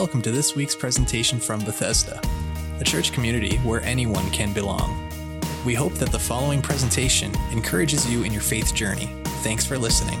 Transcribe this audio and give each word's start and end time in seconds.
Welcome 0.00 0.22
to 0.22 0.30
this 0.30 0.56
week's 0.56 0.74
presentation 0.74 1.38
from 1.38 1.62
Bethesda, 1.62 2.22
a 2.80 2.84
church 2.84 3.12
community 3.12 3.58
where 3.58 3.82
anyone 3.82 4.30
can 4.30 4.54
belong. 4.54 5.10
We 5.66 5.74
hope 5.74 5.92
that 5.96 6.10
the 6.10 6.18
following 6.18 6.62
presentation 6.62 7.34
encourages 7.52 8.10
you 8.10 8.22
in 8.22 8.32
your 8.32 8.40
faith 8.40 8.74
journey. 8.74 9.10
Thanks 9.44 9.66
for 9.66 9.76
listening. 9.76 10.18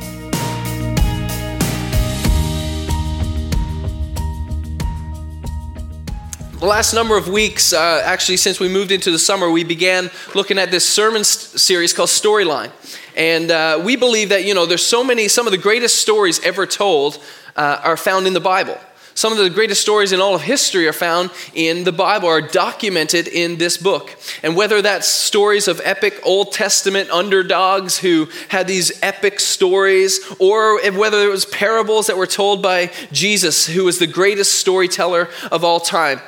The 6.58 6.66
last 6.66 6.92
number 6.92 7.16
of 7.16 7.28
weeks, 7.28 7.72
uh, 7.72 8.02
actually, 8.04 8.36
since 8.36 8.60
we 8.60 8.68
moved 8.68 8.92
into 8.92 9.10
the 9.10 9.18
summer, 9.18 9.50
we 9.50 9.64
began 9.64 10.10
looking 10.34 10.58
at 10.58 10.70
this 10.70 10.86
sermon 10.86 11.24
series 11.24 11.94
called 11.94 12.10
Storyline. 12.10 12.70
And 13.16 13.50
uh, 13.50 13.80
we 13.82 13.96
believe 13.96 14.28
that, 14.28 14.44
you 14.44 14.52
know, 14.52 14.66
there's 14.66 14.84
so 14.84 15.02
many, 15.02 15.26
some 15.26 15.46
of 15.46 15.52
the 15.52 15.58
greatest 15.58 16.02
stories 16.02 16.38
ever 16.40 16.66
told 16.66 17.18
uh, 17.56 17.80
are 17.82 17.96
found 17.96 18.26
in 18.26 18.34
the 18.34 18.40
Bible. 18.40 18.76
Some 19.20 19.32
of 19.32 19.38
the 19.38 19.50
greatest 19.50 19.82
stories 19.82 20.12
in 20.12 20.20
all 20.22 20.34
of 20.34 20.40
history 20.40 20.88
are 20.88 20.94
found 20.94 21.28
in 21.52 21.84
the 21.84 21.92
Bible, 21.92 22.26
are 22.26 22.40
documented 22.40 23.28
in 23.28 23.58
this 23.58 23.76
book. 23.76 24.16
And 24.42 24.56
whether 24.56 24.80
that's 24.80 25.06
stories 25.06 25.68
of 25.68 25.78
epic 25.84 26.18
Old 26.22 26.52
Testament 26.52 27.10
underdogs 27.10 27.98
who 27.98 28.28
had 28.48 28.66
these 28.66 28.98
epic 29.02 29.38
stories, 29.38 30.20
or 30.38 30.80
whether 30.92 31.18
it 31.18 31.28
was 31.28 31.44
parables 31.44 32.06
that 32.06 32.16
were 32.16 32.26
told 32.26 32.62
by 32.62 32.90
Jesus, 33.12 33.66
who 33.66 33.84
was 33.84 33.98
the 33.98 34.06
greatest 34.06 34.54
storyteller 34.54 35.28
of 35.52 35.64
all 35.64 35.80
time 35.80 36.22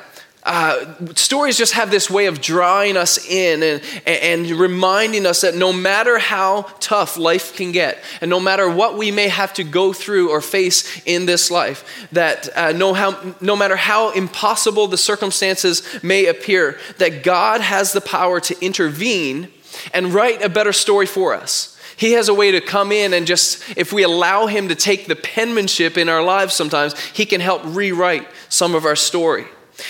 uh, 0.45 1.13
stories 1.15 1.57
just 1.57 1.73
have 1.73 1.89
this 1.89 2.09
way 2.09 2.25
of 2.25 2.41
drawing 2.41 2.97
us 2.97 3.25
in 3.29 3.63
and, 3.63 3.81
and 4.05 4.49
reminding 4.49 5.25
us 5.25 5.41
that 5.41 5.55
no 5.55 5.71
matter 5.71 6.17
how 6.17 6.63
tough 6.79 7.17
life 7.17 7.55
can 7.55 7.71
get, 7.71 8.03
and 8.19 8.29
no 8.29 8.39
matter 8.39 8.69
what 8.69 8.97
we 8.97 9.09
may 9.09 9.29
have 9.29 9.53
to 9.53 9.63
go 9.63 9.93
through 9.93 10.29
or 10.29 10.41
face 10.41 11.01
in 11.05 11.25
this 11.25 11.49
life, 11.49 12.07
that 12.11 12.49
uh, 12.57 12.71
no, 12.73 12.93
how, 12.93 13.35
no 13.39 13.55
matter 13.55 13.77
how 13.77 14.11
impossible 14.11 14.87
the 14.87 14.97
circumstances 14.97 15.81
may 16.03 16.25
appear, 16.25 16.77
that 16.97 17.23
God 17.23 17.61
has 17.61 17.93
the 17.93 18.01
power 18.01 18.39
to 18.41 18.65
intervene 18.65 19.49
and 19.93 20.13
write 20.13 20.41
a 20.43 20.49
better 20.49 20.73
story 20.73 21.05
for 21.05 21.33
us. 21.33 21.69
He 21.95 22.13
has 22.13 22.27
a 22.27 22.33
way 22.33 22.51
to 22.51 22.59
come 22.59 22.91
in 22.91 23.13
and 23.13 23.25
just, 23.25 23.63
if 23.77 23.93
we 23.93 24.03
allow 24.03 24.47
Him 24.47 24.67
to 24.69 24.75
take 24.75 25.07
the 25.07 25.15
penmanship 25.15 25.97
in 25.97 26.09
our 26.09 26.23
lives 26.23 26.53
sometimes, 26.53 26.99
He 26.99 27.25
can 27.25 27.39
help 27.39 27.61
rewrite 27.63 28.27
some 28.49 28.75
of 28.75 28.85
our 28.85 28.95
story. 28.95 29.45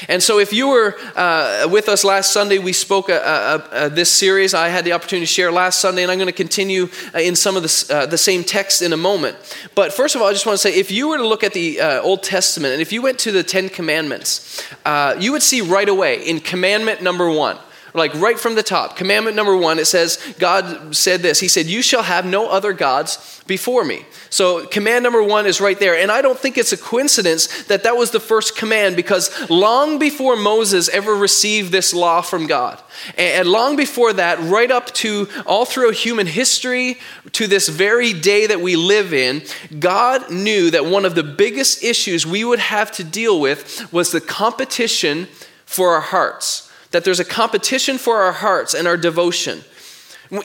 And 0.07 0.23
so, 0.23 0.39
if 0.39 0.53
you 0.53 0.69
were 0.69 0.95
uh, 1.15 1.67
with 1.69 1.89
us 1.89 2.03
last 2.03 2.31
Sunday, 2.31 2.57
we 2.57 2.73
spoke 2.73 3.09
uh, 3.09 3.13
uh, 3.13 3.67
uh, 3.71 3.89
this 3.89 4.11
series. 4.11 4.53
I 4.53 4.69
had 4.69 4.85
the 4.85 4.93
opportunity 4.93 5.25
to 5.25 5.31
share 5.31 5.51
last 5.51 5.79
Sunday, 5.79 6.03
and 6.03 6.11
I'm 6.11 6.17
going 6.17 6.27
to 6.27 6.31
continue 6.31 6.89
uh, 7.13 7.19
in 7.19 7.35
some 7.35 7.57
of 7.57 7.63
the, 7.63 7.87
uh, 7.93 8.05
the 8.05 8.17
same 8.17 8.43
text 8.43 8.81
in 8.81 8.93
a 8.93 8.97
moment. 8.97 9.35
But 9.75 9.93
first 9.93 10.15
of 10.15 10.21
all, 10.21 10.27
I 10.27 10.31
just 10.33 10.45
want 10.45 10.57
to 10.57 10.61
say 10.61 10.73
if 10.73 10.91
you 10.91 11.09
were 11.09 11.17
to 11.17 11.27
look 11.27 11.43
at 11.43 11.53
the 11.53 11.81
Old 12.01 12.23
Testament, 12.23 12.73
and 12.73 12.81
if 12.81 12.91
you 12.93 13.01
went 13.01 13.19
to 13.19 13.31
the 13.31 13.43
Ten 13.43 13.69
Commandments, 13.69 14.63
you 15.19 15.31
would 15.31 15.43
see 15.43 15.61
right 15.61 15.89
away 15.89 16.27
in 16.27 16.39
commandment 16.39 17.01
number 17.01 17.29
one, 17.29 17.57
like 17.93 18.13
right 18.15 18.39
from 18.39 18.55
the 18.55 18.63
top, 18.63 18.95
commandment 18.97 19.35
number 19.35 19.55
one, 19.55 19.77
it 19.77 19.85
says, 19.85 20.17
God 20.39 20.95
said 20.95 21.21
this. 21.21 21.39
He 21.39 21.47
said, 21.47 21.67
You 21.67 21.83
shall 21.83 22.01
have 22.01 22.25
no 22.25 22.49
other 22.49 22.73
gods 22.73 23.43
before 23.45 23.83
me. 23.83 24.05
So, 24.31 24.65
command 24.65 25.03
number 25.03 25.21
one 25.21 25.45
is 25.45 25.61
right 25.61 25.79
there. 25.79 25.95
And 25.95 26.11
I 26.11 26.23
don't 26.23 26.39
think 26.39 26.57
it's 26.57 26.73
a 26.73 26.77
coincidence 26.77 27.65
that 27.65 27.83
that 27.83 27.95
was 27.95 28.09
the 28.09 28.19
first 28.19 28.57
command 28.57 28.95
because 28.95 29.49
long 29.49 29.99
before 29.99 30.35
Moses 30.35 30.89
ever 30.89 31.13
received 31.13 31.71
this 31.71 31.93
law 31.93 32.21
from 32.21 32.47
God, 32.47 32.81
and 33.15 33.47
long 33.47 33.75
before 33.75 34.13
that, 34.13 34.39
right 34.39 34.71
up 34.71 34.87
to 34.95 35.27
all 35.45 35.65
through 35.65 35.91
human 35.91 36.25
history, 36.25 36.97
to 37.33 37.45
this 37.45 37.69
very 37.69 38.11
day 38.13 38.47
that 38.47 38.61
we 38.61 38.75
live 38.75 39.13
in, 39.13 39.43
God 39.79 40.31
knew 40.31 40.71
that 40.71 40.85
one 40.85 41.05
of 41.05 41.13
the 41.13 41.23
biggest 41.23 41.83
issues 41.83 42.25
we 42.25 42.43
would 42.43 42.59
have 42.59 42.91
to 42.93 43.03
deal 43.03 43.39
with 43.39 43.91
was 43.93 44.11
the 44.11 44.21
competition 44.21 45.27
for 45.65 45.93
our 45.93 46.01
hearts 46.01 46.71
that 46.93 47.03
there's 47.03 47.19
a 47.19 47.25
competition 47.25 47.97
for 47.97 48.21
our 48.21 48.31
hearts 48.31 48.73
and 48.73 48.87
our 48.87 48.95
devotion. 48.95 49.63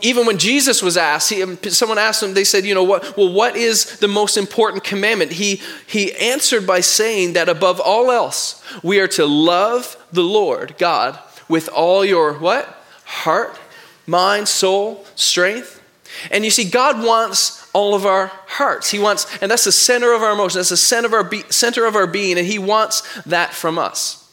Even 0.03 0.27
when 0.27 0.39
Jesus 0.39 0.83
was 0.83 0.97
asked, 0.97 1.31
he, 1.31 1.45
someone 1.71 1.99
asked 1.99 2.23
him, 2.23 2.35
they 2.35 2.45
said, 2.45 2.65
you 2.65 2.75
know, 2.75 2.85
what, 2.85 3.17
well, 3.17 3.33
what 3.33 3.55
is 3.55 3.99
the 3.99 4.09
most 4.09 4.37
important 4.37 4.83
commandment? 4.83 5.33
He, 5.33 5.63
he 5.87 6.15
answered 6.15 6.67
by 6.67 6.81
saying 6.81 7.35
that 7.35 7.49
above 7.49 7.81
all 7.81 8.11
else, 8.11 8.63
we 8.83 8.99
are 8.99 9.09
to 9.09 9.25
love 9.27 9.97
the 10.11 10.23
Lord 10.23 10.75
God 10.79 11.19
with 11.49 11.69
all 11.69 12.05
your 12.05 12.35
what? 12.35 12.67
Heart, 13.05 13.59
mind, 14.07 14.49
soul, 14.49 15.07
strength. 15.15 15.83
And 16.31 16.45
you 16.45 16.51
see, 16.51 16.69
God 16.69 17.05
wants 17.05 17.71
all 17.73 17.95
of 17.95 18.05
our 18.05 18.33
hearts. 18.47 18.91
He 18.91 18.99
wants, 18.99 19.27
and 19.41 19.51
that's 19.51 19.65
the 19.65 19.73
center 19.73 20.13
of 20.13 20.23
our 20.23 20.33
emotions, 20.33 20.55
that's 20.55 20.71
the 20.71 20.77
center 20.77 21.09
of 21.09 21.15
our, 21.15 21.25
be, 21.25 21.43
center 21.51 21.87
of 21.87 21.95
our 21.95 22.07
being, 22.07 22.39
and 22.39 22.47
He 22.47 22.59
wants 22.59 23.23
that 23.25 23.53
from 23.53 23.79
us. 23.79 24.28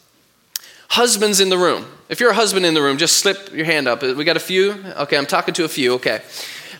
Husbands 0.96 1.42
in 1.42 1.50
the 1.50 1.58
room. 1.58 1.86
If 2.08 2.22
you're 2.22 2.30
a 2.30 2.34
husband 2.34 2.66
in 2.66 2.74
the 2.74 2.82
room, 2.82 2.98
just 2.98 3.18
slip 3.18 3.52
your 3.52 3.66
hand 3.66 3.86
up. 3.86 4.02
We 4.02 4.24
got 4.24 4.38
a 4.38 4.40
few? 4.40 4.82
Okay, 4.96 5.18
I'm 5.18 5.26
talking 5.26 5.54
to 5.56 5.66
a 5.66 5.68
few. 5.68 5.96
Okay. 5.96 6.22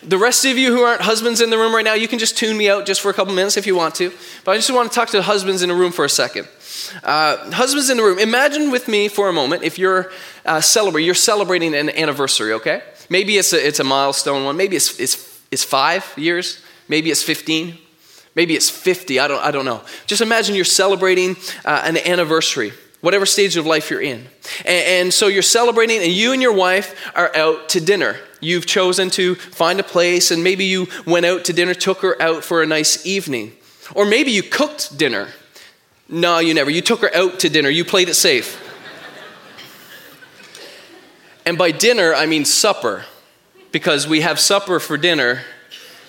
The 0.02 0.16
rest 0.16 0.46
of 0.46 0.56
you 0.56 0.74
who 0.74 0.84
aren't 0.84 1.02
husbands 1.02 1.42
in 1.42 1.50
the 1.50 1.58
room 1.58 1.74
right 1.74 1.84
now, 1.84 1.92
you 1.92 2.08
can 2.08 2.18
just 2.18 2.34
tune 2.34 2.56
me 2.56 2.70
out 2.70 2.86
just 2.86 3.02
for 3.02 3.10
a 3.10 3.12
couple 3.12 3.34
minutes 3.34 3.58
if 3.58 3.66
you 3.66 3.76
want 3.76 3.94
to. 3.96 4.10
But 4.42 4.52
I 4.52 4.56
just 4.56 4.70
want 4.70 4.90
to 4.90 4.94
talk 4.94 5.10
to 5.10 5.18
the 5.18 5.22
husbands 5.22 5.60
in 5.60 5.68
the 5.68 5.74
room 5.74 5.92
for 5.92 6.02
a 6.06 6.08
second. 6.08 6.48
Uh, 7.04 7.50
husbands 7.50 7.90
in 7.90 7.98
the 7.98 8.02
room, 8.02 8.18
imagine 8.18 8.70
with 8.70 8.88
me 8.88 9.08
for 9.08 9.28
a 9.28 9.34
moment 9.34 9.64
if 9.64 9.78
you're 9.78 10.10
uh, 10.46 10.62
celebrating, 10.62 11.04
you're 11.04 11.14
celebrating 11.14 11.74
an 11.74 11.90
anniversary, 11.90 12.54
okay? 12.54 12.80
Maybe 13.10 13.36
it's 13.36 13.52
a, 13.52 13.66
it's 13.66 13.80
a 13.80 13.84
milestone 13.84 14.46
one. 14.46 14.56
Maybe 14.56 14.76
it's, 14.76 14.98
it's, 14.98 15.42
it's 15.50 15.62
five 15.62 16.10
years. 16.16 16.62
Maybe 16.88 17.10
it's 17.10 17.22
15. 17.22 17.76
Maybe 18.34 18.56
it's 18.56 18.70
50. 18.70 19.20
I 19.20 19.28
don't, 19.28 19.44
I 19.44 19.50
don't 19.50 19.66
know. 19.66 19.82
Just 20.06 20.22
imagine 20.22 20.54
you're 20.54 20.64
celebrating 20.64 21.36
uh, 21.66 21.82
an 21.84 21.98
anniversary 21.98 22.72
whatever 23.00 23.26
stage 23.26 23.56
of 23.56 23.66
life 23.66 23.90
you're 23.90 24.00
in. 24.00 24.26
And, 24.64 24.86
and, 24.86 25.14
so 25.14 25.26
you're 25.26 25.42
celebrating, 25.42 26.02
and 26.02 26.12
you 26.12 26.32
and 26.32 26.42
your 26.42 26.52
wife 26.52 27.10
are 27.14 27.34
out 27.36 27.68
to 27.70 27.80
dinner. 27.80 28.16
You've 28.40 28.66
chosen 28.66 29.10
to 29.10 29.34
find 29.34 29.80
a 29.80 29.84
place, 29.84 30.30
and 30.30 30.42
maybe 30.42 30.64
you 30.64 30.88
went 31.06 31.26
out 31.26 31.44
to 31.46 31.52
dinner, 31.52 31.74
took 31.74 31.98
her 32.02 32.20
out 32.20 32.44
for 32.44 32.62
a 32.62 32.66
nice 32.66 33.06
evening. 33.06 33.52
Or 33.94 34.04
maybe 34.04 34.30
you 34.30 34.42
cooked 34.42 34.96
dinner. 34.96 35.28
No, 36.08 36.38
you 36.38 36.54
never. 36.54 36.70
You 36.70 36.82
took 36.82 37.00
her 37.00 37.14
out 37.14 37.40
to 37.40 37.48
dinner, 37.48 37.68
you 37.68 37.84
played 37.84 38.08
it 38.08 38.14
safe. 38.14 38.62
and 41.44 41.56
by 41.58 41.70
dinner, 41.70 42.14
I 42.14 42.26
mean 42.26 42.44
supper, 42.44 43.04
because 43.72 44.06
we 44.08 44.20
have 44.20 44.38
supper 44.38 44.80
for 44.80 44.96
dinner 44.96 45.42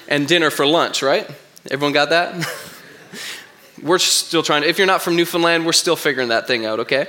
and 0.08 0.28
dinner 0.28 0.50
for 0.50 0.66
lunch, 0.66 1.02
right? 1.02 1.30
Everyone 1.70 1.94
got 1.94 2.09
that? 2.09 2.74
We're 3.82 4.00
still 4.00 4.44
trying 4.44 4.64
to, 4.64 4.70
if 4.70 4.78
you're 4.78 4.88
not 4.88 5.02
from 5.02 5.16
Newfoundland, 5.16 5.66
we're 5.66 5.74
still 5.74 5.96
figuring 5.96 6.30
that 6.30 6.48
thing 6.48 6.66
out, 6.66 6.80
okay? 6.82 7.08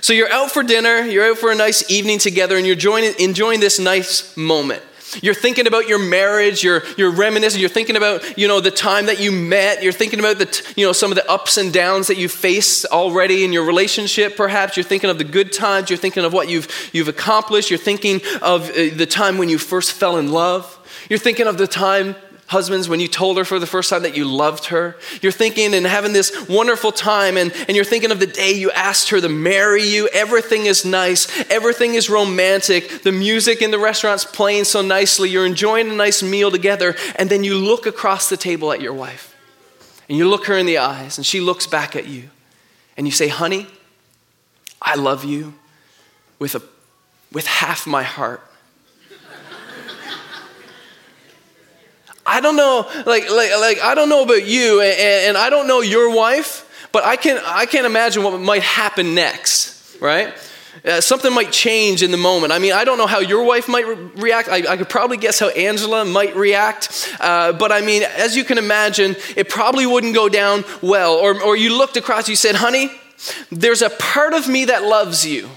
So 0.00 0.12
you're 0.12 0.32
out 0.32 0.50
for 0.50 0.62
dinner, 0.62 1.04
you're 1.04 1.30
out 1.30 1.38
for 1.38 1.52
a 1.52 1.54
nice 1.54 1.90
evening 1.90 2.18
together, 2.18 2.56
and 2.56 2.66
you're 2.66 2.74
enjoying, 2.74 3.12
enjoying 3.18 3.60
this 3.60 3.78
nice 3.78 4.36
moment. 4.36 4.82
You're 5.20 5.34
thinking 5.34 5.66
about 5.66 5.88
your 5.88 5.98
marriage, 5.98 6.64
you're, 6.64 6.82
you're 6.96 7.10
reminiscing, 7.10 7.60
you're 7.60 7.68
thinking 7.68 7.96
about, 7.96 8.38
you 8.38 8.48
know, 8.48 8.60
the 8.60 8.70
time 8.70 9.06
that 9.06 9.20
you 9.20 9.30
met, 9.30 9.82
you're 9.82 9.92
thinking 9.92 10.18
about 10.18 10.38
the, 10.38 10.72
you 10.74 10.86
know, 10.86 10.92
some 10.92 11.12
of 11.12 11.16
the 11.16 11.30
ups 11.30 11.58
and 11.58 11.70
downs 11.70 12.06
that 12.06 12.16
you 12.16 12.30
faced 12.30 12.86
already 12.86 13.44
in 13.44 13.52
your 13.52 13.64
relationship, 13.66 14.36
perhaps. 14.36 14.76
You're 14.76 14.84
thinking 14.84 15.10
of 15.10 15.18
the 15.18 15.24
good 15.24 15.52
times, 15.52 15.90
you're 15.90 15.98
thinking 15.98 16.24
of 16.24 16.32
what 16.32 16.48
you've, 16.48 16.90
you've 16.94 17.08
accomplished, 17.08 17.68
you're 17.68 17.78
thinking 17.78 18.22
of 18.40 18.70
uh, 18.70 18.94
the 18.94 19.06
time 19.06 19.36
when 19.36 19.50
you 19.50 19.58
first 19.58 19.92
fell 19.92 20.16
in 20.16 20.32
love. 20.32 20.78
You're 21.10 21.18
thinking 21.18 21.46
of 21.46 21.58
the 21.58 21.66
time 21.66 22.16
Husbands, 22.52 22.86
when 22.86 23.00
you 23.00 23.08
told 23.08 23.38
her 23.38 23.44
for 23.44 23.58
the 23.58 23.66
first 23.66 23.88
time 23.88 24.02
that 24.02 24.14
you 24.14 24.26
loved 24.26 24.66
her, 24.66 24.94
you're 25.22 25.32
thinking 25.32 25.72
and 25.74 25.86
having 25.86 26.12
this 26.12 26.46
wonderful 26.48 26.92
time, 26.92 27.38
and, 27.38 27.50
and 27.66 27.74
you're 27.74 27.84
thinking 27.84 28.10
of 28.10 28.20
the 28.20 28.26
day 28.26 28.52
you 28.52 28.70
asked 28.70 29.08
her 29.08 29.20
to 29.22 29.28
marry 29.30 29.82
you. 29.82 30.06
Everything 30.12 30.66
is 30.66 30.84
nice, 30.84 31.26
everything 31.50 31.94
is 31.94 32.10
romantic. 32.10 33.02
The 33.02 33.10
music 33.10 33.62
in 33.62 33.70
the 33.70 33.78
restaurant's 33.78 34.26
playing 34.26 34.64
so 34.64 34.82
nicely. 34.82 35.30
You're 35.30 35.46
enjoying 35.46 35.90
a 35.90 35.94
nice 35.94 36.22
meal 36.22 36.50
together, 36.50 36.94
and 37.16 37.30
then 37.30 37.42
you 37.42 37.56
look 37.56 37.86
across 37.86 38.28
the 38.28 38.36
table 38.36 38.70
at 38.70 38.82
your 38.82 38.92
wife, 38.92 39.34
and 40.08 40.18
you 40.18 40.28
look 40.28 40.44
her 40.46 40.58
in 40.58 40.66
the 40.66 40.76
eyes, 40.76 41.16
and 41.16 41.26
she 41.26 41.40
looks 41.40 41.66
back 41.66 41.96
at 41.96 42.06
you, 42.06 42.28
and 42.98 43.06
you 43.06 43.12
say, 43.12 43.28
Honey, 43.28 43.66
I 44.82 44.94
love 44.96 45.24
you 45.24 45.54
with, 46.38 46.54
a, 46.54 46.62
with 47.32 47.46
half 47.46 47.86
my 47.86 48.02
heart. 48.02 48.46
I 52.24 52.40
don't 52.40 52.56
know, 52.56 52.88
like, 53.06 53.30
like, 53.30 53.50
like 53.58 53.80
I 53.80 53.94
don't 53.94 54.08
know 54.08 54.22
about 54.22 54.46
you, 54.46 54.80
and, 54.80 54.98
and 55.28 55.36
I 55.36 55.50
don't 55.50 55.66
know 55.66 55.80
your 55.80 56.14
wife, 56.14 56.88
but 56.92 57.04
I 57.04 57.16
can 57.16 57.40
I 57.44 57.66
can't 57.66 57.86
imagine 57.86 58.22
what 58.22 58.38
might 58.40 58.62
happen 58.62 59.14
next, 59.14 60.00
right? 60.00 60.32
Uh, 60.84 61.00
something 61.00 61.32
might 61.32 61.52
change 61.52 62.02
in 62.02 62.10
the 62.10 62.16
moment. 62.16 62.52
I 62.52 62.58
mean, 62.58 62.72
I 62.72 62.84
don't 62.84 62.98
know 62.98 63.06
how 63.06 63.20
your 63.20 63.44
wife 63.44 63.68
might 63.68 63.86
re- 63.86 63.94
react. 64.16 64.48
I, 64.48 64.72
I, 64.72 64.76
could 64.76 64.88
probably 64.88 65.16
guess 65.16 65.38
how 65.38 65.48
Angela 65.50 66.04
might 66.04 66.34
react. 66.34 67.14
Uh, 67.20 67.52
but 67.52 67.70
I 67.70 67.82
mean, 67.82 68.02
as 68.02 68.36
you 68.36 68.42
can 68.42 68.58
imagine, 68.58 69.14
it 69.36 69.48
probably 69.48 69.86
wouldn't 69.86 70.14
go 70.14 70.28
down 70.28 70.64
well. 70.80 71.14
Or, 71.14 71.40
or 71.40 71.56
you 71.56 71.76
looked 71.76 71.96
across, 71.96 72.28
you 72.28 72.34
said, 72.34 72.56
honey, 72.56 72.90
there's 73.52 73.82
a 73.82 73.90
part 73.90 74.32
of 74.32 74.48
me 74.48 74.64
that 74.64 74.82
loves 74.82 75.24
you 75.24 75.48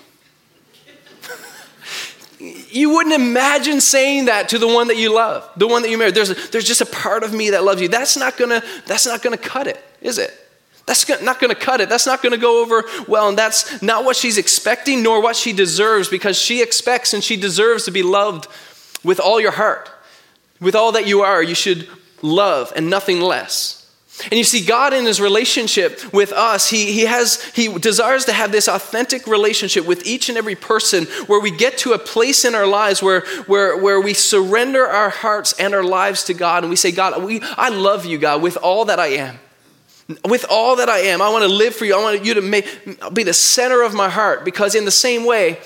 you 2.72 2.92
wouldn't 2.92 3.16
imagine 3.16 3.82
saying 3.82 4.26
that 4.26 4.50
to 4.50 4.58
the 4.58 4.68
one 4.68 4.88
that 4.88 4.98
you 4.98 5.14
love, 5.14 5.50
the 5.56 5.68
one 5.68 5.82
that 5.82 5.90
you 5.90 5.98
married. 5.98 6.16
There's, 6.16 6.30
a, 6.30 6.52
there's 6.52 6.66
just 6.66 6.82
a 6.82 6.86
part 6.86 7.24
of 7.24 7.34
me 7.34 7.52
that 7.52 7.64
loves 7.64 7.82
you. 7.82 7.88
That's 7.88 8.18
not 8.18 8.38
gonna, 8.38 8.64
that's 8.86 9.06
not 9.06 9.22
gonna 9.22 9.38
cut 9.38 9.68
it, 9.68 9.84
is 10.02 10.18
it? 10.18 10.34
That's 10.86 11.08
not 11.22 11.40
to 11.40 11.56
cut 11.56 11.82
it. 11.82 11.90
That's 11.90 12.06
not 12.06 12.22
to 12.22 12.38
go 12.38 12.62
over 12.62 12.84
well. 13.08 13.30
And 13.30 13.38
that's 13.38 13.82
not 13.82 14.06
what 14.06 14.16
she's 14.16 14.38
expecting, 14.38 15.02
nor 15.02 15.22
what 15.22 15.36
she 15.36 15.52
deserves, 15.52 16.10
because 16.10 16.38
she 16.38 16.62
expects 16.62 17.14
and 17.14 17.24
she 17.24 17.38
deserves 17.38 17.86
to 17.86 17.92
be 17.92 18.04
loved 18.04 18.48
with 19.04 19.20
all 19.20 19.40
your 19.42 19.52
heart. 19.52 19.90
With 20.62 20.76
all 20.76 20.92
that 20.94 21.08
you 21.08 21.22
are, 21.22 21.42
you 21.42 21.56
should 21.56 21.88
love 22.22 22.72
and 22.76 22.90
nothing 22.90 23.20
less. 23.20 23.85
And 24.24 24.34
you 24.34 24.44
see, 24.44 24.66
God 24.66 24.94
in 24.94 25.06
his 25.06 25.20
relationship 25.20 26.14
with 26.14 26.32
us, 26.32 26.70
he, 26.70 26.94
he, 26.94 27.02
has, 27.02 27.44
he 27.54 27.68
desires 27.78 28.26
to 28.26 28.34
have 28.34 28.52
this 28.52 28.68
authentic 28.68 29.28
relationship 29.28 29.86
with 29.86 30.06
each 30.06 30.30
and 30.30 30.38
every 30.38 30.56
person 30.56 31.06
where 31.28 31.42
we 31.42 31.52
get 31.52 31.78
to 31.80 31.92
a 31.92 32.00
place 32.00 32.46
in 32.46 32.56
our 32.56 32.66
lives 32.66 33.04
where, 33.04 33.22
where, 33.46 33.78
where 33.78 34.00
we 34.00 34.14
surrender 34.14 34.86
our 34.88 35.10
hearts 35.10 35.54
and 35.60 35.74
our 35.74 35.84
lives 35.84 36.24
to 36.26 36.34
God 36.34 36.64
and 36.64 36.70
we 36.70 36.78
say, 36.78 36.92
God, 36.92 37.24
we, 37.24 37.42
I 37.58 37.70
love 37.70 38.06
you, 38.06 38.18
God, 38.18 38.42
with 38.42 38.58
all 38.58 38.86
that 38.86 39.00
I 39.00 39.08
am. 39.08 39.38
With 40.24 40.46
all 40.50 40.78
that 40.78 40.88
I 40.88 41.00
am, 41.00 41.22
I 41.22 41.30
want 41.30 41.44
to 41.44 41.50
live 41.50 41.76
for 41.76 41.84
you. 41.84 41.96
I 41.96 42.02
want 42.02 42.24
you 42.24 42.36
to 42.36 42.42
make, 42.42 42.66
be 43.14 43.24
the 43.24 43.34
center 43.34 43.82
of 43.82 43.94
my 43.96 44.08
heart 44.08 44.46
because, 44.46 44.76
in 44.76 44.86
the 44.86 44.92
same 44.92 45.26
way, 45.26 45.58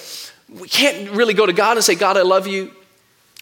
we 0.47 0.69
can't 0.69 1.11
really 1.11 1.33
go 1.33 1.45
to 1.45 1.51
God 1.51 1.75
and 1.75 1.83
say, 1.83 1.93
God, 1.93 2.15
I 2.15 2.21
love 2.21 2.47
you 2.47 2.71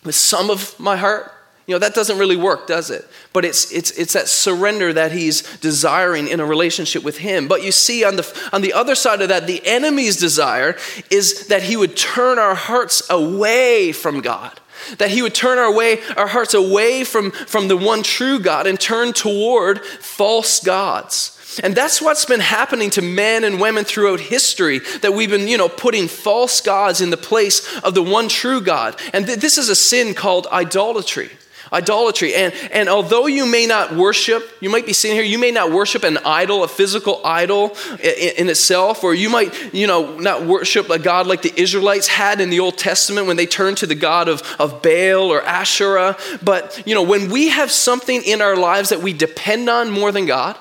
with 0.04 0.16
some 0.16 0.50
of 0.50 0.78
my 0.80 0.98
heart. 0.98 1.32
You 1.68 1.76
know, 1.76 1.80
that 1.80 1.94
doesn't 1.94 2.18
really 2.18 2.38
work, 2.38 2.66
does 2.66 2.90
it? 2.90 3.06
But 3.34 3.44
it's, 3.44 3.74
it's, 3.74 3.92
it's 3.92 4.14
that 4.14 4.30
surrender 4.30 4.94
that 4.94 5.12
he's 5.12 5.42
desiring 5.58 6.30
in 6.30 6.40
a 6.40 6.46
relationship 6.46 7.04
with 7.04 7.18
him. 7.18 7.50
But 7.50 7.62
you 7.62 7.74
see, 7.74 8.06
on 8.06 8.16
the, 8.16 8.50
on 8.54 8.62
the 8.62 8.72
other 8.72 8.96
side 8.96 9.22
of 9.22 9.28
that, 9.28 9.48
the 9.48 9.62
enemy's 9.68 10.16
desire 10.16 10.78
is 11.12 11.48
that 11.48 11.64
he 11.64 11.76
would 11.76 11.98
turn 11.98 12.40
our 12.40 12.56
hearts 12.56 13.08
away 13.10 13.92
from 13.92 14.22
God 14.22 14.60
that 15.00 15.10
he 15.10 15.22
would 15.22 15.34
turn 15.34 15.58
our 15.58 15.74
way 15.74 16.00
our 16.16 16.28
hearts 16.28 16.54
away 16.54 17.04
from, 17.04 17.32
from 17.32 17.68
the 17.68 17.76
one 17.76 18.04
true 18.04 18.40
god 18.40 18.68
and 18.68 18.80
turn 18.80 19.12
toward 19.12 19.84
false 19.84 20.64
gods 20.64 21.60
and 21.64 21.76
that's 21.76 22.00
what's 22.00 22.26
been 22.26 22.40
happening 22.40 22.92
to 22.92 23.02
men 23.02 23.44
and 23.44 23.60
women 23.60 23.84
throughout 23.84 24.20
history 24.20 24.80
that 25.02 25.14
we've 25.14 25.32
been 25.32 25.48
you 25.48 25.58
know 25.58 25.68
putting 25.68 26.08
false 26.08 26.62
gods 26.62 27.02
in 27.02 27.10
the 27.10 27.18
place 27.18 27.80
of 27.80 27.96
the 27.96 28.04
one 28.04 28.30
true 28.30 28.62
god 28.62 28.96
and 29.14 29.26
th- 29.26 29.40
this 29.40 29.58
is 29.58 29.68
a 29.68 29.76
sin 29.76 30.14
called 30.14 30.46
idolatry 30.52 31.32
Idolatry. 31.72 32.34
And, 32.36 32.54
and 32.72 32.90
although 32.90 33.28
you 33.28 33.46
may 33.46 33.66
not 33.66 33.96
worship, 33.96 34.44
you 34.62 34.70
might 34.70 34.86
be 34.86 34.94
sitting 34.94 35.16
here, 35.16 35.26
you 35.26 35.40
may 35.40 35.52
not 35.52 35.72
worship 35.72 36.04
an 36.04 36.18
idol, 36.20 36.64
a 36.64 36.68
physical 36.68 37.22
idol 37.26 37.76
in, 38.04 38.34
in, 38.38 38.50
itself, 38.50 39.04
or 39.04 39.14
you 39.14 39.30
might, 39.30 39.74
you 39.74 39.88
know, 39.88 40.18
not 40.18 40.46
worship 40.46 40.90
a 40.90 41.00
God 41.00 41.28
like 41.28 41.42
the 41.42 41.54
Israelites 41.60 42.08
had 42.08 42.40
in 42.40 42.50
the 42.50 42.60
Old 42.60 42.78
Testament 42.78 43.28
when 43.28 43.38
they 43.38 43.46
turned 43.46 43.78
to 43.78 43.86
the 43.86 43.96
God 43.96 44.28
of, 44.28 44.42
of 44.60 44.82
Baal 44.82 45.32
or 45.32 45.42
Asherah. 45.42 46.18
But, 46.44 46.82
you 46.86 46.96
know, 46.96 47.04
when 47.04 47.30
we 47.30 47.50
have 47.50 47.72
something 47.72 48.22
in 48.24 48.42
our 48.42 48.56
lives 48.56 48.90
that 48.90 49.02
we 49.02 49.14
depend 49.14 49.70
on 49.70 49.92
more 49.92 50.12
than 50.12 50.26
God, 50.26 50.58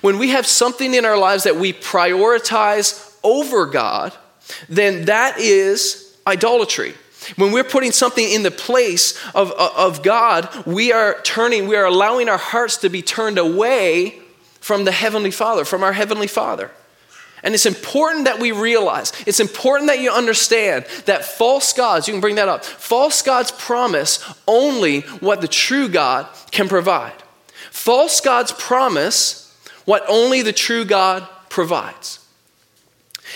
when 0.00 0.18
we 0.18 0.30
have 0.30 0.46
something 0.46 0.94
in 0.94 1.04
our 1.04 1.18
lives 1.18 1.44
that 1.44 1.56
we 1.56 1.72
prioritize 1.72 3.16
over 3.22 3.66
God, 3.66 4.12
then 4.68 5.06
that 5.06 5.38
is 5.38 6.16
idolatry. 6.26 6.94
When 7.36 7.52
we're 7.52 7.64
putting 7.64 7.92
something 7.92 8.28
in 8.28 8.42
the 8.42 8.50
place 8.50 9.18
of, 9.34 9.50
of 9.52 10.02
God, 10.02 10.48
we 10.64 10.92
are 10.92 11.20
turning, 11.22 11.66
we 11.66 11.76
are 11.76 11.84
allowing 11.84 12.28
our 12.28 12.38
hearts 12.38 12.76
to 12.78 12.88
be 12.88 13.02
turned 13.02 13.38
away 13.38 14.20
from 14.60 14.84
the 14.84 14.92
Heavenly 14.92 15.30
Father, 15.30 15.64
from 15.64 15.82
our 15.82 15.92
Heavenly 15.92 16.26
Father. 16.26 16.70
And 17.42 17.54
it's 17.54 17.66
important 17.66 18.24
that 18.24 18.40
we 18.40 18.50
realize, 18.50 19.12
it's 19.26 19.40
important 19.40 19.88
that 19.88 20.00
you 20.00 20.10
understand 20.10 20.86
that 21.04 21.24
false 21.24 21.72
gods, 21.72 22.08
you 22.08 22.14
can 22.14 22.20
bring 22.20 22.36
that 22.36 22.48
up, 22.48 22.64
false 22.64 23.22
gods 23.22 23.52
promise 23.52 24.18
only 24.48 25.02
what 25.20 25.40
the 25.40 25.48
true 25.48 25.88
God 25.88 26.26
can 26.50 26.68
provide. 26.68 27.22
False 27.70 28.20
gods 28.20 28.52
promise 28.52 29.54
what 29.84 30.04
only 30.08 30.42
the 30.42 30.52
true 30.52 30.84
God 30.84 31.28
provides. 31.48 32.25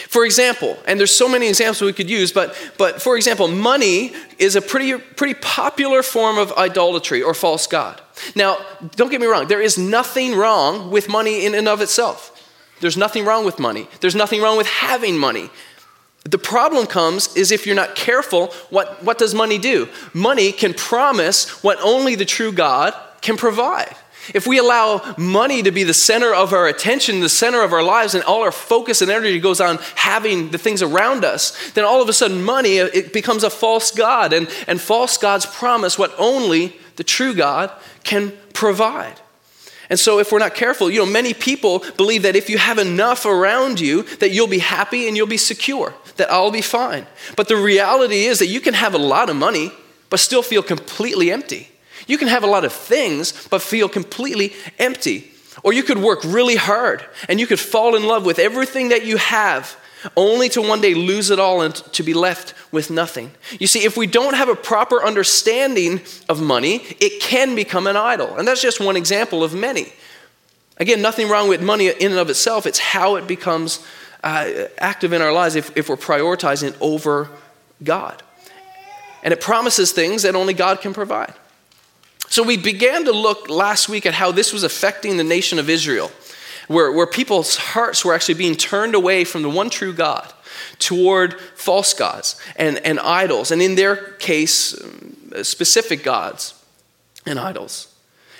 For 0.08 0.24
example, 0.24 0.78
and 0.86 1.00
there's 1.00 1.14
so 1.14 1.28
many 1.28 1.48
examples 1.48 1.82
we 1.82 1.92
could 1.92 2.08
use, 2.08 2.32
but, 2.32 2.56
but 2.78 3.02
for 3.02 3.16
example, 3.16 3.48
money 3.48 4.12
is 4.38 4.54
a 4.54 4.62
pretty, 4.62 4.96
pretty 4.96 5.34
popular 5.34 6.02
form 6.02 6.38
of 6.38 6.52
idolatry 6.52 7.22
or 7.22 7.34
false 7.34 7.66
god. 7.66 8.00
Now, 8.36 8.58
don't 8.94 9.10
get 9.10 9.20
me 9.20 9.26
wrong, 9.26 9.48
there 9.48 9.60
is 9.60 9.78
nothing 9.78 10.36
wrong 10.36 10.90
with 10.90 11.08
money 11.08 11.44
in 11.44 11.54
and 11.54 11.66
of 11.68 11.80
itself. 11.80 12.36
There's 12.80 12.96
nothing 12.96 13.24
wrong 13.24 13.44
with 13.44 13.58
money. 13.58 13.88
There's 14.00 14.14
nothing 14.14 14.40
wrong 14.40 14.56
with 14.56 14.66
having 14.66 15.18
money. 15.18 15.50
The 16.24 16.38
problem 16.38 16.86
comes 16.86 17.34
is 17.36 17.50
if 17.50 17.66
you're 17.66 17.76
not 17.76 17.94
careful, 17.94 18.48
what, 18.70 19.02
what 19.02 19.18
does 19.18 19.34
money 19.34 19.58
do? 19.58 19.88
Money 20.12 20.52
can 20.52 20.74
promise 20.74 21.62
what 21.62 21.78
only 21.82 22.14
the 22.14 22.24
true 22.24 22.52
God 22.52 22.94
can 23.22 23.36
provide. 23.36 23.94
If 24.34 24.46
we 24.46 24.58
allow 24.58 25.14
money 25.16 25.62
to 25.62 25.70
be 25.70 25.82
the 25.82 25.94
center 25.94 26.34
of 26.34 26.52
our 26.52 26.66
attention, 26.66 27.20
the 27.20 27.28
center 27.28 27.62
of 27.62 27.72
our 27.72 27.82
lives, 27.82 28.14
and 28.14 28.24
all 28.24 28.42
our 28.42 28.52
focus 28.52 29.02
and 29.02 29.10
energy 29.10 29.40
goes 29.40 29.60
on 29.60 29.78
having 29.94 30.50
the 30.50 30.58
things 30.58 30.82
around 30.82 31.24
us, 31.24 31.72
then 31.72 31.84
all 31.84 32.02
of 32.02 32.08
a 32.08 32.12
sudden 32.12 32.42
money 32.42 32.80
uh, 32.80 32.88
it 32.92 33.12
becomes 33.12 33.44
a 33.44 33.50
false 33.50 33.90
god, 33.90 34.32
and, 34.32 34.48
and 34.66 34.80
false 34.80 35.16
gods 35.16 35.46
promise 35.46 35.98
what 35.98 36.14
only 36.18 36.76
the 36.96 37.04
true 37.04 37.34
God 37.34 37.70
can 38.04 38.32
provide. 38.52 39.20
And 39.88 39.98
so 39.98 40.20
if 40.20 40.30
we're 40.30 40.38
not 40.38 40.54
careful, 40.54 40.88
you 40.88 41.00
know, 41.00 41.06
many 41.06 41.34
people 41.34 41.84
believe 41.96 42.22
that 42.22 42.36
if 42.36 42.48
you 42.48 42.58
have 42.58 42.78
enough 42.78 43.26
around 43.26 43.80
you, 43.80 44.04
that 44.18 44.30
you'll 44.30 44.46
be 44.46 44.60
happy 44.60 45.08
and 45.08 45.16
you'll 45.16 45.26
be 45.26 45.36
secure, 45.36 45.94
that 46.16 46.30
I'll 46.30 46.52
be 46.52 46.62
fine. 46.62 47.06
But 47.34 47.48
the 47.48 47.56
reality 47.56 48.26
is 48.26 48.38
that 48.38 48.46
you 48.46 48.60
can 48.60 48.74
have 48.74 48.94
a 48.94 48.98
lot 48.98 49.28
of 49.28 49.34
money, 49.34 49.72
but 50.08 50.20
still 50.20 50.42
feel 50.42 50.62
completely 50.62 51.32
empty. 51.32 51.69
You 52.10 52.18
can 52.18 52.26
have 52.26 52.42
a 52.42 52.48
lot 52.48 52.64
of 52.64 52.72
things, 52.72 53.46
but 53.48 53.62
feel 53.62 53.88
completely 53.88 54.52
empty. 54.80 55.30
Or 55.62 55.72
you 55.72 55.84
could 55.84 55.98
work 55.98 56.24
really 56.24 56.56
hard 56.56 57.04
and 57.28 57.38
you 57.38 57.46
could 57.46 57.60
fall 57.60 57.94
in 57.94 58.02
love 58.02 58.26
with 58.26 58.40
everything 58.40 58.88
that 58.88 59.06
you 59.06 59.16
have, 59.16 59.76
only 60.16 60.48
to 60.48 60.60
one 60.60 60.80
day 60.80 60.92
lose 60.94 61.30
it 61.30 61.38
all 61.38 61.60
and 61.60 61.72
to 61.72 62.02
be 62.02 62.12
left 62.12 62.54
with 62.72 62.90
nothing. 62.90 63.30
You 63.60 63.68
see, 63.68 63.84
if 63.84 63.96
we 63.96 64.08
don't 64.08 64.34
have 64.34 64.48
a 64.48 64.56
proper 64.56 65.04
understanding 65.04 66.00
of 66.28 66.42
money, 66.42 66.82
it 66.98 67.20
can 67.20 67.54
become 67.54 67.86
an 67.86 67.96
idol. 67.96 68.36
And 68.36 68.48
that's 68.48 68.62
just 68.62 68.80
one 68.80 68.96
example 68.96 69.44
of 69.44 69.54
many. 69.54 69.92
Again, 70.78 71.00
nothing 71.02 71.28
wrong 71.28 71.48
with 71.48 71.62
money 71.62 71.90
in 71.90 72.10
and 72.10 72.18
of 72.18 72.28
itself, 72.28 72.66
it's 72.66 72.80
how 72.80 73.14
it 73.14 73.28
becomes 73.28 73.86
uh, 74.24 74.66
active 74.78 75.12
in 75.12 75.22
our 75.22 75.32
lives 75.32 75.54
if, 75.54 75.76
if 75.76 75.88
we're 75.88 75.96
prioritizing 75.96 76.70
it 76.70 76.76
over 76.80 77.28
God. 77.84 78.20
And 79.22 79.32
it 79.32 79.40
promises 79.40 79.92
things 79.92 80.22
that 80.22 80.34
only 80.34 80.54
God 80.54 80.80
can 80.80 80.92
provide. 80.92 81.34
So 82.30 82.44
we 82.44 82.56
began 82.56 83.04
to 83.06 83.12
look 83.12 83.50
last 83.50 83.88
week 83.88 84.06
at 84.06 84.14
how 84.14 84.30
this 84.30 84.52
was 84.52 84.62
affecting 84.62 85.16
the 85.16 85.24
nation 85.24 85.58
of 85.58 85.68
Israel, 85.68 86.12
where, 86.68 86.92
where 86.92 87.06
people's 87.06 87.56
hearts 87.56 88.04
were 88.04 88.14
actually 88.14 88.34
being 88.34 88.54
turned 88.54 88.94
away 88.94 89.24
from 89.24 89.42
the 89.42 89.50
one 89.50 89.68
true 89.68 89.92
God 89.92 90.32
toward 90.78 91.40
false 91.40 91.92
gods 91.92 92.40
and, 92.54 92.78
and 92.86 93.00
idols, 93.00 93.50
and 93.50 93.60
in 93.60 93.74
their 93.74 93.96
case, 93.96 94.80
um, 94.80 95.16
specific 95.42 96.04
gods 96.04 96.54
and 97.26 97.38
idols. 97.38 97.92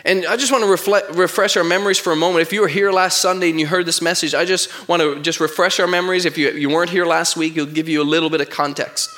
And 0.05 0.25
I 0.25 0.37
just 0.37 0.53
want 0.53 0.63
to 0.63 0.71
reflect, 0.71 1.15
refresh 1.17 1.57
our 1.57 1.65
memories 1.65 1.99
for 1.99 2.13
a 2.13 2.17
moment. 2.17 2.43
If 2.43 2.53
you 2.53 2.61
were 2.61 2.69
here 2.69 2.93
last 2.93 3.21
Sunday 3.21 3.51
and 3.51 3.59
you 3.59 3.67
heard 3.67 3.87
this 3.87 4.01
message, 4.01 4.35
I 4.35 4.45
just 4.45 4.89
want 4.89 5.03
to 5.03 5.21
just 5.21 5.41
refresh 5.41 5.81
our 5.81 5.89
memories. 5.89 6.25
If 6.25 6.39
you, 6.39 6.51
you 6.53 6.71
weren't 6.71 6.91
here 6.91 7.05
last 7.05 7.37
week, 7.37 7.57
it'll 7.57 7.67
give 7.67 7.89
you 7.89 8.01
a 8.01 8.05
little 8.05 8.31
bit 8.31 8.41
of 8.41 8.51
context. 8.51 9.11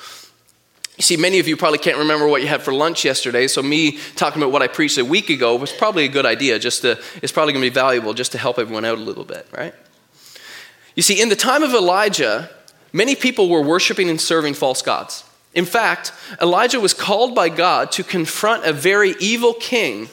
You 0.96 1.02
see, 1.02 1.16
many 1.16 1.38
of 1.38 1.48
you 1.48 1.56
probably 1.56 1.78
can't 1.78 1.96
remember 1.96 2.28
what 2.28 2.42
you 2.42 2.48
had 2.48 2.62
for 2.62 2.72
lunch 2.72 3.04
yesterday, 3.04 3.48
so 3.48 3.62
me 3.62 3.98
talking 4.14 4.42
about 4.42 4.52
what 4.52 4.62
I 4.62 4.68
preached 4.68 4.98
a 4.98 5.04
week 5.04 5.30
ago 5.30 5.56
was 5.56 5.72
probably 5.72 6.04
a 6.04 6.08
good 6.08 6.26
idea. 6.26 6.58
Just 6.58 6.82
to, 6.82 7.00
it's 7.22 7.32
probably 7.32 7.54
going 7.54 7.64
to 7.64 7.70
be 7.70 7.74
valuable 7.74 8.12
just 8.12 8.32
to 8.32 8.38
help 8.38 8.58
everyone 8.58 8.84
out 8.84 8.98
a 8.98 9.00
little 9.00 9.24
bit, 9.24 9.46
right? 9.52 9.74
You 10.94 11.02
see, 11.02 11.20
in 11.20 11.30
the 11.30 11.36
time 11.36 11.62
of 11.62 11.72
Elijah, 11.72 12.50
many 12.92 13.16
people 13.16 13.48
were 13.48 13.62
worshiping 13.62 14.10
and 14.10 14.20
serving 14.20 14.54
false 14.54 14.82
gods. 14.82 15.24
In 15.54 15.64
fact, 15.64 16.12
Elijah 16.40 16.80
was 16.80 16.92
called 16.92 17.34
by 17.34 17.48
God 17.48 17.90
to 17.92 18.04
confront 18.04 18.64
a 18.64 18.72
very 18.72 19.14
evil 19.18 19.54
king, 19.54 20.08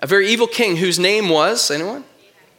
a 0.00 0.06
very 0.06 0.28
evil 0.28 0.48
king 0.48 0.76
whose 0.76 0.98
name 0.98 1.28
was, 1.28 1.70
anyone? 1.70 2.04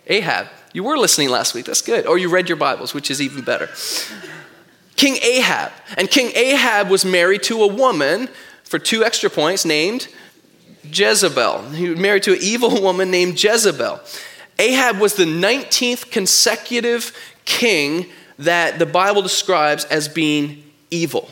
Ahab. 0.08 0.48
You 0.74 0.84
were 0.84 0.98
listening 0.98 1.30
last 1.30 1.54
week, 1.54 1.65
that's 1.65 1.82
good. 1.82 2.06
Or 2.06 2.18
you 2.18 2.30
read 2.30 2.50
your 2.50 2.58
Bibles, 2.58 2.94
which 2.94 3.12
is 3.12 3.22
even 3.22 3.44
better. 3.44 3.70
King 4.96 5.18
Ahab. 5.22 5.72
And 5.98 6.10
King 6.10 6.32
Ahab 6.36 6.90
was 6.90 7.06
married 7.06 7.44
to 7.44 7.64
a 7.64 7.68
woman, 7.68 8.30
for 8.64 8.80
two 8.80 9.04
extra 9.04 9.30
points, 9.30 9.66
named 9.66 10.08
Jezebel. 10.84 11.70
He 11.72 11.90
was 11.90 12.00
married 12.00 12.24
to 12.24 12.34
an 12.34 12.40
evil 12.42 12.82
woman 12.82 13.12
named 13.12 13.42
Jezebel. 13.42 14.00
Ahab 14.58 15.00
was 15.00 15.16
the 15.16 15.25
19th 15.25 16.12
consecutive 16.12 17.12
king 17.44 18.08
that 18.40 18.80
the 18.80 18.86
Bible 18.86 19.22
describes 19.22 19.86
as 19.86 20.08
being 20.08 20.64
evil. 20.92 21.30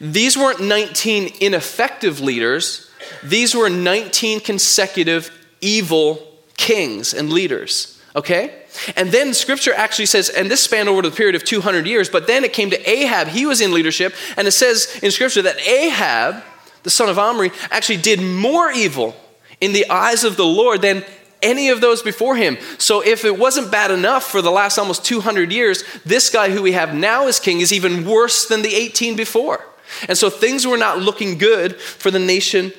These 0.00 0.36
weren't 0.36 0.60
19 0.60 1.34
ineffective 1.40 2.20
leaders, 2.20 2.90
these 3.22 3.54
were 3.54 3.68
19 3.68 4.40
consecutive 4.40 5.30
evil 5.60 6.34
kings 6.56 7.12
and 7.12 7.32
leaders. 7.32 7.93
Okay? 8.16 8.54
And 8.96 9.10
then 9.10 9.34
scripture 9.34 9.74
actually 9.74 10.06
says, 10.06 10.28
and 10.28 10.50
this 10.50 10.62
spanned 10.62 10.88
over 10.88 11.02
the 11.02 11.10
period 11.10 11.34
of 11.34 11.44
200 11.44 11.86
years, 11.86 12.08
but 12.08 12.26
then 12.26 12.44
it 12.44 12.52
came 12.52 12.70
to 12.70 12.90
Ahab. 12.90 13.28
He 13.28 13.46
was 13.46 13.60
in 13.60 13.72
leadership, 13.72 14.14
and 14.36 14.46
it 14.46 14.52
says 14.52 14.98
in 15.02 15.10
scripture 15.10 15.42
that 15.42 15.60
Ahab, 15.66 16.42
the 16.84 16.90
son 16.90 17.08
of 17.08 17.18
Omri, 17.18 17.50
actually 17.70 17.98
did 17.98 18.20
more 18.20 18.70
evil 18.70 19.16
in 19.60 19.72
the 19.72 19.88
eyes 19.90 20.24
of 20.24 20.36
the 20.36 20.46
Lord 20.46 20.82
than 20.82 21.04
any 21.42 21.68
of 21.68 21.80
those 21.80 22.02
before 22.02 22.36
him. 22.36 22.56
So 22.78 23.02
if 23.02 23.24
it 23.24 23.38
wasn't 23.38 23.70
bad 23.70 23.90
enough 23.90 24.24
for 24.24 24.40
the 24.40 24.50
last 24.50 24.78
almost 24.78 25.04
200 25.04 25.52
years, 25.52 25.84
this 26.04 26.30
guy 26.30 26.50
who 26.50 26.62
we 26.62 26.72
have 26.72 26.94
now 26.94 27.26
as 27.28 27.38
king 27.38 27.60
is 27.60 27.72
even 27.72 28.06
worse 28.06 28.46
than 28.46 28.62
the 28.62 28.74
18 28.74 29.14
before. 29.14 29.64
And 30.08 30.16
so 30.16 30.30
things 30.30 30.66
were 30.66 30.78
not 30.78 30.98
looking 31.00 31.36
good 31.36 31.76
for 31.76 32.10
the 32.10 32.18
nation 32.18 32.72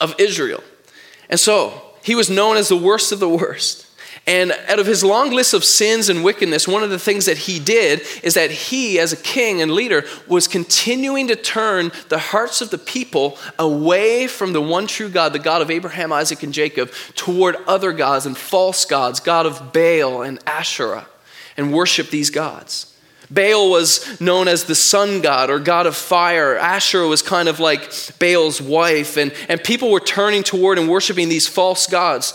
of 0.00 0.14
Israel. 0.18 0.62
And 1.28 1.40
so 1.40 1.82
he 2.02 2.14
was 2.14 2.28
known 2.28 2.56
as 2.56 2.68
the 2.68 2.76
worst 2.76 3.12
of 3.12 3.18
the 3.20 3.28
worst. 3.28 3.86
And 4.30 4.52
out 4.68 4.78
of 4.78 4.86
his 4.86 5.02
long 5.02 5.32
list 5.32 5.54
of 5.54 5.64
sins 5.64 6.08
and 6.08 6.22
wickedness, 6.22 6.68
one 6.68 6.84
of 6.84 6.90
the 6.90 7.00
things 7.00 7.26
that 7.26 7.36
he 7.36 7.58
did 7.58 8.02
is 8.22 8.34
that 8.34 8.52
he, 8.52 9.00
as 9.00 9.12
a 9.12 9.16
king 9.16 9.60
and 9.60 9.72
leader, 9.72 10.04
was 10.28 10.46
continuing 10.46 11.26
to 11.26 11.34
turn 11.34 11.90
the 12.10 12.18
hearts 12.20 12.60
of 12.60 12.70
the 12.70 12.78
people 12.78 13.36
away 13.58 14.28
from 14.28 14.52
the 14.52 14.60
one 14.62 14.86
true 14.86 15.08
God, 15.08 15.32
the 15.32 15.40
God 15.40 15.62
of 15.62 15.70
Abraham, 15.70 16.12
Isaac, 16.12 16.44
and 16.44 16.54
Jacob, 16.54 16.92
toward 17.16 17.56
other 17.66 17.92
gods 17.92 18.24
and 18.24 18.38
false 18.38 18.84
gods, 18.84 19.18
God 19.18 19.46
of 19.46 19.72
Baal 19.72 20.22
and 20.22 20.38
Asherah, 20.46 21.08
and 21.56 21.72
worship 21.72 22.10
these 22.10 22.30
gods. 22.30 22.96
Baal 23.32 23.68
was 23.68 24.20
known 24.20 24.46
as 24.46 24.62
the 24.62 24.76
sun 24.76 25.22
god 25.22 25.50
or 25.50 25.58
god 25.58 25.86
of 25.86 25.96
fire. 25.96 26.56
Asherah 26.56 27.08
was 27.08 27.20
kind 27.20 27.48
of 27.48 27.58
like 27.58 27.92
Baal's 28.20 28.62
wife. 28.62 29.16
And, 29.16 29.32
and 29.48 29.60
people 29.60 29.90
were 29.90 29.98
turning 29.98 30.44
toward 30.44 30.78
and 30.78 30.88
worshiping 30.88 31.28
these 31.28 31.48
false 31.48 31.88
gods. 31.88 32.32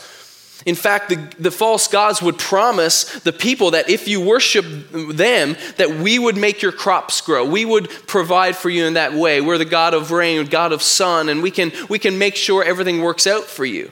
In 0.66 0.74
fact, 0.74 1.10
the, 1.10 1.16
the 1.38 1.52
false 1.52 1.88
gods 1.88 2.24
would 2.24 2.40
promise 2.40 3.04
the 3.20 3.32
people 3.32 3.72
that 3.72 3.88
if 3.88 4.08
you 4.08 4.20
worship 4.20 4.66
them, 4.92 5.56
that 5.78 5.92
we 5.92 6.18
would 6.18 6.36
make 6.36 6.64
your 6.64 6.72
crops 6.72 7.22
grow. 7.22 7.46
We 7.46 7.66
would 7.66 7.88
provide 8.08 8.56
for 8.56 8.72
you 8.72 8.86
in 8.86 8.96
that 8.96 9.14
way. 9.14 9.42
We're 9.42 9.60
the 9.60 9.66
God 9.66 9.94
of 9.94 10.10
rain, 10.10 10.44
God 10.48 10.74
of 10.74 10.82
sun, 10.82 11.30
and 11.30 11.44
we 11.44 11.52
can, 11.52 11.72
we 11.88 12.00
can 12.00 12.18
make 12.18 12.36
sure 12.36 12.64
everything 12.64 13.02
works 13.02 13.28
out 13.28 13.44
for 13.44 13.64
you. 13.64 13.92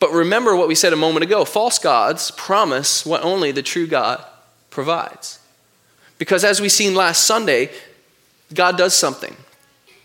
But 0.00 0.12
remember 0.12 0.56
what 0.56 0.68
we 0.68 0.74
said 0.74 0.92
a 0.92 0.96
moment 0.96 1.24
ago 1.24 1.44
false 1.44 1.78
gods 1.78 2.30
promise 2.30 3.04
what 3.04 3.22
only 3.22 3.52
the 3.52 3.62
true 3.62 3.86
God 3.86 4.24
provides. 4.70 5.38
Because 6.16 6.44
as 6.44 6.60
we 6.60 6.68
seen 6.68 6.94
last 6.94 7.24
Sunday, 7.24 7.70
God 8.54 8.78
does 8.78 8.94
something. 8.94 9.36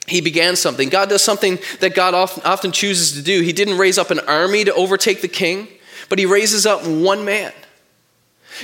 He 0.08 0.22
began 0.22 0.56
something. 0.56 0.90
God 0.90 1.10
does 1.10 1.22
something 1.22 1.60
that 1.80 1.96
God 1.96 2.14
often 2.14 2.72
chooses 2.72 3.14
to 3.14 3.22
do. 3.22 3.42
He 3.42 3.54
didn't 3.54 3.78
raise 3.78 3.98
up 3.98 4.12
an 4.12 4.20
army 4.20 4.66
to 4.66 4.74
overtake 4.74 5.22
the 5.22 5.28
king, 5.28 5.68
but 6.10 6.20
he 6.20 6.26
raises 6.26 6.66
up 6.66 6.86
one 6.86 7.24
man. 7.24 7.54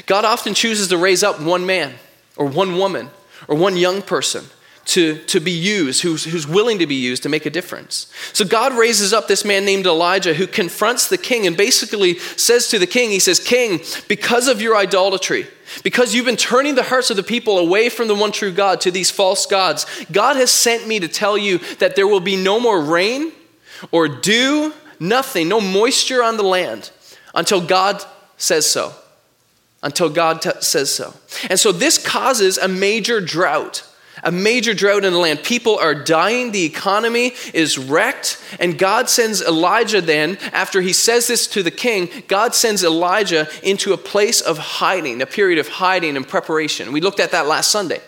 God 0.05 0.25
often 0.25 0.53
chooses 0.53 0.89
to 0.89 0.98
raise 0.98 1.24
up 1.24 1.41
one 1.41 1.65
man 1.65 1.96
or 2.36 2.46
one 2.46 2.77
woman 2.77 3.10
or 3.48 3.55
one 3.55 3.77
young 3.77 4.01
person 4.01 4.46
to, 4.89 5.19
to 5.25 5.39
be 5.39 5.51
used, 5.51 6.01
who's, 6.01 6.24
who's 6.24 6.48
willing 6.48 6.79
to 6.79 6.88
be 6.88 6.96
used 6.96 7.22
to 7.22 7.29
make 7.29 7.46
a 7.46 7.51
difference. 7.51 8.12
So 8.34 8.43
God 8.43 8.74
raises 8.74 9.13
up 9.13 9.27
this 9.27 9.46
man 9.46 9.63
named 9.63 9.86
Elijah 9.86 10.34
who 10.34 10.48
confronts 10.48 11.08
the 11.08 11.17
king 11.17 11.46
and 11.46 11.55
basically 11.55 12.17
says 12.17 12.69
to 12.69 12.79
the 12.79 12.88
king, 12.88 13.12
He 13.12 13.19
says, 13.19 13.39
King, 13.39 13.81
because 14.08 14.48
of 14.48 14.63
your 14.63 14.75
idolatry, 14.75 15.46
because 15.84 16.15
you've 16.15 16.25
been 16.25 16.36
turning 16.36 16.74
the 16.74 16.81
hearts 16.81 17.12
of 17.12 17.17
the 17.17 17.24
people 17.24 17.60
away 17.60 17.89
from 17.89 18.08
the 18.08 18.15
one 18.15 18.31
true 18.31 18.51
God 18.51 18.81
to 18.81 18.89
these 18.89 19.12
false 19.12 19.46
gods, 19.46 19.86
God 20.12 20.38
has 20.38 20.50
sent 20.50 20.88
me 20.88 21.00
to 21.00 21.08
tell 21.08 21.38
you 21.38 21.60
that 21.77 21.96
there 21.96 22.08
will 22.08 22.19
be 22.19 22.36
no 22.36 22.60
more 22.60 22.81
rain 22.81 23.31
or 23.91 24.08
dew, 24.08 24.74
nothing, 25.00 25.48
no 25.48 25.62
moisture 25.62 26.24
on 26.24 26.38
the 26.38 26.43
land 26.43 26.89
until 27.36 27.62
God 27.62 28.03
says 28.38 28.65
so. 28.65 28.96
Until 29.84 30.10
God 30.10 30.41
t- 30.41 30.50
says 30.62 30.91
so. 30.91 31.13
And 31.48 31.60
so 31.60 31.72
this 31.72 32.03
causes 32.03 32.58
a 32.58 32.67
major 32.67 33.22
drought 33.22 33.86
a 34.23 34.31
major 34.31 34.73
drought 34.73 35.05
in 35.05 35.13
the 35.13 35.19
land. 35.19 35.43
People 35.43 35.77
are 35.77 35.95
dying. 35.95 36.51
The 36.51 36.65
economy 36.65 37.33
is 37.53 37.77
wrecked. 37.77 38.43
And 38.59 38.77
God 38.77 39.09
sends 39.09 39.41
Elijah 39.41 40.01
then, 40.01 40.38
after 40.51 40.81
he 40.81 40.93
says 40.93 41.27
this 41.27 41.47
to 41.47 41.63
the 41.63 41.71
king, 41.71 42.09
God 42.27 42.55
sends 42.55 42.83
Elijah 42.83 43.47
into 43.63 43.93
a 43.93 43.97
place 43.97 44.41
of 44.41 44.57
hiding, 44.57 45.21
a 45.21 45.25
period 45.25 45.59
of 45.59 45.67
hiding 45.67 46.17
and 46.17 46.27
preparation. 46.27 46.91
We 46.91 47.01
looked 47.01 47.19
at 47.19 47.31
that 47.31 47.47
last 47.47 47.71
Sunday. 47.71 48.01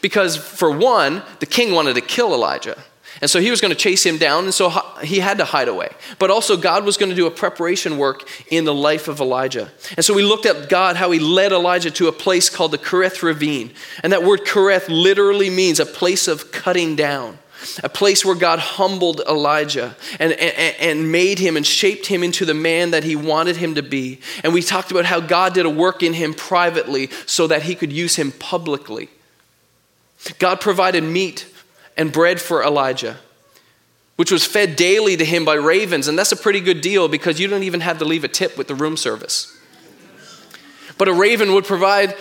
Because, 0.00 0.36
for 0.36 0.70
one, 0.70 1.22
the 1.40 1.46
king 1.46 1.74
wanted 1.74 1.94
to 1.96 2.00
kill 2.00 2.32
Elijah. 2.32 2.82
And 3.22 3.30
so 3.30 3.40
he 3.40 3.50
was 3.50 3.60
going 3.60 3.70
to 3.70 3.78
chase 3.78 4.04
him 4.04 4.18
down, 4.18 4.44
and 4.44 4.52
so 4.52 4.68
he 5.02 5.20
had 5.20 5.38
to 5.38 5.44
hide 5.44 5.68
away. 5.68 5.88
But 6.18 6.30
also, 6.30 6.56
God 6.56 6.84
was 6.84 6.96
going 6.98 7.08
to 7.08 7.16
do 7.16 7.26
a 7.26 7.30
preparation 7.30 7.96
work 7.96 8.28
in 8.50 8.64
the 8.64 8.74
life 8.74 9.08
of 9.08 9.20
Elijah. 9.20 9.70
And 9.96 10.04
so 10.04 10.12
we 10.12 10.22
looked 10.22 10.44
at 10.44 10.68
God, 10.68 10.96
how 10.96 11.10
he 11.10 11.18
led 11.18 11.52
Elijah 11.52 11.90
to 11.92 12.08
a 12.08 12.12
place 12.12 12.50
called 12.50 12.72
the 12.72 12.78
Kerith 12.78 13.22
Ravine. 13.22 13.72
And 14.02 14.12
that 14.12 14.22
word 14.22 14.40
Kerith 14.40 14.88
literally 14.88 15.48
means 15.48 15.80
a 15.80 15.86
place 15.86 16.28
of 16.28 16.52
cutting 16.52 16.94
down, 16.94 17.38
a 17.82 17.88
place 17.88 18.22
where 18.22 18.34
God 18.34 18.58
humbled 18.58 19.22
Elijah 19.26 19.96
and, 20.18 20.32
and, 20.32 20.76
and 20.78 21.10
made 21.10 21.38
him 21.38 21.56
and 21.56 21.66
shaped 21.66 22.06
him 22.06 22.22
into 22.22 22.44
the 22.44 22.54
man 22.54 22.90
that 22.90 23.04
he 23.04 23.16
wanted 23.16 23.56
him 23.56 23.76
to 23.76 23.82
be. 23.82 24.20
And 24.44 24.52
we 24.52 24.60
talked 24.60 24.90
about 24.90 25.06
how 25.06 25.20
God 25.20 25.54
did 25.54 25.64
a 25.64 25.70
work 25.70 26.02
in 26.02 26.12
him 26.12 26.34
privately 26.34 27.08
so 27.24 27.46
that 27.46 27.62
he 27.62 27.74
could 27.74 27.92
use 27.92 28.16
him 28.16 28.30
publicly. 28.32 29.08
God 30.38 30.60
provided 30.60 31.02
meat 31.02 31.46
and 31.96 32.12
bread 32.12 32.40
for 32.40 32.62
Elijah, 32.62 33.16
which 34.16 34.30
was 34.30 34.44
fed 34.44 34.76
daily 34.76 35.16
to 35.16 35.24
him 35.24 35.44
by 35.44 35.54
ravens. 35.54 36.08
And 36.08 36.18
that's 36.18 36.32
a 36.32 36.36
pretty 36.36 36.60
good 36.60 36.80
deal 36.80 37.08
because 37.08 37.40
you 37.40 37.48
don't 37.48 37.62
even 37.62 37.80
have 37.80 37.98
to 37.98 38.04
leave 38.04 38.24
a 38.24 38.28
tip 38.28 38.56
with 38.58 38.68
the 38.68 38.74
room 38.74 38.96
service. 38.96 39.52
But 40.98 41.08
a 41.08 41.12
raven 41.12 41.52
would 41.54 41.64
provide 41.64 42.14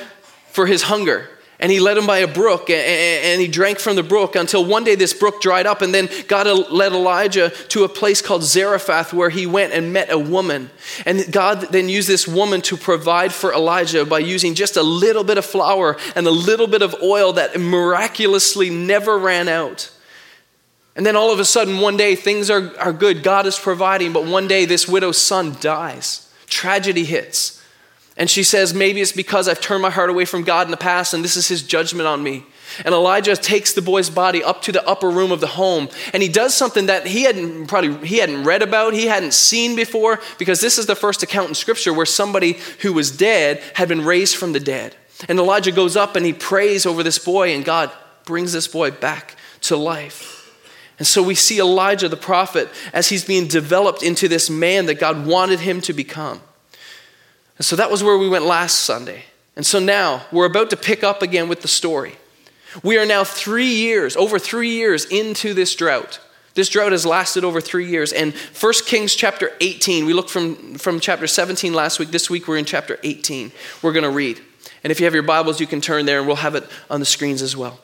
for 0.52 0.66
his 0.66 0.84
hunger. 0.84 1.30
And 1.58 1.72
he 1.72 1.80
led 1.80 1.98
him 1.98 2.06
by 2.06 2.18
a 2.18 2.28
brook, 2.28 2.70
and 2.70 3.40
he 3.40 3.48
drank 3.48 3.80
from 3.80 3.96
the 3.96 4.04
brook 4.04 4.36
until 4.36 4.66
one 4.66 4.84
day 4.84 4.96
this 4.96 5.14
brook 5.14 5.42
dried 5.42 5.66
up. 5.66 5.82
And 5.82 5.94
then 5.94 6.10
God 6.28 6.48
led 6.70 6.92
Elijah 6.92 7.50
to 7.70 7.86
a 7.86 7.90
place 7.90 8.22
called 8.22 8.44
Zarephath, 8.44 9.14
where 9.14 9.30
he 9.30 9.48
went 9.48 9.72
and 9.72 9.94
met 9.94 10.12
a 10.12 10.20
woman. 10.20 10.70
And 11.06 11.32
God 11.32 11.68
then 11.72 11.88
used 11.88 12.10
this 12.10 12.28
woman 12.28 12.62
to 12.64 12.76
provide 12.76 13.32
for 13.34 13.54
Elijah 13.54 14.06
by 14.06 14.20
using 14.20 14.54
just 14.54 14.76
a 14.76 14.84
little 14.84 15.24
bit 15.24 15.38
of 15.38 15.46
flour 15.46 15.98
and 16.14 16.28
a 16.28 16.32
little 16.32 16.68
bit 16.68 16.82
of 16.82 16.94
oil 17.02 17.32
that 17.34 17.58
miraculously 17.58 18.70
never 18.70 19.18
ran 19.18 19.48
out. 19.48 19.92
And 20.98 21.06
then 21.06 21.16
all 21.16 21.32
of 21.32 21.40
a 21.40 21.46
sudden, 21.46 21.80
one 21.80 21.96
day, 21.96 22.16
things 22.16 22.50
are, 22.50 22.78
are 22.78 22.94
good. 22.94 23.24
God 23.24 23.46
is 23.46 23.58
providing, 23.58 24.12
but 24.12 24.26
one 24.26 24.48
day, 24.48 24.66
this 24.66 24.88
widow's 24.88 25.18
son 25.18 25.56
dies. 25.62 26.30
Tragedy 26.48 27.06
hits. 27.06 27.65
And 28.18 28.30
she 28.30 28.44
says, 28.44 28.74
Maybe 28.74 29.02
it's 29.02 29.12
because 29.12 29.48
I've 29.48 29.60
turned 29.60 29.82
my 29.82 29.90
heart 29.90 30.10
away 30.10 30.26
from 30.26 30.44
God 30.44 30.68
in 30.68 30.72
the 30.72 30.78
past 30.78 31.14
and 31.14 31.24
this 31.24 31.36
is 31.36 31.48
his 31.48 31.64
judgment 31.64 32.08
on 32.08 32.24
me. 32.24 32.46
And 32.84 32.94
Elijah 32.94 33.36
takes 33.36 33.74
the 33.74 33.82
boy's 33.82 34.10
body 34.10 34.44
up 34.44 34.62
to 34.64 34.72
the 34.72 34.86
upper 34.88 35.10
room 35.10 35.32
of 35.32 35.42
the 35.42 35.48
home 35.48 35.90
and 36.14 36.24
he 36.24 36.30
does 36.30 36.54
something 36.54 36.88
that 36.88 37.08
he 37.08 37.24
hadn't 37.24 37.68
probably 37.68 38.08
he 38.08 38.18
hadn't 38.18 38.44
read 38.44 38.62
about, 38.62 38.94
he 38.94 39.08
hadn't 39.08 39.34
seen 39.34 39.76
before 39.76 40.20
because 40.38 40.62
this 40.62 40.78
is 40.78 40.86
the 40.86 40.96
first 40.96 41.24
account 41.24 41.50
in 41.50 41.56
scripture 41.56 41.94
where 41.94 42.06
somebody 42.06 42.58
who 42.82 42.94
was 42.94 43.12
dead 43.12 43.62
had 43.74 43.90
been 43.90 44.06
raised 44.06 44.36
from 44.36 44.54
the 44.54 44.60
dead. 44.60 44.96
And 45.28 45.40
Elijah 45.40 45.72
goes 45.72 45.96
up 45.96 46.16
and 46.16 46.26
he 46.26 46.34
prays 46.34 46.86
over 46.86 47.04
this 47.04 47.20
boy 47.20 47.54
and 47.54 47.64
God 47.64 47.92
brings 48.26 48.54
this 48.54 48.68
boy 48.68 48.92
back 48.92 49.36
to 49.62 49.78
life. 49.78 50.36
And 50.98 51.08
so 51.08 51.22
we 51.22 51.36
see 51.36 51.60
Elijah 51.60 52.08
the 52.08 52.18
prophet 52.18 52.70
as 52.94 53.10
he's 53.10 53.26
being 53.26 53.48
developed 53.48 54.02
into 54.02 54.28
this 54.28 54.50
man 54.50 54.86
that 54.86 55.00
God 55.00 55.26
wanted 55.26 55.60
him 55.60 55.82
to 55.82 55.94
become. 55.94 56.42
And 57.58 57.66
so 57.66 57.76
that 57.76 57.90
was 57.90 58.04
where 58.04 58.18
we 58.18 58.30
went 58.30 58.46
last 58.46 58.82
Sunday. 58.82 59.24
And 59.56 59.66
so 59.66 59.80
now 59.80 60.26
we're 60.32 60.46
about 60.46 60.70
to 60.72 60.78
pick 60.78 61.04
up 61.04 61.22
again 61.22 61.48
with 61.48 61.62
the 61.62 61.68
story. 61.68 62.16
We 62.84 62.98
are 62.98 63.06
now 63.06 63.24
three 63.24 63.74
years, 63.74 64.18
over 64.18 64.38
three 64.38 64.72
years 64.72 65.06
into 65.06 65.54
this 65.54 65.76
drought. 65.76 66.20
This 66.56 66.70
drought 66.70 66.92
has 66.92 67.06
lasted 67.06 67.44
over 67.44 67.62
three 67.62 67.90
years. 67.90 68.12
And 68.12 68.34
1 68.34 68.74
Kings 68.86 69.16
chapter 69.16 69.52
18, 69.62 70.06
we 70.06 70.14
looked 70.14 70.30
from, 70.30 70.76
from 70.76 71.00
chapter 71.00 71.28
17 71.28 71.74
last 71.74 72.00
week. 72.00 72.12
This 72.12 72.30
week 72.30 72.48
we're 72.48 72.58
in 72.58 72.66
chapter 72.66 72.98
18. 73.04 73.52
We're 73.82 73.94
going 73.94 74.04
to 74.04 74.10
read. 74.10 74.42
And 74.84 74.92
if 74.92 75.00
you 75.00 75.06
have 75.06 75.14
your 75.14 75.24
Bibles, 75.24 75.60
you 75.60 75.68
can 75.68 75.82
turn 75.82 76.06
there 76.06 76.20
and 76.20 76.28
we'll 76.28 76.38
have 76.38 76.56
it 76.56 76.66
on 76.90 77.00
the 77.00 77.06
screens 77.06 77.42
as 77.42 77.56
well. 77.56 77.80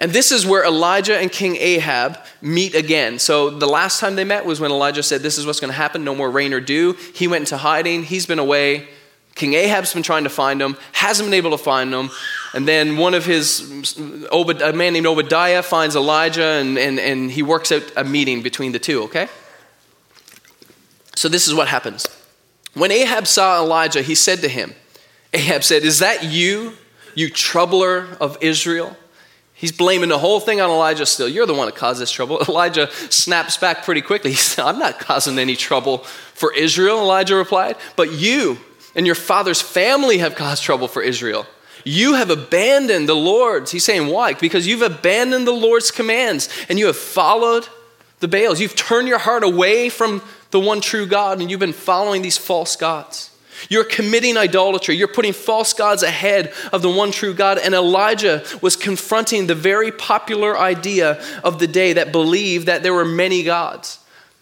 And 0.00 0.12
this 0.12 0.30
is 0.30 0.46
where 0.46 0.64
Elijah 0.64 1.18
and 1.18 1.30
King 1.30 1.56
Ahab 1.56 2.18
meet 2.40 2.74
again. 2.74 3.18
So 3.18 3.50
the 3.50 3.66
last 3.66 3.98
time 3.98 4.14
they 4.14 4.24
met 4.24 4.46
was 4.46 4.60
when 4.60 4.70
Elijah 4.70 5.02
said, 5.02 5.22
This 5.22 5.38
is 5.38 5.46
what's 5.46 5.60
going 5.60 5.70
to 5.72 5.76
happen 5.76 6.04
no 6.04 6.14
more 6.14 6.30
rain 6.30 6.52
or 6.52 6.60
dew. 6.60 6.96
He 7.14 7.26
went 7.26 7.42
into 7.42 7.56
hiding, 7.56 8.04
he's 8.04 8.26
been 8.26 8.38
away. 8.38 8.88
King 9.34 9.54
Ahab's 9.54 9.94
been 9.94 10.02
trying 10.02 10.24
to 10.24 10.30
find 10.30 10.60
him, 10.60 10.76
hasn't 10.92 11.28
been 11.28 11.34
able 11.34 11.52
to 11.52 11.58
find 11.58 11.94
him. 11.94 12.10
And 12.54 12.66
then 12.66 12.96
one 12.96 13.14
of 13.14 13.24
his, 13.24 13.96
a 13.96 14.72
man 14.72 14.94
named 14.94 15.06
Obadiah 15.06 15.62
finds 15.62 15.94
Elijah 15.94 16.42
and, 16.42 16.76
and, 16.76 16.98
and 16.98 17.30
he 17.30 17.44
works 17.44 17.70
out 17.70 17.84
a 17.96 18.02
meeting 18.02 18.42
between 18.42 18.72
the 18.72 18.80
two, 18.80 19.04
okay? 19.04 19.28
So 21.14 21.28
this 21.28 21.46
is 21.46 21.54
what 21.54 21.68
happens. 21.68 22.06
When 22.74 22.90
Ahab 22.90 23.28
saw 23.28 23.62
Elijah, 23.62 24.02
he 24.02 24.16
said 24.16 24.40
to 24.40 24.48
him, 24.48 24.74
Ahab 25.32 25.62
said, 25.62 25.82
Is 25.84 26.00
that 26.00 26.24
you, 26.24 26.74
you 27.14 27.30
troubler 27.30 28.08
of 28.20 28.38
Israel? 28.40 28.96
He's 29.58 29.72
blaming 29.72 30.08
the 30.08 30.18
whole 30.18 30.38
thing 30.38 30.60
on 30.60 30.70
Elijah 30.70 31.04
still. 31.04 31.28
You're 31.28 31.44
the 31.44 31.52
one 31.52 31.66
that 31.66 31.74
caused 31.74 32.00
this 32.00 32.12
trouble. 32.12 32.40
Elijah 32.48 32.88
snaps 33.10 33.56
back 33.56 33.84
pretty 33.84 34.02
quickly. 34.02 34.30
He 34.30 34.36
said, 34.36 34.64
I'm 34.64 34.78
not 34.78 35.00
causing 35.00 35.36
any 35.36 35.56
trouble 35.56 35.98
for 35.98 36.54
Israel, 36.54 37.00
Elijah 37.00 37.34
replied, 37.34 37.74
but 37.96 38.12
you 38.12 38.58
and 38.94 39.04
your 39.04 39.16
father's 39.16 39.60
family 39.60 40.18
have 40.18 40.36
caused 40.36 40.62
trouble 40.62 40.86
for 40.86 41.02
Israel. 41.02 41.44
You 41.84 42.14
have 42.14 42.30
abandoned 42.30 43.08
the 43.08 43.16
Lord's. 43.16 43.72
He's 43.72 43.84
saying, 43.84 44.06
why? 44.06 44.34
Because 44.34 44.64
you've 44.64 44.82
abandoned 44.82 45.48
the 45.48 45.52
Lord's 45.52 45.90
commands 45.90 46.48
and 46.68 46.78
you 46.78 46.86
have 46.86 46.96
followed 46.96 47.66
the 48.20 48.28
Baals. 48.28 48.60
You've 48.60 48.76
turned 48.76 49.08
your 49.08 49.18
heart 49.18 49.42
away 49.42 49.88
from 49.88 50.22
the 50.52 50.60
one 50.60 50.80
true 50.80 51.06
God 51.06 51.40
and 51.40 51.50
you've 51.50 51.58
been 51.58 51.72
following 51.72 52.22
these 52.22 52.38
false 52.38 52.76
gods. 52.76 53.27
You're 53.68 53.84
committing 53.84 54.36
idolatry. 54.36 54.96
You're 54.96 55.08
putting 55.08 55.32
false 55.32 55.72
gods 55.72 56.02
ahead 56.02 56.52
of 56.72 56.82
the 56.82 56.90
one 56.90 57.10
true 57.10 57.34
God. 57.34 57.58
And 57.58 57.74
Elijah 57.74 58.44
was 58.62 58.76
confronting 58.76 59.46
the 59.46 59.54
very 59.54 59.92
popular 59.92 60.58
idea 60.58 61.22
of 61.44 61.58
the 61.58 61.66
day 61.66 61.94
that 61.94 62.12
believed 62.12 62.66
that 62.66 62.82
there 62.82 62.94
were 62.94 63.04
many 63.04 63.42
gods. 63.42 63.98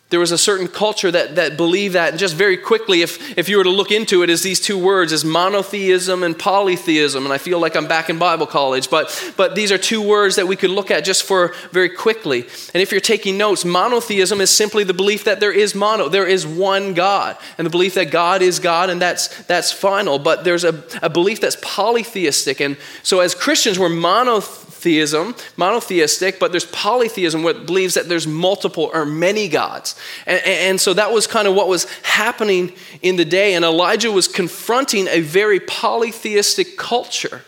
There 0.09 0.21
was 0.21 0.31
a 0.31 0.39
certain 0.39 0.69
culture 0.69 1.11
that, 1.11 1.35
that 1.35 1.57
believed 1.57 1.97
that. 1.97 2.11
And 2.11 2.19
just 2.19 2.37
very 2.37 2.57
quickly, 2.57 3.03
if, 3.03 3.37
if 3.37 3.49
you 3.49 3.57
were 3.57 3.65
to 3.65 3.71
look 3.71 3.91
into 3.91 4.23
it, 4.23 4.31
is 4.31 4.43
these 4.43 4.61
two 4.61 4.79
words 4.79 5.11
is 5.11 5.25
monotheism 5.25 6.23
and 6.23 6.39
polytheism. 6.39 7.25
And 7.25 7.33
I 7.33 7.39
feel 7.39 7.59
like 7.59 7.75
I'm 7.75 7.89
back 7.89 8.09
in 8.09 8.17
Bible 8.17 8.47
college, 8.47 8.89
but, 8.89 9.33
but 9.37 9.57
these 9.57 9.73
are 9.73 9.79
two 9.79 10.01
words 10.01 10.37
that 10.37 10.47
we 10.47 10.55
could 10.55 10.71
look 10.71 10.93
at 10.93 11.05
just 11.05 11.25
for 11.25 11.55
very 11.73 11.89
quickly. 11.89 12.43
And 12.73 12.81
if 12.81 12.93
you're 12.93 13.01
taking 13.01 13.37
notes, 13.37 13.65
monotheism 13.65 14.41
is 14.41 14.51
simply 14.51 14.85
the 14.85 14.95
belief 14.95 15.25
that 15.25 15.41
there 15.41 15.53
is 15.53 15.75
mono, 15.75 16.09
there 16.09 16.27
is 16.27 16.47
one 16.47 16.95
God, 16.95 17.37
and 17.59 17.67
the 17.67 17.71
belief 17.71 17.95
that 17.95 18.13
God 18.13 18.43
is 18.43 18.61
God, 18.61 18.91
and 18.91 19.03
that's 19.03 19.45
that's 19.47 19.73
final. 19.73 20.21
But 20.21 20.45
there's 20.45 20.63
a, 20.63 20.85
a 21.03 21.11
belief 21.11 21.41
that's 21.41 21.57
polytheistic. 21.61 22.61
And 22.61 22.77
so 23.03 23.19
as 23.21 23.35
Christians, 23.35 23.77
we're 23.77 23.89
monotheistic 23.89 24.66
theism, 24.87 25.35
monotheistic, 25.57 26.39
but 26.39 26.53
there's 26.53 26.67
polytheism, 26.67 27.43
what 27.43 27.67
believes 27.67 27.95
that 27.95 28.09
there's 28.09 28.25
multiple 28.25 28.89
or 28.95 29.05
many 29.05 29.49
gods. 29.49 29.99
And, 30.27 30.41
and, 30.45 30.81
so 30.81 30.95
that 30.95 31.11
was 31.11 31.27
kind 31.27 31.49
of 31.49 31.57
what 31.57 31.67
was 31.67 31.91
happening 32.03 32.73
in 33.03 33.17
the 33.17 33.25
day. 33.25 33.55
And 33.55 33.65
Elijah 33.65 34.13
was 34.13 34.29
confronting 34.29 35.09
a 35.09 35.23
very 35.23 35.59
polytheistic 35.59 36.77
culture 36.77 37.43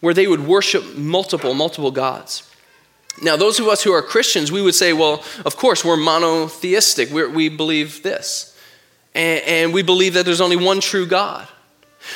where 0.00 0.14
they 0.14 0.26
would 0.26 0.46
worship 0.46 0.96
multiple, 0.96 1.52
multiple 1.52 1.90
gods. 1.90 2.50
Now, 3.20 3.36
those 3.36 3.60
of 3.60 3.68
us 3.68 3.82
who 3.82 3.92
are 3.92 4.00
Christians, 4.00 4.50
we 4.50 4.62
would 4.62 4.74
say, 4.74 4.94
well, 4.94 5.22
of 5.44 5.58
course, 5.58 5.84
we're 5.84 5.98
monotheistic. 5.98 7.10
We're, 7.10 7.28
we 7.28 7.50
believe 7.50 8.02
this. 8.02 8.56
And, 9.14 9.44
and 9.44 9.74
we 9.74 9.82
believe 9.82 10.14
that 10.14 10.24
there's 10.24 10.40
only 10.40 10.56
one 10.56 10.80
true 10.80 11.04
God. 11.04 11.46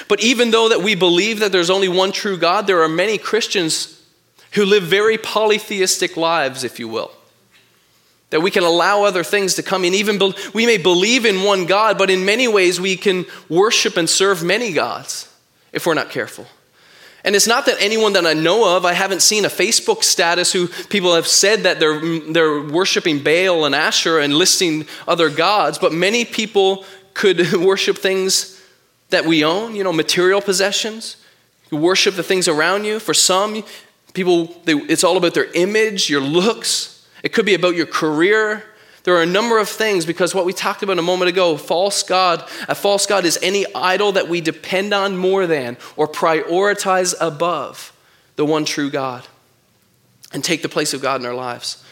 But 0.08 0.22
even 0.22 0.50
though 0.50 0.70
that 0.70 0.80
we 0.80 0.94
believe 0.94 1.40
that 1.40 1.52
there's 1.52 1.68
only 1.68 1.88
one 1.90 2.10
true 2.10 2.38
God, 2.38 2.66
there 2.66 2.82
are 2.82 2.88
many 2.88 3.18
Christians 3.18 3.99
who 4.52 4.64
live 4.64 4.82
very 4.82 5.18
polytheistic 5.18 6.16
lives, 6.16 6.64
if 6.64 6.78
you 6.78 6.88
will. 6.88 7.12
That 8.30 8.42
we 8.42 8.50
can 8.50 8.62
allow 8.62 9.04
other 9.04 9.24
things 9.24 9.54
to 9.54 9.62
come 9.62 9.84
in. 9.84 9.94
Even 9.94 10.18
be, 10.18 10.34
we 10.54 10.66
may 10.66 10.76
believe 10.76 11.24
in 11.24 11.42
one 11.42 11.66
God, 11.66 11.98
but 11.98 12.10
in 12.10 12.24
many 12.24 12.48
ways 12.48 12.80
we 12.80 12.96
can 12.96 13.26
worship 13.48 13.96
and 13.96 14.08
serve 14.08 14.42
many 14.42 14.72
gods 14.72 15.32
if 15.72 15.86
we're 15.86 15.94
not 15.94 16.10
careful. 16.10 16.46
And 17.24 17.36
it's 17.36 17.46
not 17.46 17.66
that 17.66 17.76
anyone 17.80 18.14
that 18.14 18.24
I 18.24 18.32
know 18.32 18.76
of, 18.76 18.84
I 18.84 18.94
haven't 18.94 19.20
seen 19.20 19.44
a 19.44 19.48
Facebook 19.48 20.02
status 20.02 20.52
who 20.52 20.68
people 20.68 21.14
have 21.14 21.26
said 21.26 21.64
that 21.64 21.78
they're, 21.78 22.00
they're 22.32 22.62
worshiping 22.62 23.22
Baal 23.22 23.66
and 23.66 23.74
Asher 23.74 24.18
and 24.18 24.34
listing 24.34 24.86
other 25.06 25.28
gods, 25.28 25.78
but 25.78 25.92
many 25.92 26.24
people 26.24 26.84
could 27.12 27.52
worship 27.60 27.98
things 27.98 28.60
that 29.10 29.26
we 29.26 29.44
own, 29.44 29.76
you 29.76 29.84
know, 29.84 29.92
material 29.92 30.40
possessions. 30.40 31.16
You 31.70 31.78
worship 31.78 32.14
the 32.14 32.22
things 32.22 32.48
around 32.48 32.84
you. 32.84 32.98
For 32.98 33.12
some, 33.12 33.64
People, 34.12 34.46
they, 34.64 34.74
it's 34.74 35.04
all 35.04 35.16
about 35.16 35.34
their 35.34 35.50
image, 35.52 36.10
your 36.10 36.20
looks. 36.20 37.06
It 37.22 37.32
could 37.32 37.46
be 37.46 37.54
about 37.54 37.76
your 37.76 37.86
career. 37.86 38.64
There 39.04 39.14
are 39.16 39.22
a 39.22 39.26
number 39.26 39.58
of 39.58 39.68
things 39.68 40.04
because 40.04 40.34
what 40.34 40.44
we 40.44 40.52
talked 40.52 40.82
about 40.82 40.98
a 40.98 41.02
moment 41.02 41.30
ago, 41.30 41.56
false 41.56 42.02
God, 42.02 42.46
a 42.68 42.74
false 42.74 43.06
God 43.06 43.24
is 43.24 43.38
any 43.42 43.64
idol 43.74 44.12
that 44.12 44.28
we 44.28 44.40
depend 44.40 44.92
on 44.92 45.16
more 45.16 45.46
than 45.46 45.76
or 45.96 46.06
prioritize 46.06 47.14
above 47.20 47.92
the 48.36 48.44
one 48.44 48.64
true 48.64 48.90
God 48.90 49.26
and 50.32 50.44
take 50.44 50.62
the 50.62 50.68
place 50.68 50.92
of 50.92 51.00
God 51.00 51.20
in 51.20 51.26
our 51.26 51.34
lives. 51.34 51.82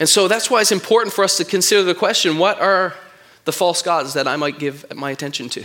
And 0.00 0.08
so 0.08 0.28
that's 0.28 0.50
why 0.50 0.60
it's 0.60 0.72
important 0.72 1.14
for 1.14 1.24
us 1.24 1.36
to 1.36 1.44
consider 1.44 1.82
the 1.82 1.94
question 1.94 2.38
what 2.38 2.60
are 2.60 2.94
the 3.44 3.52
false 3.52 3.82
gods 3.82 4.14
that 4.14 4.28
I 4.28 4.36
might 4.36 4.58
give 4.58 4.84
my 4.94 5.10
attention 5.10 5.48
to? 5.50 5.64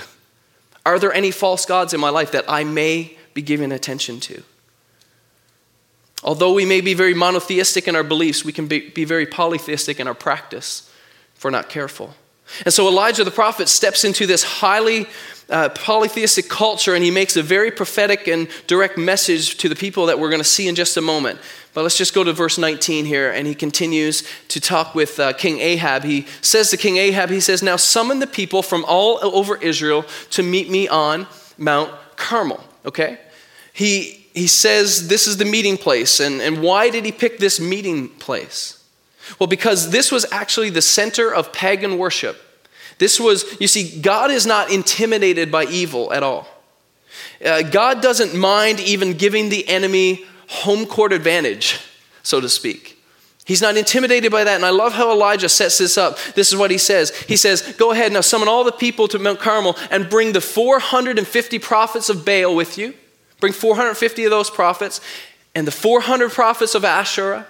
Are 0.86 1.00
there 1.00 1.14
any 1.14 1.32
false 1.32 1.66
gods 1.66 1.94
in 1.94 2.00
my 2.00 2.10
life 2.10 2.32
that 2.32 2.46
I 2.48 2.64
may 2.64 3.18
be 3.34 3.42
giving 3.42 3.72
attention 3.72 4.20
to? 4.22 4.44
Although 6.24 6.54
we 6.54 6.66
may 6.66 6.82
be 6.82 6.94
very 6.94 7.14
monotheistic 7.14 7.88
in 7.88 7.96
our 7.96 8.04
beliefs, 8.04 8.46
we 8.46 8.54
can 8.54 8.68
be, 8.68 8.90
be 8.90 9.06
very 9.06 9.26
polytheistic 9.26 10.00
in 10.00 10.08
our 10.08 10.14
practice 10.14 10.90
if 11.36 11.44
we're 11.44 11.52
not 11.52 11.70
careful. 11.70 12.16
And 12.66 12.74
so 12.74 12.88
Elijah 12.88 13.24
the 13.24 13.32
prophet 13.32 13.68
steps 13.68 14.04
into 14.04 14.26
this 14.26 14.44
highly 14.44 15.08
uh, 15.50 15.70
polytheistic 15.70 16.50
culture 16.50 16.94
and 16.94 17.04
he 17.04 17.12
makes 17.12 17.36
a 17.36 17.44
very 17.44 17.72
prophetic 17.72 18.28
and 18.28 18.48
direct 18.68 18.98
message 18.98 19.58
to 19.58 19.70
the 19.70 19.76
people 19.76 20.06
that 20.06 20.20
we're 20.20 20.30
going 20.30 20.42
to 20.42 20.48
see 20.48 20.68
in 20.68 20.76
just 20.76 20.96
a 20.98 21.02
moment. 21.02 21.40
But 21.74 21.82
let's 21.82 21.98
just 21.98 22.14
go 22.14 22.24
to 22.24 22.32
verse 22.34 22.60
19 22.60 23.06
here, 23.06 23.32
and 23.32 23.48
he 23.48 23.56
continues 23.56 24.24
to 24.50 24.62
talk 24.62 24.94
with 24.94 25.20
uh, 25.20 25.34
King 25.34 25.60
Ahab. 25.60 26.04
He 26.04 26.28
says 26.40 26.70
to 26.70 26.78
King 26.78 26.98
Ahab, 26.98 27.32
he 27.32 27.40
says, 27.40 27.64
Now 27.64 27.78
summon 27.78 28.20
the 28.20 28.28
people 28.28 28.62
from 28.62 28.86
all 28.88 29.18
over 29.24 29.58
Israel 29.58 30.06
to 30.32 30.44
meet 30.44 30.70
me 30.70 30.88
on 30.88 31.26
Mount 31.58 31.92
Carmel. 32.16 32.64
Okay? 32.86 33.18
He 33.74 34.23
he 34.34 34.48
says 34.48 35.08
this 35.08 35.28
is 35.28 35.38
the 35.38 35.46
meeting 35.46 35.78
place. 35.78 36.20
And, 36.20 36.42
and 36.42 36.62
why 36.62 36.90
did 36.90 37.06
he 37.06 37.12
pick 37.12 37.38
this 37.38 37.60
meeting 37.60 38.10
place? 38.10 38.84
Well, 39.40 39.48
because 39.48 39.92
this 39.92 40.12
was 40.12 40.26
actually 40.32 40.70
the 40.70 40.82
center 40.82 41.34
of 41.34 41.54
pagan 41.54 41.98
worship. 41.98 42.42
This 42.98 43.20
was, 43.20 43.60
you 43.60 43.68
see, 43.68 44.02
God 44.02 44.32
is 44.32 44.46
not 44.46 44.72
intimidated 44.72 45.52
by 45.52 45.66
evil 45.66 46.12
at 46.14 46.24
all. 46.24 46.48
Uh, 47.44 47.62
God 47.62 48.02
doesn't 48.02 48.36
mind 48.36 48.80
even 48.80 49.14
giving 49.14 49.50
the 49.50 49.68
enemy 49.68 50.26
home 50.48 50.86
court 50.86 51.14
advantage, 51.14 51.80
so 52.22 52.40
to 52.42 52.50
speak. 52.50 53.00
He's 53.46 53.62
not 53.62 53.76
intimidated 53.76 54.32
by 54.32 54.46
that. 54.46 54.56
And 54.56 54.66
I 54.66 54.70
love 54.70 54.94
how 54.94 55.12
Elijah 55.12 55.50
sets 55.50 55.78
this 55.78 55.98
up. 55.98 56.18
This 56.36 56.52
is 56.52 56.58
what 56.58 56.72
he 56.72 56.78
says. 56.78 57.12
He 57.24 57.36
says, 57.36 57.76
Go 57.78 57.92
ahead, 57.92 58.14
now 58.14 58.22
summon 58.22 58.48
all 58.48 58.64
the 58.64 58.72
people 58.72 59.08
to 59.10 59.20
Mount 59.20 59.40
Carmel 59.40 59.78
and 59.92 60.10
bring 60.10 60.32
the 60.32 60.42
450 60.42 61.60
prophets 61.60 62.10
of 62.10 62.26
Baal 62.26 62.56
with 62.56 62.78
you 62.78 62.94
Bring 63.44 63.52
450 63.52 64.24
of 64.24 64.32
those 64.32 64.50
prophets 64.50 65.02
and 65.54 65.68
the 65.68 65.72
400 65.72 66.32
prophets 66.32 66.76
of 66.76 66.86
Asherah 66.86 67.46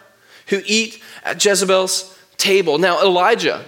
who 0.48 0.60
eat 0.66 1.00
at 1.24 1.46
Jezebel's 1.46 2.18
table. 2.38 2.80
Now, 2.80 3.00
Elijah, 3.04 3.64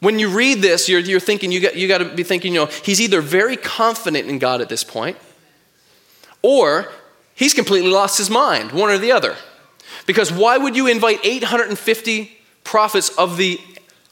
when 0.00 0.18
you 0.18 0.28
read 0.28 0.58
this, 0.58 0.86
you're, 0.86 1.00
you're 1.00 1.18
thinking, 1.18 1.50
you 1.50 1.60
got, 1.60 1.76
you 1.76 1.88
got 1.88 1.98
to 1.98 2.14
be 2.14 2.24
thinking, 2.24 2.52
you 2.52 2.60
know, 2.60 2.66
he's 2.66 3.00
either 3.00 3.22
very 3.22 3.56
confident 3.56 4.28
in 4.28 4.38
God 4.38 4.60
at 4.60 4.68
this 4.68 4.84
point, 4.84 5.16
or 6.42 6.92
he's 7.34 7.54
completely 7.54 7.90
lost 7.90 8.18
his 8.18 8.28
mind, 8.28 8.72
one 8.72 8.90
or 8.90 8.98
the 8.98 9.12
other. 9.12 9.34
Because 10.04 10.30
why 10.30 10.58
would 10.58 10.76
you 10.76 10.88
invite 10.88 11.20
850 11.24 12.36
prophets 12.64 13.08
of 13.16 13.38
the 13.38 13.58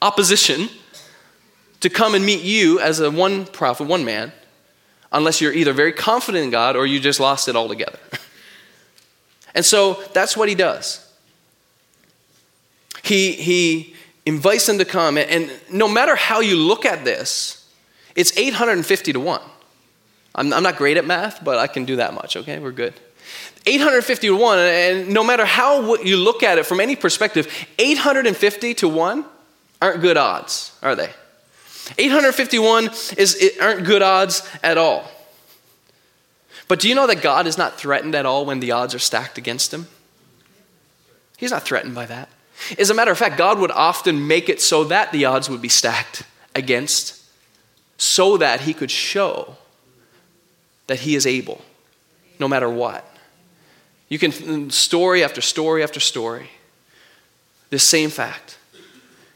opposition 0.00 0.70
to 1.80 1.90
come 1.90 2.14
and 2.14 2.24
meet 2.24 2.42
you 2.42 2.80
as 2.80 3.00
a 3.00 3.10
one 3.10 3.44
prophet, 3.44 3.86
one 3.86 4.06
man, 4.06 4.32
unless 5.12 5.40
you're 5.40 5.52
either 5.52 5.72
very 5.72 5.92
confident 5.92 6.44
in 6.44 6.50
God 6.50 6.76
or 6.76 6.86
you 6.86 7.00
just 7.00 7.20
lost 7.20 7.48
it 7.48 7.56
altogether. 7.56 7.98
and 9.54 9.64
so 9.64 10.02
that's 10.12 10.36
what 10.36 10.48
he 10.48 10.54
does. 10.54 11.04
He, 13.02 13.32
he 13.32 13.94
invites 14.26 14.66
them 14.66 14.78
to 14.78 14.84
come, 14.84 15.16
and 15.16 15.50
no 15.70 15.88
matter 15.88 16.14
how 16.14 16.40
you 16.40 16.56
look 16.56 16.84
at 16.84 17.04
this, 17.04 17.66
it's 18.14 18.36
850 18.36 19.14
to 19.14 19.20
1. 19.20 19.40
I'm, 20.34 20.52
I'm 20.52 20.62
not 20.62 20.76
great 20.76 20.96
at 20.96 21.06
math, 21.06 21.42
but 21.42 21.58
I 21.58 21.66
can 21.66 21.84
do 21.84 21.96
that 21.96 22.12
much, 22.12 22.36
okay? 22.36 22.58
We're 22.58 22.72
good. 22.72 22.94
850 23.66 24.28
to 24.28 24.36
1, 24.36 24.58
and 24.58 25.08
no 25.08 25.24
matter 25.24 25.44
how 25.44 25.94
you 25.96 26.16
look 26.16 26.42
at 26.42 26.58
it 26.58 26.66
from 26.66 26.80
any 26.80 26.96
perspective, 26.96 27.52
850 27.78 28.74
to 28.74 28.88
1 28.88 29.24
aren't 29.80 30.00
good 30.00 30.16
odds, 30.16 30.76
are 30.82 30.94
they? 30.94 31.10
851 31.96 32.86
is, 33.16 33.36
it 33.40 33.60
aren't 33.60 33.84
good 33.84 34.02
odds 34.02 34.48
at 34.62 34.76
all. 34.76 35.10
But 36.66 36.80
do 36.80 36.88
you 36.88 36.94
know 36.94 37.06
that 37.06 37.22
God 37.22 37.46
is 37.46 37.56
not 37.56 37.78
threatened 37.78 38.14
at 38.14 38.26
all 38.26 38.44
when 38.44 38.60
the 38.60 38.72
odds 38.72 38.94
are 38.94 38.98
stacked 38.98 39.38
against 39.38 39.72
him? 39.72 39.86
He's 41.38 41.50
not 41.50 41.62
threatened 41.62 41.94
by 41.94 42.06
that. 42.06 42.28
As 42.78 42.90
a 42.90 42.94
matter 42.94 43.10
of 43.10 43.18
fact, 43.18 43.38
God 43.38 43.58
would 43.58 43.70
often 43.70 44.26
make 44.26 44.48
it 44.48 44.60
so 44.60 44.84
that 44.84 45.12
the 45.12 45.24
odds 45.24 45.48
would 45.48 45.62
be 45.62 45.68
stacked 45.68 46.24
against, 46.54 47.22
so 47.96 48.36
that 48.36 48.62
he 48.62 48.74
could 48.74 48.90
show 48.90 49.56
that 50.88 51.00
he 51.00 51.14
is 51.14 51.26
able, 51.26 51.62
no 52.38 52.48
matter 52.48 52.68
what. 52.68 53.04
You 54.08 54.18
can, 54.18 54.32
mm, 54.32 54.72
story 54.72 55.22
after 55.22 55.40
story 55.40 55.82
after 55.82 56.00
story, 56.00 56.50
this 57.70 57.84
same 57.84 58.10
fact. 58.10 58.58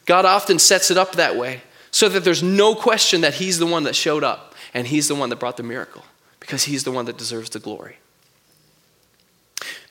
God 0.04 0.24
often 0.24 0.58
sets 0.58 0.90
it 0.90 0.98
up 0.98 1.12
that 1.12 1.36
way 1.36 1.62
so 1.92 2.09
that 2.09 2.24
there's 2.24 2.42
no 2.42 2.74
question 2.74 3.20
that 3.20 3.35
he's 3.35 3.59
the 3.59 3.66
one 3.66 3.85
that 3.85 3.94
showed 3.94 4.24
up 4.24 4.55
and 4.74 4.87
he's 4.87 5.07
the 5.07 5.14
one 5.14 5.28
that 5.28 5.37
brought 5.37 5.59
the 5.59 5.62
miracle 5.62 6.02
because 6.40 6.64
he's 6.64 6.83
the 6.83 6.90
one 6.90 7.05
that 7.05 7.18
deserves 7.18 7.50
the 7.50 7.59
glory. 7.59 7.98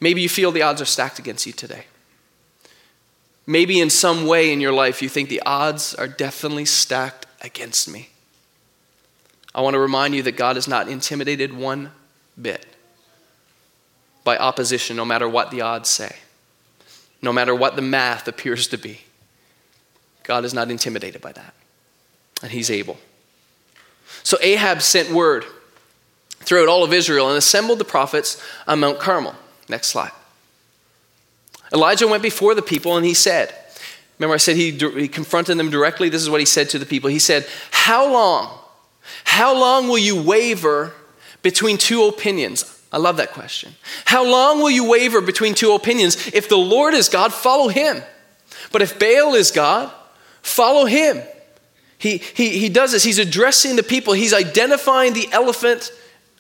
Maybe 0.02 0.22
you 0.22 0.28
feel 0.28 0.52
the 0.52 0.64
odds 0.64 0.82
are 0.82 0.86
stacked 0.86 1.20
against 1.20 1.46
you 1.46 1.54
today. 1.54 1.86
Maybe 3.46 3.80
in 3.80 3.90
some 3.90 4.26
way 4.26 4.52
in 4.52 4.60
your 4.60 4.74
life 4.74 5.02
you 5.02 5.10
think 5.10 5.30
the 5.30 5.44
odds 5.46 5.94
are 5.94 6.08
definitely 6.08 6.66
stacked 6.66 7.28
against 7.42 7.88
me. 7.88 8.10
I 9.54 9.62
want 9.62 9.76
to 9.76 9.80
remind 9.80 10.16
you 10.16 10.24
that 10.24 10.34
God 10.34 10.58
is 10.58 10.68
not 10.68 10.88
intimidated 10.88 11.54
one 11.54 11.92
bit 12.42 12.66
by 14.24 14.38
opposition, 14.38 14.96
no 14.96 15.06
matter 15.06 15.28
what 15.28 15.52
the 15.52 15.62
odds 15.62 15.90
say, 15.90 16.16
no 17.22 17.32
matter 17.32 17.54
what 17.54 17.76
the 17.76 17.82
math 17.82 18.28
appears 18.28 18.68
to 18.68 18.78
be. 18.78 19.02
God 20.24 20.46
is 20.46 20.54
not 20.54 20.72
intimidated 20.72 21.22
by 21.22 21.32
that. 21.34 21.54
And 22.42 22.52
he's 22.52 22.70
able. 22.70 22.98
So 24.24 24.38
Ahab 24.42 24.82
sent 24.82 25.10
word 25.10 25.46
throughout 26.40 26.68
all 26.68 26.84
of 26.84 26.94
Israel 26.94 27.30
and 27.30 27.38
assembled 27.38 27.80
the 27.80 27.86
prophets 27.86 28.42
on 28.68 28.80
Mount 28.80 29.00
Carmel. 29.00 29.36
Next 29.70 29.88
slide. 29.88 30.12
Elijah 31.74 32.08
went 32.08 32.24
before 32.24 32.54
the 32.54 32.62
people 32.62 32.98
and 32.98 33.06
he 33.06 33.14
said, 33.14 33.54
Remember, 34.20 34.36
I 34.36 34.38
said 34.38 34.56
he, 34.56 34.72
he 34.72 35.08
confronted 35.08 35.58
them 35.58 35.72
directly. 35.72 36.08
This 36.10 36.22
is 36.22 36.30
what 36.30 36.40
he 36.40 36.46
said 36.46 36.70
to 36.70 36.80
the 36.80 36.86
people. 36.86 37.10
He 37.10 37.18
said, 37.18 37.48
How 37.72 38.12
long? 38.12 38.56
How 39.24 39.58
long 39.58 39.88
will 39.88 39.98
you 39.98 40.22
waver 40.22 40.94
between 41.42 41.78
two 41.78 42.04
opinions? 42.04 42.80
I 42.92 42.98
love 42.98 43.18
that 43.18 43.32
question. 43.32 43.74
How 44.06 44.24
long 44.24 44.60
will 44.60 44.70
you 44.70 44.88
waver 44.88 45.22
between 45.22 45.56
two 45.56 45.74
opinions? 45.74 46.28
If 46.34 46.50
the 46.50 46.58
Lord 46.58 46.94
is 46.94 47.10
God, 47.10 47.34
follow 47.34 47.70
him. 47.70 48.04
But 48.72 48.82
if 48.82 49.00
Baal 49.00 49.34
is 49.34 49.50
God, 49.50 49.92
follow 50.42 50.86
him. 50.86 51.22
He, 52.02 52.18
he, 52.18 52.58
he 52.58 52.68
does 52.68 52.94
this. 52.94 53.04
He's 53.04 53.20
addressing 53.20 53.76
the 53.76 53.84
people, 53.84 54.14
he's 54.14 54.34
identifying 54.34 55.14
the 55.14 55.30
elephant 55.32 55.92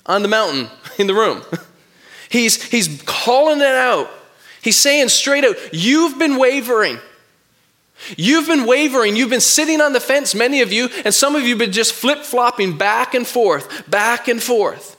on 0.07 0.23
the 0.23 0.27
mountain 0.27 0.69
in 0.97 1.07
the 1.07 1.13
room. 1.13 1.43
He's, 2.29 2.63
he's 2.63 3.01
calling 3.05 3.59
it 3.59 3.65
out. 3.65 4.09
He's 4.61 4.77
saying 4.77 5.09
straight 5.09 5.43
out, 5.43 5.57
You've 5.73 6.17
been 6.17 6.37
wavering. 6.37 6.97
You've 8.15 8.47
been 8.47 8.65
wavering. 8.65 9.17
You've 9.17 9.29
been 9.29 9.41
sitting 9.41 9.81
on 9.81 9.91
the 9.91 9.99
fence, 9.99 10.33
many 10.33 10.61
of 10.61 10.71
you, 10.71 10.87
and 11.03 11.13
some 11.13 11.35
of 11.35 11.43
you 11.43 11.49
have 11.49 11.57
been 11.57 11.73
just 11.73 11.91
flip 11.91 12.19
flopping 12.19 12.77
back 12.77 13.13
and 13.13 13.27
forth, 13.27 13.89
back 13.91 14.29
and 14.29 14.41
forth. 14.41 14.95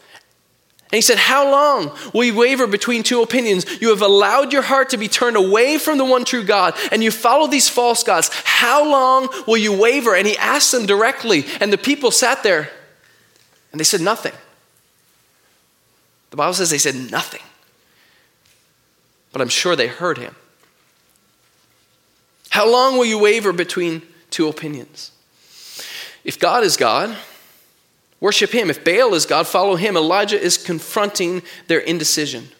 And 0.92 0.98
he 0.98 1.00
said, 1.00 1.16
How 1.16 1.50
long 1.50 1.90
will 2.12 2.24
you 2.24 2.37
waver 2.37 2.66
between 2.66 3.02
two 3.02 3.22
opinions? 3.22 3.64
You 3.81 3.88
have 3.88 4.02
allowed 4.02 4.52
your 4.52 4.61
heart 4.61 4.90
to 4.90 4.98
be 4.98 5.09
turned 5.09 5.38
away 5.38 5.78
from 5.78 5.96
the 5.96 6.05
one 6.05 6.26
true 6.26 6.44
God, 6.44 6.74
and 6.92 7.02
you 7.02 7.11
follow 7.11 7.46
these 7.46 7.70
false 7.70 8.05
gods. 8.05 8.31
How 8.44 8.85
long 8.85 9.28
will 9.46 9.57
you 9.57 9.72
waver? 9.72 10.14
And 10.14 10.26
he 10.26 10.37
asked 10.37 10.70
them 10.70 10.85
directly, 10.85 11.46
and 11.62 11.72
the 11.72 11.78
people 11.78 12.11
sat 12.11 12.42
there 12.42 12.70
and 13.72 13.81
they 13.81 13.85
said 13.85 14.02
nothing. 14.02 14.35
The 16.28 16.37
Bible 16.37 16.52
says 16.52 16.68
they 16.68 16.76
said 16.76 17.11
nothing. 17.11 17.40
But 19.33 19.40
I'm 19.40 19.48
sure 19.48 19.74
they 19.74 19.87
heard 19.87 20.18
him. 20.18 20.37
How 22.50 22.70
long 22.70 22.98
will 22.98 23.07
you 23.07 23.18
waver 23.18 23.55
between 23.55 24.02
two 24.28 24.46
opinions? 24.46 25.11
If 26.22 26.38
God 26.38 26.64
is 26.64 26.76
God, 26.76 27.16
Worship 28.22 28.50
him. 28.50 28.70
If 28.70 28.85
Baal 28.85 29.14
is 29.14 29.26
God, 29.26 29.48
follow 29.48 29.74
him. 29.74 29.96
Elijah 29.96 30.40
is 30.40 30.56
confronting 30.56 31.42
their 31.66 31.80
indecision. 31.80 32.50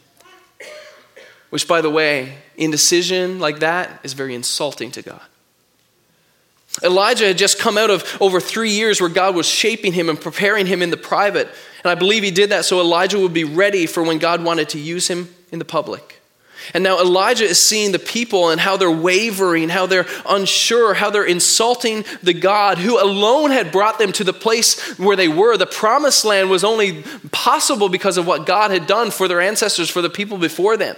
Which, 1.51 1.69
by 1.69 1.79
the 1.79 1.89
way, 1.89 2.39
indecision 2.57 3.39
like 3.39 3.59
that 3.59 4.01
is 4.03 4.11
very 4.11 4.35
insulting 4.35 4.91
to 4.91 5.01
God. 5.01 5.21
Elijah 6.83 7.27
had 7.27 7.37
just 7.37 7.59
come 7.59 7.77
out 7.77 7.89
of 7.89 8.17
over 8.19 8.41
three 8.41 8.71
years 8.71 8.99
where 8.99 9.09
God 9.09 9.35
was 9.35 9.45
shaping 9.45 9.93
him 9.93 10.09
and 10.09 10.19
preparing 10.19 10.65
him 10.65 10.81
in 10.81 10.89
the 10.89 10.97
private. 10.97 11.47
And 11.81 11.89
I 11.89 11.95
believe 11.95 12.23
he 12.23 12.31
did 12.31 12.49
that 12.49 12.65
so 12.65 12.81
Elijah 12.81 13.17
would 13.17 13.33
be 13.33 13.45
ready 13.45 13.85
for 13.85 14.03
when 14.03 14.17
God 14.17 14.43
wanted 14.43 14.67
to 14.69 14.79
use 14.79 15.07
him 15.07 15.33
in 15.49 15.59
the 15.59 15.65
public. 15.65 16.12
And 16.73 16.83
now 16.83 16.99
Elijah 16.99 17.45
is 17.45 17.61
seeing 17.61 17.91
the 17.91 17.99
people 17.99 18.49
and 18.49 18.61
how 18.61 18.77
they're 18.77 18.91
wavering, 18.91 19.69
how 19.69 19.85
they're 19.85 20.05
unsure, 20.27 20.93
how 20.93 21.09
they're 21.09 21.25
insulting 21.25 22.05
the 22.21 22.33
God 22.33 22.77
who 22.77 23.01
alone 23.01 23.51
had 23.51 23.71
brought 23.71 23.99
them 23.99 24.11
to 24.13 24.23
the 24.23 24.33
place 24.33 24.97
where 24.97 25.15
they 25.15 25.27
were. 25.27 25.57
The 25.57 25.65
promised 25.65 26.25
land 26.25 26.49
was 26.49 26.63
only 26.63 27.03
possible 27.31 27.89
because 27.89 28.17
of 28.17 28.27
what 28.27 28.45
God 28.45 28.71
had 28.71 28.87
done 28.87 29.11
for 29.11 29.27
their 29.27 29.41
ancestors, 29.41 29.89
for 29.89 30.01
the 30.01 30.09
people 30.09 30.37
before 30.37 30.77
them. 30.77 30.95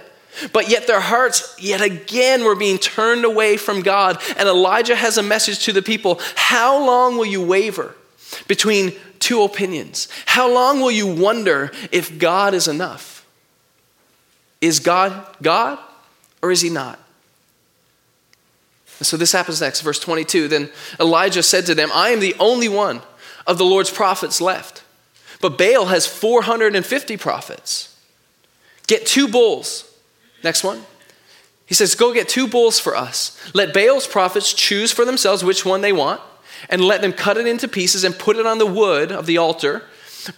But 0.52 0.68
yet 0.68 0.86
their 0.86 1.00
hearts, 1.00 1.56
yet 1.58 1.80
again, 1.80 2.44
were 2.44 2.54
being 2.54 2.78
turned 2.78 3.24
away 3.24 3.56
from 3.56 3.82
God. 3.82 4.20
And 4.36 4.48
Elijah 4.48 4.96
has 4.96 5.16
a 5.16 5.22
message 5.22 5.64
to 5.64 5.72
the 5.72 5.82
people 5.82 6.20
How 6.34 6.84
long 6.84 7.16
will 7.16 7.26
you 7.26 7.42
waver 7.42 7.94
between 8.46 8.92
two 9.18 9.42
opinions? 9.42 10.08
How 10.26 10.52
long 10.52 10.80
will 10.80 10.90
you 10.90 11.06
wonder 11.06 11.72
if 11.90 12.18
God 12.18 12.54
is 12.54 12.68
enough? 12.68 13.15
Is 14.60 14.80
God 14.80 15.26
God 15.42 15.78
or 16.42 16.50
is 16.50 16.60
he 16.60 16.70
not? 16.70 16.98
And 18.98 19.06
so 19.06 19.16
this 19.16 19.32
happens 19.32 19.60
next, 19.60 19.82
verse 19.82 19.98
22. 19.98 20.48
Then 20.48 20.70
Elijah 20.98 21.42
said 21.42 21.66
to 21.66 21.74
them, 21.74 21.90
I 21.92 22.10
am 22.10 22.20
the 22.20 22.34
only 22.38 22.68
one 22.68 23.02
of 23.46 23.58
the 23.58 23.64
Lord's 23.64 23.90
prophets 23.90 24.40
left, 24.40 24.82
but 25.40 25.58
Baal 25.58 25.86
has 25.86 26.06
450 26.06 27.16
prophets. 27.16 27.94
Get 28.86 29.06
two 29.06 29.28
bulls. 29.28 29.92
Next 30.42 30.64
one. 30.64 30.82
He 31.66 31.74
says, 31.74 31.94
Go 31.94 32.14
get 32.14 32.28
two 32.28 32.46
bulls 32.46 32.78
for 32.78 32.96
us. 32.96 33.38
Let 33.52 33.74
Baal's 33.74 34.06
prophets 34.06 34.54
choose 34.54 34.92
for 34.92 35.04
themselves 35.04 35.44
which 35.44 35.64
one 35.64 35.80
they 35.80 35.92
want, 35.92 36.20
and 36.70 36.82
let 36.82 37.02
them 37.02 37.12
cut 37.12 37.36
it 37.36 37.46
into 37.46 37.68
pieces 37.68 38.04
and 38.04 38.18
put 38.18 38.36
it 38.36 38.46
on 38.46 38.58
the 38.58 38.66
wood 38.66 39.12
of 39.12 39.26
the 39.26 39.36
altar, 39.36 39.82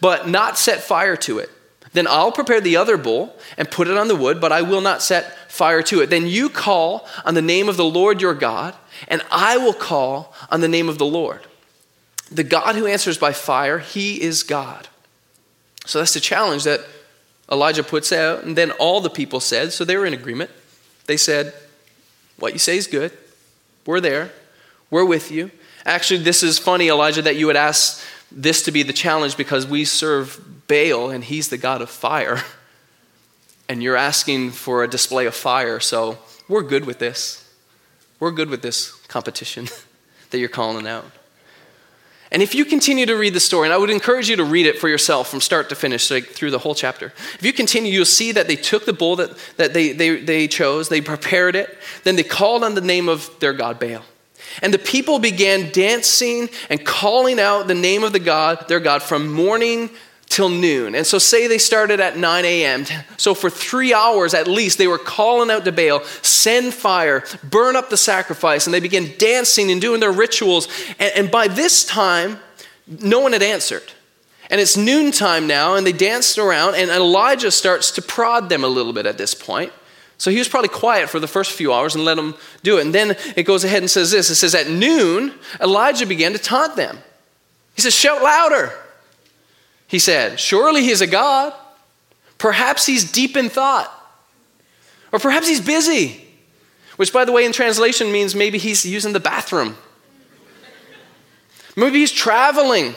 but 0.01 0.29
not 0.29 0.59
set 0.59 0.83
fire 0.83 1.17
to 1.17 1.39
it. 1.39 1.51
Then 1.93 2.07
I'll 2.07 2.33
prepare 2.33 2.61
the 2.61 2.77
other 2.77 2.97
bull 2.97 3.35
and 3.57 3.71
put 3.71 3.89
it 3.89 3.97
on 3.97 4.09
the 4.09 4.17
wood, 4.17 4.41
but 4.41 4.53
I 4.53 4.63
will 4.63 4.81
not 4.81 5.03
set 5.03 5.51
fire 5.51 5.83
to 5.85 6.01
it. 6.01 6.11
Then 6.11 6.27
you 6.27 6.49
call 6.49 7.07
on 7.25 7.35
the 7.35 7.43
name 7.43 7.69
of 7.69 7.77
the 7.77 7.85
Lord 7.85 8.21
your 8.21 8.35
God, 8.35 8.75
and 9.09 9.23
I 9.31 9.57
will 9.57 9.73
call 9.73 10.35
on 10.51 10.61
the 10.61 10.69
name 10.69 10.89
of 10.89 10.99
the 10.99 11.07
Lord. 11.07 11.41
The 12.31 12.45
God 12.45 12.75
who 12.75 12.87
answers 12.87 13.17
by 13.17 13.33
fire, 13.33 13.79
he 13.79 14.21
is 14.21 14.43
God. 14.43 14.89
So 15.87 15.99
that's 15.99 16.15
the 16.15 16.21
challenge 16.21 16.65
that 16.65 16.81
Elijah 17.51 17.83
puts 17.83 18.13
out. 18.13 18.45
And 18.45 18.57
then 18.57 18.71
all 18.73 19.01
the 19.01 19.09
people 19.09 19.41
said, 19.41 19.73
so 19.73 19.85
they 19.85 19.97
were 19.97 20.05
in 20.05 20.13
agreement. 20.13 20.51
They 21.07 21.17
said, 21.17 21.55
What 22.39 22.53
you 22.53 22.59
say 22.59 22.77
is 22.77 22.87
good. 22.87 23.17
We're 23.87 24.01
there. 24.01 24.31
We're 24.91 25.07
with 25.07 25.31
you. 25.31 25.51
Actually, 25.87 26.23
this 26.23 26.43
is 26.43 26.59
funny, 26.59 26.89
Elijah, 26.89 27.23
that 27.23 27.37
you 27.37 27.47
would 27.47 27.57
ask 27.57 28.05
this 28.31 28.63
to 28.65 28.71
be 28.71 28.83
the 28.83 28.93
challenge 28.93 29.39
because 29.39 29.67
we 29.67 29.87
serve 29.87 30.39
Baal 30.69 31.11
and 31.11 31.25
he's 31.25 31.49
the 31.49 31.59
god 31.59 31.83
of 31.83 31.91
fire. 31.91 32.43
And 33.69 33.83
you're 33.83 33.97
asking 33.97 34.53
for 34.53 34.83
a 34.83 34.89
display 34.89 35.27
of 35.27 35.35
fire, 35.35 35.79
so 35.81 36.19
we're 36.49 36.63
good 36.63 36.87
with 36.87 36.99
this. 36.99 37.53
We're 38.19 38.31
good 38.31 38.49
with 38.49 38.63
this 38.63 38.93
competition 39.09 39.69
that 40.31 40.39
you're 40.39 40.49
calling 40.49 40.87
out. 40.87 41.05
And 42.31 42.43
if 42.43 42.55
you 42.55 42.65
continue 42.65 43.07
to 43.07 43.15
read 43.15 43.33
the 43.33 43.41
story, 43.41 43.67
and 43.69 43.73
I 43.73 43.79
would 43.79 43.89
encourage 43.89 44.29
you 44.29 44.37
to 44.37 44.45
read 44.45 44.67
it 44.67 44.79
for 44.79 44.89
yourself 44.89 45.31
from 45.31 45.41
start 45.41 45.71
to 45.71 45.75
finish, 45.75 46.11
like 46.11 46.27
through 46.27 46.51
the 46.51 46.59
whole 46.59 46.75
chapter. 46.75 47.13
If 47.35 47.43
you 47.43 47.55
continue, 47.55 47.91
you'll 47.91 48.05
see 48.05 48.33
that 48.33 48.47
they 48.49 48.57
took 48.57 48.85
the 48.85 48.93
bull 48.93 49.17
that, 49.17 49.31
that 49.57 49.73
they, 49.73 49.93
they, 49.93 50.21
they 50.21 50.47
chose, 50.47 50.91
they 50.91 51.01
prepared 51.01 51.57
it, 51.57 51.75
then 52.05 52.17
they 52.17 52.23
called 52.23 52.65
on 52.65 52.75
the 52.75 52.83
name 52.83 53.09
of 53.09 53.31
their 53.41 53.55
god 53.55 53.79
Baal. 53.79 54.05
And 54.61 54.75
the 54.75 54.79
people 54.79 55.19
began 55.19 55.71
dancing 55.73 56.49
and 56.69 56.85
calling 56.85 57.41
out 57.41 57.67
the 57.67 57.75
name 57.75 58.03
of 58.03 58.13
the 58.13 58.19
God, 58.19 58.67
their 58.69 58.81
God, 58.81 59.03
from 59.03 59.33
morning 59.33 59.91
till 60.29 60.49
noon. 60.49 60.95
And 60.95 61.07
so, 61.07 61.19
say 61.19 61.47
they 61.47 61.59
started 61.59 62.01
at 62.01 62.17
9 62.17 62.45
a.m. 62.45 62.85
So, 63.17 63.35
for 63.35 63.51
three 63.51 63.95
hours 63.95 64.35
at 64.35 64.47
least, 64.47 64.79
they 64.79 64.87
were 64.87 64.99
calling 64.99 65.51
out 65.51 65.65
to 65.65 65.73
Baal, 65.73 66.05
send 66.23 66.75
fire, 66.75 67.25
burn 67.43 67.77
up 67.77 67.91
the 67.91 67.97
sacrifice. 67.97 68.67
And 68.67 68.75
they 68.75 68.81
began 68.81 69.13
dancing 69.19 69.71
and 69.71 69.81
doing 69.81 70.01
their 70.01 70.13
rituals. 70.13 70.69
And, 70.99 71.13
and 71.17 71.31
by 71.31 71.49
this 71.49 71.85
time, 71.85 72.39
no 72.87 73.21
one 73.21 73.33
had 73.33 73.43
answered. 73.43 73.93
And 74.51 74.61
it's 74.61 74.77
noontime 74.77 75.47
now, 75.47 75.75
and 75.75 75.87
they 75.87 75.93
danced 75.93 76.39
around, 76.39 76.75
and 76.75 76.91
Elijah 76.91 77.51
starts 77.51 77.91
to 77.93 78.03
prod 78.03 78.49
them 78.49 78.65
a 78.65 78.69
little 78.69 78.95
bit 78.95 79.05
at 79.05 79.19
this 79.19 79.35
point. 79.35 79.73
So 80.17 80.33
he 80.33 80.39
was 80.39 80.49
probably 80.49 80.71
quiet 80.71 81.09
for 81.09 81.21
the 81.21 81.29
first 81.29 81.53
few 81.53 81.73
hours 81.73 81.95
and 81.95 82.05
let 82.05 82.17
them 82.17 82.35
do 82.63 82.79
it. 82.79 82.83
And 82.83 82.95
then 82.95 83.17
it 83.37 83.45
goes 83.45 83.63
ahead 83.63 83.83
and 83.83 83.91
says 83.91 84.11
this 84.11 84.31
it 84.31 84.35
says, 84.35 84.55
At 84.55 84.69
noon, 84.69 85.33
Elijah 85.61 86.07
began 86.07 86.33
to 86.33 86.39
taunt 86.39 86.77
them. 86.77 86.99
He 87.77 87.83
says, 87.83 87.95
Shout 87.95 88.23
louder. 88.23 88.73
He 89.89 89.99
said, 89.99 90.39
Surely 90.39 90.83
he's 90.83 91.01
a 91.01 91.07
God. 91.07 91.53
Perhaps 92.37 92.87
he's 92.87 93.11
deep 93.11 93.37
in 93.37 93.49
thought. 93.49 93.93
Or 95.11 95.19
perhaps 95.19 95.49
he's 95.49 95.61
busy. 95.61 96.25
Which, 96.97 97.13
by 97.13 97.25
the 97.25 97.33
way, 97.33 97.45
in 97.45 97.53
translation 97.53 98.13
means 98.13 98.35
maybe 98.35 98.59
he's 98.59 98.85
using 98.85 99.13
the 99.13 99.21
bathroom. 99.21 99.77
Maybe 101.75 102.01
he's 102.01 102.13
traveling. 102.13 102.95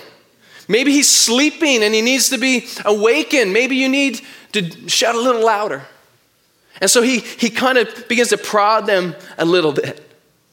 Maybe 0.68 0.92
he's 0.92 1.10
sleeping 1.10 1.84
and 1.84 1.94
he 1.94 2.02
needs 2.02 2.30
to 2.30 2.38
be 2.38 2.68
awakened. 2.86 3.54
Maybe 3.54 3.76
you 3.76 3.88
need 3.90 4.22
to 4.52 4.90
shout 4.90 5.16
a 5.16 5.20
little 5.20 5.44
louder. 5.44 5.84
And 6.80 6.90
so 6.90 7.02
he, 7.02 7.20
he 7.20 7.50
kind 7.50 7.78
of 7.78 8.08
begins 8.08 8.30
to 8.30 8.38
prod 8.38 8.86
them 8.86 9.16
a 9.38 9.46
little 9.46 9.72
bit. 9.72 10.08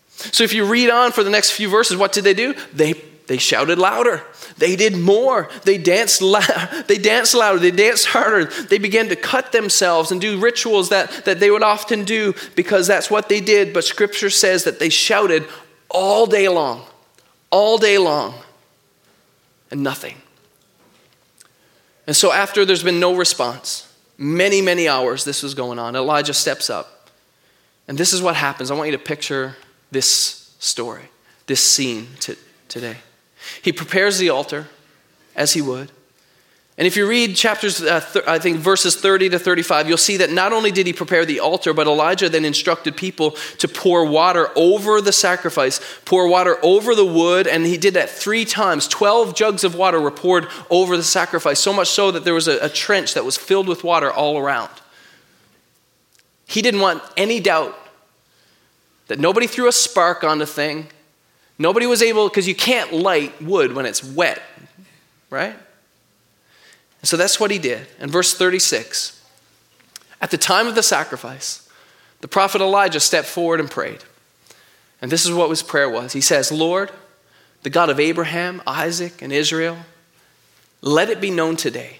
So 0.09 0.45
if 0.45 0.53
you 0.53 0.67
read 0.67 0.91
on 0.91 1.13
for 1.13 1.23
the 1.25 1.31
next 1.31 1.53
few 1.53 1.69
verses, 1.69 1.97
what 1.97 2.13
did 2.13 2.25
they 2.25 2.35
do? 2.35 2.55
They, 2.75 2.95
they 3.29 3.37
shouted 3.37 3.79
louder. 3.79 4.23
They 4.57 4.75
did 4.75 4.97
more. 4.97 5.51
They 5.65 5.77
danced, 5.77 6.23
loud, 6.23 6.85
they 6.89 6.97
danced 6.97 7.35
louder. 7.35 7.59
They 7.59 7.71
danced 7.71 8.07
harder. 8.07 8.47
They 8.47 8.79
began 8.79 9.11
to 9.11 9.17
cut 9.17 9.53
themselves 9.53 10.11
and 10.11 10.19
do 10.21 10.41
rituals 10.41 10.89
that, 10.89 11.27
that 11.27 11.39
they 11.39 11.51
would 11.51 11.63
often 11.63 12.05
do 12.05 12.35
because 12.57 12.87
that's 12.87 13.11
what 13.11 13.29
they 13.29 13.41
did. 13.41 13.75
But 13.75 13.85
scripture 13.85 14.31
says 14.31 14.65
that 14.65 14.79
they 14.79 14.89
shouted 14.89 15.47
all 15.91 16.27
day 16.27 16.49
long, 16.49 16.87
all 17.51 17.77
day 17.77 17.99
long, 17.99 18.35
and 19.71 19.83
nothing. 19.83 20.17
And 22.07 22.17
so 22.17 22.33
after 22.33 22.65
there's 22.65 22.83
been 22.83 22.99
no 22.99 23.15
response, 23.15 23.95
many, 24.17 24.63
many 24.63 24.89
hours 24.89 25.25
this 25.25 25.43
was 25.43 25.53
going 25.53 25.79
on, 25.79 25.95
Elijah 25.97 26.33
steps 26.33 26.71
up. 26.71 27.11
And 27.87 27.99
this 27.99 28.15
is 28.15 28.23
what 28.23 28.37
happens. 28.37 28.71
I 28.71 28.75
want 28.75 28.91
you 28.91 28.97
to 28.97 29.03
picture 29.03 29.57
this 29.91 30.55
story, 30.59 31.11
this 31.47 31.61
scene 31.61 32.09
today. 32.69 32.97
He 33.63 33.73
prepares 33.73 34.19
the 34.19 34.31
altar 34.31 34.69
as 35.35 35.53
he 35.55 35.61
would. 35.63 35.91
And 36.79 36.87
if 36.87 36.97
you 36.97 37.09
read 37.09 37.35
chapters, 37.35 37.83
uh, 37.83 38.01
th- 38.13 38.25
I 38.29 38.39
think 38.39 38.59
verses 38.59 38.95
30 38.95 39.31
to 39.31 39.39
35, 39.41 39.89
you'll 39.89 39.97
see 39.97 40.19
that 40.19 40.31
not 40.31 40.53
only 40.53 40.71
did 40.71 40.87
he 40.87 40.93
prepare 40.93 41.25
the 41.25 41.41
altar, 41.41 41.75
but 41.75 41.89
Elijah 41.89 42.29
then 42.29 42.45
instructed 42.45 42.97
people 42.97 43.33
to 43.59 43.67
pour 43.67 44.05
water 44.05 44.51
over 44.55 45.01
the 45.01 45.13
sacrifice, 45.13 45.81
pour 46.05 46.29
water 46.29 46.57
over 46.63 46.95
the 46.95 47.05
wood, 47.05 47.49
and 47.49 47.67
he 47.67 47.77
did 47.77 47.95
that 47.95 48.09
three 48.09 48.45
times. 48.45 48.87
12 48.87 49.35
jugs 49.35 49.65
of 49.65 49.75
water 49.75 50.01
were 50.01 50.13
poured 50.13 50.47
over 50.71 50.97
the 50.97 51.03
sacrifice, 51.03 51.59
so 51.59 51.73
much 51.73 51.89
so 51.89 52.13
that 52.13 52.23
there 52.23 52.35
was 52.35 52.47
a, 52.47 52.65
a 52.65 52.69
trench 52.69 53.15
that 53.15 53.25
was 53.25 53.37
filled 53.37 53.67
with 53.67 53.83
water 53.83 54.13
all 54.13 54.39
around. 54.39 54.71
He 56.47 56.63
didn't 56.63 56.81
want 56.81 57.03
any 57.17 57.41
doubt 57.41 57.77
that 59.09 59.19
nobody 59.19 59.49
threw 59.49 59.67
a 59.67 59.73
spark 59.73 60.23
on 60.23 60.39
the 60.39 60.47
thing. 60.47 60.87
Nobody 61.59 61.87
was 61.87 62.03
able, 62.03 62.29
because 62.29 62.47
you 62.47 62.55
can't 62.55 62.93
light 62.93 63.43
wood 63.43 63.73
when 63.73 63.85
it's 63.85 64.05
wet, 64.05 64.41
right? 65.29 65.57
So 67.03 67.17
that's 67.17 67.41
what 67.41 67.51
he 67.51 67.59
did. 67.59 67.87
In 67.99 68.11
verse 68.11 68.35
36, 68.35 69.21
at 70.21 70.31
the 70.31 70.39
time 70.39 70.67
of 70.67 70.75
the 70.75 70.83
sacrifice, 70.83 71.69
the 72.21 72.29
prophet 72.29 72.61
Elijah 72.61 73.01
stepped 73.01 73.29
forward 73.29 73.61
and 73.61 73.71
prayed. 73.71 74.05
And 75.01 75.13
this 75.13 75.25
is 75.25 75.33
what 75.33 75.49
his 75.49 75.63
prayer 75.63 75.89
was. 75.89 76.13
He 76.13 76.21
says, 76.21 76.51
Lord, 76.51 76.91
the 77.63 77.71
God 77.71 77.91
of 77.91 78.01
Abraham, 78.01 78.63
Isaac, 78.67 79.23
and 79.23 79.33
Israel, 79.33 79.79
let 80.81 81.09
it 81.09 81.21
be 81.21 81.31
known 81.31 81.57
today 81.57 81.99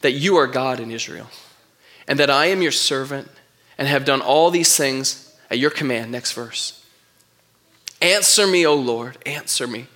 that 0.00 0.12
you 0.12 0.36
are 0.36 0.46
God 0.46 0.80
in 0.80 0.90
Israel, 0.90 1.28
and 2.08 2.18
that 2.18 2.30
I 2.30 2.46
am 2.46 2.62
your 2.62 2.72
servant 2.72 3.28
and 3.76 3.86
have 3.86 4.06
done 4.06 4.22
all 4.22 4.50
these 4.50 4.76
things 4.76 5.34
at 5.50 5.58
your 5.58 5.70
command. 5.70 6.10
Next 6.10 6.32
verse. 6.32 6.79
Answer 8.00 8.46
me, 8.46 8.66
O 8.66 8.74
Lord, 8.74 9.18
answer 9.26 9.66
me, 9.66 9.86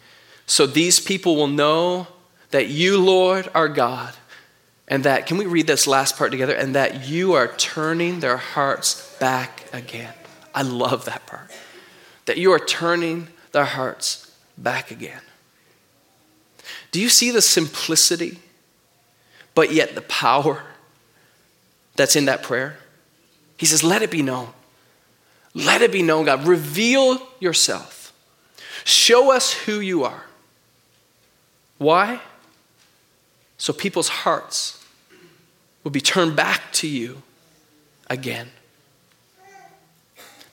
so 0.47 0.67
these 0.67 1.01
people 1.01 1.37
will 1.37 1.47
know 1.47 2.07
that 2.51 2.69
you, 2.69 3.01
Lord, 3.01 3.49
are 3.55 3.69
God, 3.69 4.15
and 4.87 5.05
that, 5.05 5.27
can 5.27 5.39
we 5.39 5.47
read 5.47 5.67
this 5.67 5.87
last 5.87 6.17
part 6.17 6.31
together? 6.31 6.55
And 6.55 6.75
that 6.75 7.09
you 7.09 7.33
are 7.33 7.49
turning 7.49 8.21
their 8.21 8.37
hearts 8.37 9.17
back 9.19 9.65
again. 9.73 10.13
I 10.55 10.63
love 10.63 11.07
that 11.07 11.27
part. 11.27 11.51
That 12.27 12.37
you 12.37 12.53
are 12.53 12.59
turning 12.59 13.29
their 13.53 13.65
hearts 13.65 14.31
back 14.59 14.91
again. 14.91 15.21
Do 16.91 17.01
you 17.01 17.09
see 17.09 17.31
the 17.31 17.43
simplicity, 17.43 18.39
but 19.55 19.73
yet 19.73 19.95
the 19.95 20.03
power 20.03 20.63
that's 21.97 22.15
in 22.15 22.27
that 22.27 22.43
prayer? 22.43 22.77
He 23.57 23.67
says, 23.67 23.83
Let 23.83 24.03
it 24.03 24.11
be 24.11 24.23
known. 24.23 24.51
Let 25.55 25.83
it 25.83 25.93
be 25.93 26.03
known, 26.03 26.25
God. 26.25 26.47
Reveal 26.47 27.23
yourself. 27.41 28.13
Show 28.85 29.33
us 29.33 29.53
who 29.53 29.81
you 29.81 30.05
are. 30.05 30.25
Why? 31.79 32.21
so 33.65 33.73
people's 33.73 34.09
hearts 34.09 34.85
would 35.83 35.93
be 35.95 36.01
turned 36.03 36.37
back 36.37 36.71
to 36.71 36.87
you 36.87 37.23
again. 38.09 38.49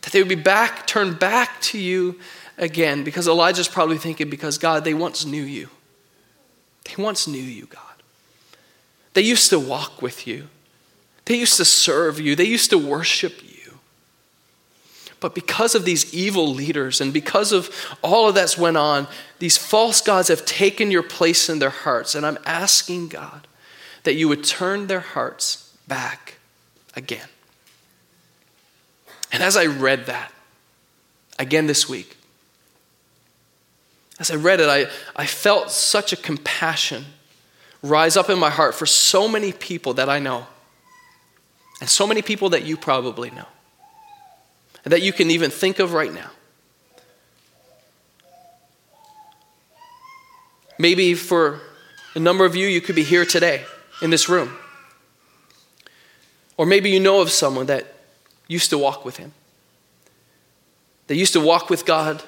That 0.01 0.13
they 0.13 0.19
would 0.19 0.29
be 0.29 0.35
back, 0.35 0.87
turned 0.87 1.19
back 1.19 1.59
to 1.63 1.77
you 1.77 2.19
again. 2.57 3.03
Because 3.03 3.27
Elijah's 3.27 3.67
probably 3.67 3.97
thinking, 3.97 4.29
because 4.29 4.57
God, 4.57 4.85
they 4.85 4.93
once 4.93 5.25
knew 5.25 5.43
you. 5.43 5.67
They 6.85 7.03
once 7.03 7.27
knew 7.27 7.41
you, 7.41 7.65
God. 7.65 7.81
They 9.13 9.23
used 9.23 9.49
to 9.49 9.59
walk 9.59 10.01
with 10.01 10.25
you. 10.25 10.47
They 11.25 11.35
used 11.35 11.57
to 11.57 11.65
serve 11.65 12.17
you. 12.17 12.35
They 12.37 12.45
used 12.45 12.69
to 12.69 12.77
worship 12.77 13.43
you. 13.43 13.60
But 15.21 15.35
because 15.35 15.75
of 15.75 15.85
these 15.85 16.13
evil 16.13 16.51
leaders 16.51 16.99
and 16.99 17.13
because 17.13 17.51
of 17.51 17.69
all 18.01 18.27
of 18.27 18.35
that's 18.35 18.57
went 18.57 18.75
on, 18.75 19.07
these 19.37 19.55
false 19.55 20.01
gods 20.01 20.27
have 20.27 20.45
taken 20.45 20.89
your 20.89 21.03
place 21.03 21.47
in 21.47 21.59
their 21.59 21.69
hearts. 21.69 22.15
And 22.15 22.25
I'm 22.25 22.39
asking 22.43 23.09
God 23.09 23.47
that 24.03 24.15
you 24.15 24.27
would 24.27 24.43
turn 24.43 24.87
their 24.87 24.99
hearts 24.99 25.77
back 25.87 26.39
again. 26.95 27.27
And 29.31 29.43
as 29.43 29.55
I 29.55 29.67
read 29.67 30.07
that 30.07 30.33
again 31.37 31.67
this 31.67 31.87
week, 31.87 32.17
as 34.19 34.31
I 34.31 34.35
read 34.35 34.59
it, 34.59 34.67
I, 34.67 34.87
I 35.15 35.27
felt 35.27 35.69
such 35.69 36.11
a 36.11 36.17
compassion 36.17 37.05
rise 37.83 38.17
up 38.17 38.29
in 38.29 38.39
my 38.39 38.49
heart 38.49 38.73
for 38.73 38.87
so 38.87 39.27
many 39.27 39.51
people 39.51 39.93
that 39.95 40.09
I 40.09 40.17
know, 40.17 40.47
and 41.79 41.89
so 41.89 42.07
many 42.07 42.23
people 42.23 42.49
that 42.49 42.63
you 42.63 42.75
probably 42.75 43.29
know 43.29 43.47
that 44.83 45.01
you 45.01 45.13
can 45.13 45.29
even 45.29 45.51
think 45.51 45.79
of 45.79 45.93
right 45.93 46.13
now. 46.13 46.29
Maybe 50.79 51.13
for 51.13 51.61
a 52.15 52.19
number 52.19 52.45
of 52.45 52.55
you, 52.55 52.67
you 52.67 52.81
could 52.81 52.95
be 52.95 53.03
here 53.03 53.25
today 53.25 53.65
in 54.01 54.09
this 54.09 54.27
room. 54.27 54.57
Or 56.57 56.65
maybe 56.65 56.89
you 56.89 56.99
know 56.99 57.21
of 57.21 57.29
someone 57.29 57.67
that 57.67 57.93
used 58.47 58.69
to 58.71 58.77
walk 58.77 59.05
with 59.05 59.17
Him. 59.17 59.33
They 61.07 61.15
used 61.15 61.33
to 61.33 61.39
walk 61.39 61.69
with 61.69 61.85
God, 61.85 62.23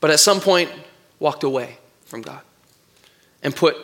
but 0.00 0.10
at 0.10 0.20
some 0.20 0.40
point 0.40 0.70
walked 1.18 1.42
away 1.42 1.78
from 2.04 2.22
God 2.22 2.40
and 3.42 3.54
put 3.54 3.76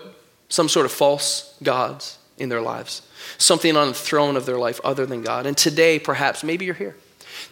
some 0.48 0.68
sort 0.68 0.86
of 0.86 0.92
false 0.92 1.56
gods 1.62 2.18
in 2.42 2.48
their 2.48 2.60
lives, 2.60 3.02
something 3.38 3.76
on 3.76 3.88
the 3.88 3.94
throne 3.94 4.36
of 4.36 4.46
their 4.46 4.58
life 4.58 4.80
other 4.82 5.06
than 5.06 5.22
God. 5.22 5.46
And 5.46 5.56
today, 5.56 6.00
perhaps, 6.00 6.42
maybe 6.42 6.64
you're 6.64 6.74
here. 6.74 6.96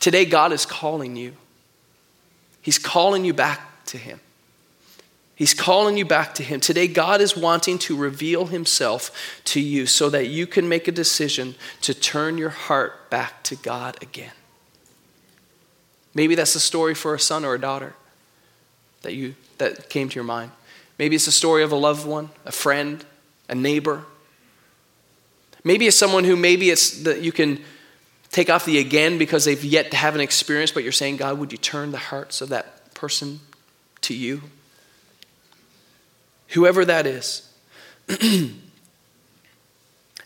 Today, 0.00 0.24
God 0.24 0.52
is 0.52 0.66
calling 0.66 1.14
you. 1.14 1.34
He's 2.60 2.78
calling 2.78 3.24
you 3.24 3.32
back 3.32 3.84
to 3.86 3.98
Him. 3.98 4.20
He's 5.36 5.54
calling 5.54 5.96
you 5.96 6.04
back 6.04 6.34
to 6.34 6.42
Him. 6.42 6.58
Today, 6.58 6.88
God 6.88 7.20
is 7.20 7.36
wanting 7.36 7.78
to 7.78 7.96
reveal 7.96 8.46
Himself 8.46 9.40
to 9.44 9.60
you 9.60 9.86
so 9.86 10.10
that 10.10 10.26
you 10.26 10.44
can 10.46 10.68
make 10.68 10.88
a 10.88 10.92
decision 10.92 11.54
to 11.82 11.94
turn 11.94 12.36
your 12.36 12.50
heart 12.50 13.08
back 13.08 13.44
to 13.44 13.54
God 13.54 13.96
again. 14.02 14.32
Maybe 16.14 16.34
that's 16.34 16.56
a 16.56 16.60
story 16.60 16.96
for 16.96 17.14
a 17.14 17.20
son 17.20 17.44
or 17.44 17.54
a 17.54 17.60
daughter 17.60 17.94
that, 19.02 19.14
you, 19.14 19.36
that 19.58 19.88
came 19.88 20.08
to 20.08 20.14
your 20.16 20.24
mind. 20.24 20.50
Maybe 20.98 21.14
it's 21.14 21.28
a 21.28 21.32
story 21.32 21.62
of 21.62 21.70
a 21.70 21.76
loved 21.76 22.04
one, 22.04 22.30
a 22.44 22.52
friend, 22.52 23.04
a 23.48 23.54
neighbor, 23.54 24.04
Maybe 25.64 25.86
it's 25.86 25.96
someone 25.96 26.24
who 26.24 26.36
maybe 26.36 26.70
it's 26.70 27.02
that 27.02 27.22
you 27.22 27.32
can 27.32 27.62
take 28.30 28.48
off 28.48 28.64
the 28.64 28.78
again 28.78 29.18
because 29.18 29.44
they've 29.44 29.64
yet 29.64 29.90
to 29.90 29.96
have 29.96 30.14
an 30.14 30.20
experience, 30.20 30.70
but 30.70 30.82
you're 30.82 30.92
saying, 30.92 31.16
God, 31.16 31.38
would 31.38 31.52
you 31.52 31.58
turn 31.58 31.90
the 31.90 31.98
hearts 31.98 32.40
of 32.40 32.48
that 32.50 32.94
person 32.94 33.40
to 34.02 34.14
you? 34.14 34.42
Whoever 36.48 36.84
that 36.84 37.06
is. 37.06 37.48
and 38.08 38.60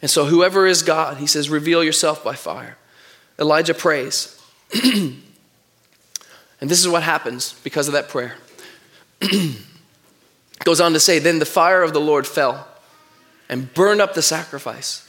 so, 0.04 0.26
whoever 0.26 0.66
is 0.66 0.82
God, 0.82 1.18
he 1.18 1.26
says, 1.26 1.50
reveal 1.50 1.82
yourself 1.82 2.22
by 2.22 2.34
fire. 2.34 2.78
Elijah 3.38 3.74
prays. 3.74 4.40
and 4.84 5.20
this 6.60 6.80
is 6.80 6.88
what 6.88 7.02
happens 7.02 7.54
because 7.64 7.88
of 7.88 7.94
that 7.94 8.08
prayer. 8.08 8.36
Goes 10.64 10.80
on 10.80 10.92
to 10.92 11.00
say, 11.00 11.18
Then 11.18 11.40
the 11.40 11.46
fire 11.46 11.82
of 11.82 11.92
the 11.92 12.00
Lord 12.00 12.26
fell 12.26 12.66
and 13.48 13.72
burned 13.74 14.00
up 14.00 14.14
the 14.14 14.22
sacrifice 14.22 15.03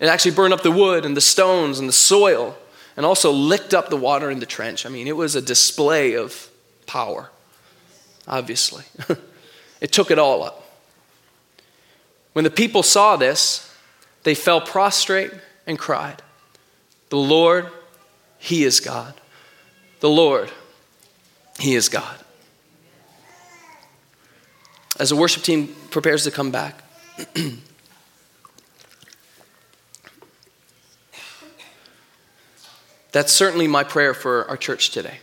it 0.00 0.06
actually 0.06 0.32
burned 0.32 0.54
up 0.54 0.62
the 0.62 0.72
wood 0.72 1.04
and 1.04 1.16
the 1.16 1.20
stones 1.20 1.78
and 1.78 1.88
the 1.88 1.92
soil 1.92 2.56
and 2.96 3.06
also 3.06 3.30
licked 3.30 3.74
up 3.74 3.90
the 3.90 3.96
water 3.96 4.30
in 4.30 4.40
the 4.40 4.46
trench. 4.46 4.86
I 4.86 4.88
mean, 4.88 5.06
it 5.06 5.16
was 5.16 5.36
a 5.36 5.42
display 5.42 6.14
of 6.14 6.50
power, 6.86 7.30
obviously. 8.26 8.84
it 9.80 9.92
took 9.92 10.10
it 10.10 10.18
all 10.18 10.42
up. 10.42 10.64
When 12.32 12.44
the 12.44 12.50
people 12.50 12.82
saw 12.82 13.16
this, 13.16 13.74
they 14.22 14.34
fell 14.34 14.60
prostrate 14.60 15.32
and 15.66 15.78
cried, 15.78 16.22
The 17.10 17.18
Lord, 17.18 17.68
He 18.38 18.64
is 18.64 18.80
God. 18.80 19.14
The 20.00 20.10
Lord, 20.10 20.50
He 21.58 21.74
is 21.74 21.88
God. 21.88 22.16
As 24.98 25.10
the 25.10 25.16
worship 25.16 25.42
team 25.42 25.74
prepares 25.90 26.24
to 26.24 26.30
come 26.30 26.50
back, 26.50 26.82
That's 33.12 33.32
certainly 33.32 33.66
my 33.66 33.84
prayer 33.84 34.14
for 34.14 34.48
our 34.48 34.56
church 34.56 34.90
today 34.90 35.18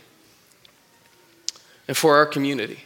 and 1.86 1.96
for 1.96 2.16
our 2.16 2.26
community. 2.26 2.80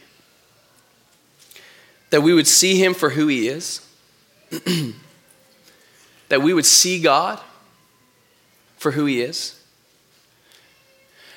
That 2.09 2.21
we 2.21 2.33
would 2.33 2.47
see 2.47 2.77
him 2.81 2.93
for 2.93 3.09
who 3.09 3.27
he 3.27 3.47
is, 3.47 3.85
that 6.29 6.41
we 6.41 6.53
would 6.53 6.65
see 6.65 7.01
God 7.01 7.39
for 8.77 8.91
who 8.91 9.05
he 9.05 9.21
is, 9.21 9.59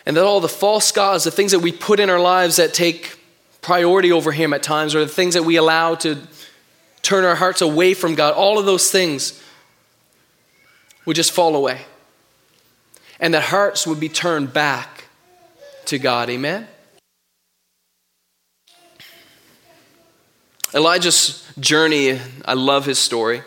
and 0.04 0.16
that 0.16 0.24
all 0.24 0.40
the 0.40 0.48
false 0.48 0.92
gods, 0.92 1.24
the 1.24 1.30
things 1.30 1.50
that 1.50 1.58
we 1.58 1.72
put 1.72 1.98
in 1.98 2.10
our 2.10 2.20
lives 2.20 2.56
that 2.56 2.72
take 2.72 3.18
priority 3.62 4.12
over 4.12 4.30
him 4.30 4.52
at 4.52 4.62
times, 4.62 4.94
or 4.94 5.00
the 5.00 5.10
things 5.10 5.34
that 5.34 5.42
we 5.42 5.56
allow 5.56 5.96
to 5.96 6.18
turn 7.02 7.24
our 7.24 7.34
hearts 7.34 7.60
away 7.60 7.94
from 7.94 8.14
God, 8.14 8.34
all 8.34 8.58
of 8.58 8.66
those 8.66 8.92
things 8.92 9.42
would 11.04 11.16
just 11.16 11.32
fall 11.32 11.56
away 11.56 11.80
and 13.20 13.34
that 13.34 13.44
hearts 13.44 13.86
would 13.86 14.00
be 14.00 14.08
turned 14.08 14.52
back 14.52 15.04
to 15.86 15.98
God. 15.98 16.30
Amen? 16.30 16.68
Elijah's 20.74 21.48
journey, 21.58 22.20
I 22.44 22.54
love 22.54 22.84
his 22.84 22.98
story. 22.98 23.42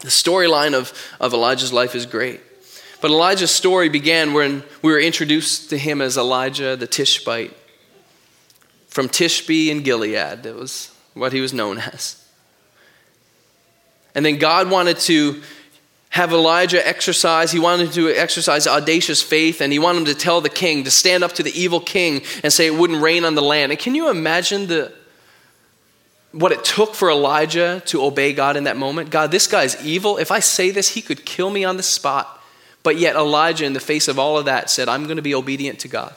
The 0.00 0.08
storyline 0.08 0.74
of, 0.74 0.92
of 1.20 1.32
Elijah's 1.32 1.72
life 1.72 1.94
is 1.94 2.04
great. 2.04 2.40
But 3.00 3.10
Elijah's 3.10 3.50
story 3.50 3.88
began 3.88 4.34
when 4.34 4.62
we 4.82 4.92
were 4.92 5.00
introduced 5.00 5.70
to 5.70 5.78
him 5.78 6.00
as 6.00 6.16
Elijah 6.16 6.76
the 6.76 6.86
Tishbite 6.86 7.56
from 8.88 9.08
Tishbe 9.08 9.68
in 9.68 9.82
Gilead. 9.82 10.42
That 10.42 10.54
was 10.54 10.94
what 11.14 11.32
he 11.32 11.40
was 11.40 11.52
known 11.52 11.78
as. 11.92 12.22
And 14.14 14.24
then 14.24 14.38
God 14.38 14.70
wanted 14.70 14.98
to 15.00 15.42
have 16.16 16.32
Elijah 16.32 16.86
exercise. 16.88 17.52
He 17.52 17.58
wanted 17.58 17.92
to 17.92 18.08
exercise 18.08 18.66
audacious 18.66 19.22
faith, 19.22 19.60
and 19.60 19.70
he 19.70 19.78
wanted 19.78 19.98
him 19.98 20.04
to 20.06 20.14
tell 20.14 20.40
the 20.40 20.48
king 20.48 20.84
to 20.84 20.90
stand 20.90 21.22
up 21.22 21.32
to 21.32 21.42
the 21.42 21.52
evil 21.52 21.78
king 21.78 22.22
and 22.42 22.50
say 22.50 22.66
it 22.66 22.74
wouldn't 22.74 23.02
rain 23.02 23.26
on 23.26 23.34
the 23.34 23.42
land. 23.42 23.70
And 23.70 23.78
can 23.78 23.94
you 23.94 24.08
imagine 24.08 24.66
the 24.66 24.94
what 26.32 26.52
it 26.52 26.64
took 26.64 26.94
for 26.94 27.10
Elijah 27.10 27.82
to 27.86 28.02
obey 28.02 28.32
God 28.32 28.56
in 28.56 28.64
that 28.64 28.78
moment? 28.78 29.10
God, 29.10 29.30
this 29.30 29.46
guy's 29.46 29.82
evil. 29.84 30.16
If 30.16 30.30
I 30.30 30.40
say 30.40 30.70
this, 30.70 30.88
he 30.88 31.02
could 31.02 31.26
kill 31.26 31.50
me 31.50 31.64
on 31.64 31.76
the 31.76 31.82
spot. 31.82 32.42
But 32.82 32.96
yet 32.96 33.14
Elijah, 33.14 33.66
in 33.66 33.74
the 33.74 33.80
face 33.80 34.08
of 34.08 34.18
all 34.18 34.38
of 34.38 34.46
that, 34.46 34.70
said, 34.70 34.88
I'm 34.88 35.04
going 35.04 35.16
to 35.16 35.22
be 35.22 35.34
obedient 35.34 35.80
to 35.80 35.88
God. 35.88 36.14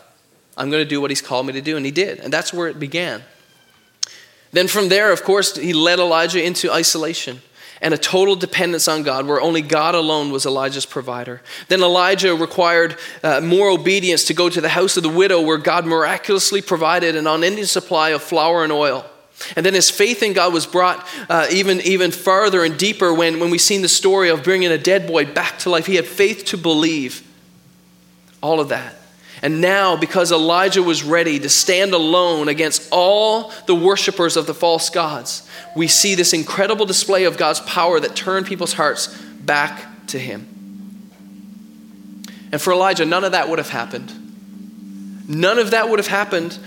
I'm 0.56 0.70
going 0.70 0.84
to 0.84 0.90
do 0.90 1.02
what 1.02 1.12
he's 1.12 1.22
called 1.22 1.46
me 1.46 1.54
to 1.54 1.62
do. 1.62 1.76
And 1.76 1.86
he 1.86 1.92
did. 1.92 2.20
And 2.20 2.32
that's 2.32 2.54
where 2.54 2.68
it 2.70 2.80
began. 2.80 3.24
Then 4.52 4.68
from 4.68 4.88
there, 4.88 5.12
of 5.12 5.24
course, 5.24 5.56
he 5.56 5.74
led 5.74 6.00
Elijah 6.00 6.44
into 6.44 6.72
isolation 6.72 7.42
and 7.82 7.94
a 7.94 7.98
total 7.98 8.36
dependence 8.36 8.88
on 8.88 9.04
God, 9.04 9.26
where 9.26 9.40
only 9.40 9.62
God 9.62 9.96
alone 9.96 10.32
was 10.32 10.46
Elijah's 10.46 10.86
provider. 10.86 11.42
Then 11.68 11.82
Elijah 11.82 12.36
required 12.36 12.98
uh, 13.24 13.42
more 13.42 13.70
obedience 13.70 14.26
to 14.26 14.34
go 14.34 14.50
to 14.50 14.62
the 14.62 14.70
house 14.70 14.98
of 14.98 15.04
the 15.04 15.10
widow, 15.10 15.42
where 15.42 15.58
God 15.58 15.86
miraculously 15.86 16.62
provided 16.62 17.16
an 17.16 17.28
unending 17.28 17.66
supply 17.66 18.10
of 18.10 18.22
flour 18.22 18.64
and 18.64 18.74
oil. 18.74 19.06
And 19.56 19.66
then 19.66 19.74
his 19.74 19.90
faith 19.90 20.22
in 20.22 20.34
God 20.34 20.54
was 20.54 20.66
brought 20.66 21.08
uh, 21.30 21.48
even, 21.52 21.80
even 21.82 22.12
farther 22.12 22.64
and 22.64 22.78
deeper 22.78 23.14
when, 23.14 23.40
when 23.40 23.50
we 23.50 23.58
seen 23.58 23.82
the 23.82 23.88
story 23.88 24.30
of 24.30 24.44
bringing 24.44 24.72
a 24.72 24.78
dead 24.78 25.08
boy 25.08 25.26
back 25.26 25.60
to 25.60 25.70
life. 25.70 25.86
He 25.86 25.96
had 25.96 26.06
faith 26.06 26.46
to 26.46 26.58
believe 26.58 27.26
all 28.42 28.60
of 28.60 28.70
that. 28.70 28.99
And 29.42 29.62
now, 29.62 29.96
because 29.96 30.32
Elijah 30.32 30.84
was 30.84 31.04
ready 31.04 31.40
to 31.40 31.50
stand 31.50 31.94
alone 31.94 32.50
against 32.50 32.90
all 32.92 33.54
the 33.68 33.76
worshippers 33.76 34.36
of 34.36 34.48
the 34.48 34.54
false 34.54 34.90
gods, 34.90 35.48
we 35.76 35.88
see 35.88 36.16
this 36.16 36.34
incredible 36.34 36.86
display 36.86 37.24
of 37.24 37.38
God's 37.38 37.62
power 37.62 38.00
that 38.00 38.16
turned 38.16 38.48
people's 38.48 38.74
hearts 38.74 39.08
back 39.08 40.08
to 40.08 40.20
Him. 40.20 40.48
And 42.52 42.62
for 42.62 42.74
Elijah, 42.74 43.06
none 43.06 43.24
of 43.24 43.32
that 43.32 43.48
would 43.48 43.60
have 43.60 43.70
happened. 43.70 44.14
None 45.30 45.60
of 45.60 45.72
that 45.72 45.90
would 45.90 46.00
have 46.00 46.08
happened 46.08 46.58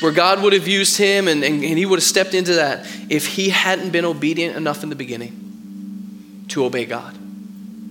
where 0.00 0.12
God 0.12 0.42
would 0.42 0.52
have 0.52 0.68
used 0.68 0.96
him 0.96 1.26
and, 1.26 1.42
and, 1.42 1.64
and 1.64 1.78
he 1.78 1.84
would 1.84 1.98
have 1.98 2.04
stepped 2.04 2.34
into 2.34 2.54
that 2.54 2.86
if 3.08 3.26
he 3.26 3.48
hadn't 3.48 3.90
been 3.90 4.04
obedient 4.04 4.56
enough 4.56 4.84
in 4.84 4.90
the 4.90 4.96
beginning 4.96 6.44
to 6.48 6.64
obey 6.64 6.84
God, 6.84 7.18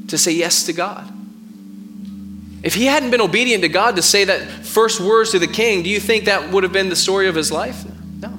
to 0.08 0.18
say 0.18 0.32
yes 0.32 0.64
to 0.64 0.74
God. 0.74 1.12
If 2.64 2.74
he 2.74 2.86
hadn't 2.86 3.12
been 3.12 3.22
obedient 3.22 3.64
to 3.64 3.70
God 3.70 3.96
to 3.98 4.02
say 4.02 4.26
that 4.26 4.42
first 4.66 5.00
words 5.00 5.32
to 5.32 5.40
the 5.40 5.48
king, 5.48 5.84
do 5.84 5.90
you 5.90 6.00
think 6.00 6.26
that 6.26 6.52
would 6.52 6.64
have 6.64 6.74
been 6.74 6.90
the 6.90 6.96
story 6.96 7.28
of 7.28 7.36
his 7.36 7.52
life? 7.52 7.86
No. 8.20 8.36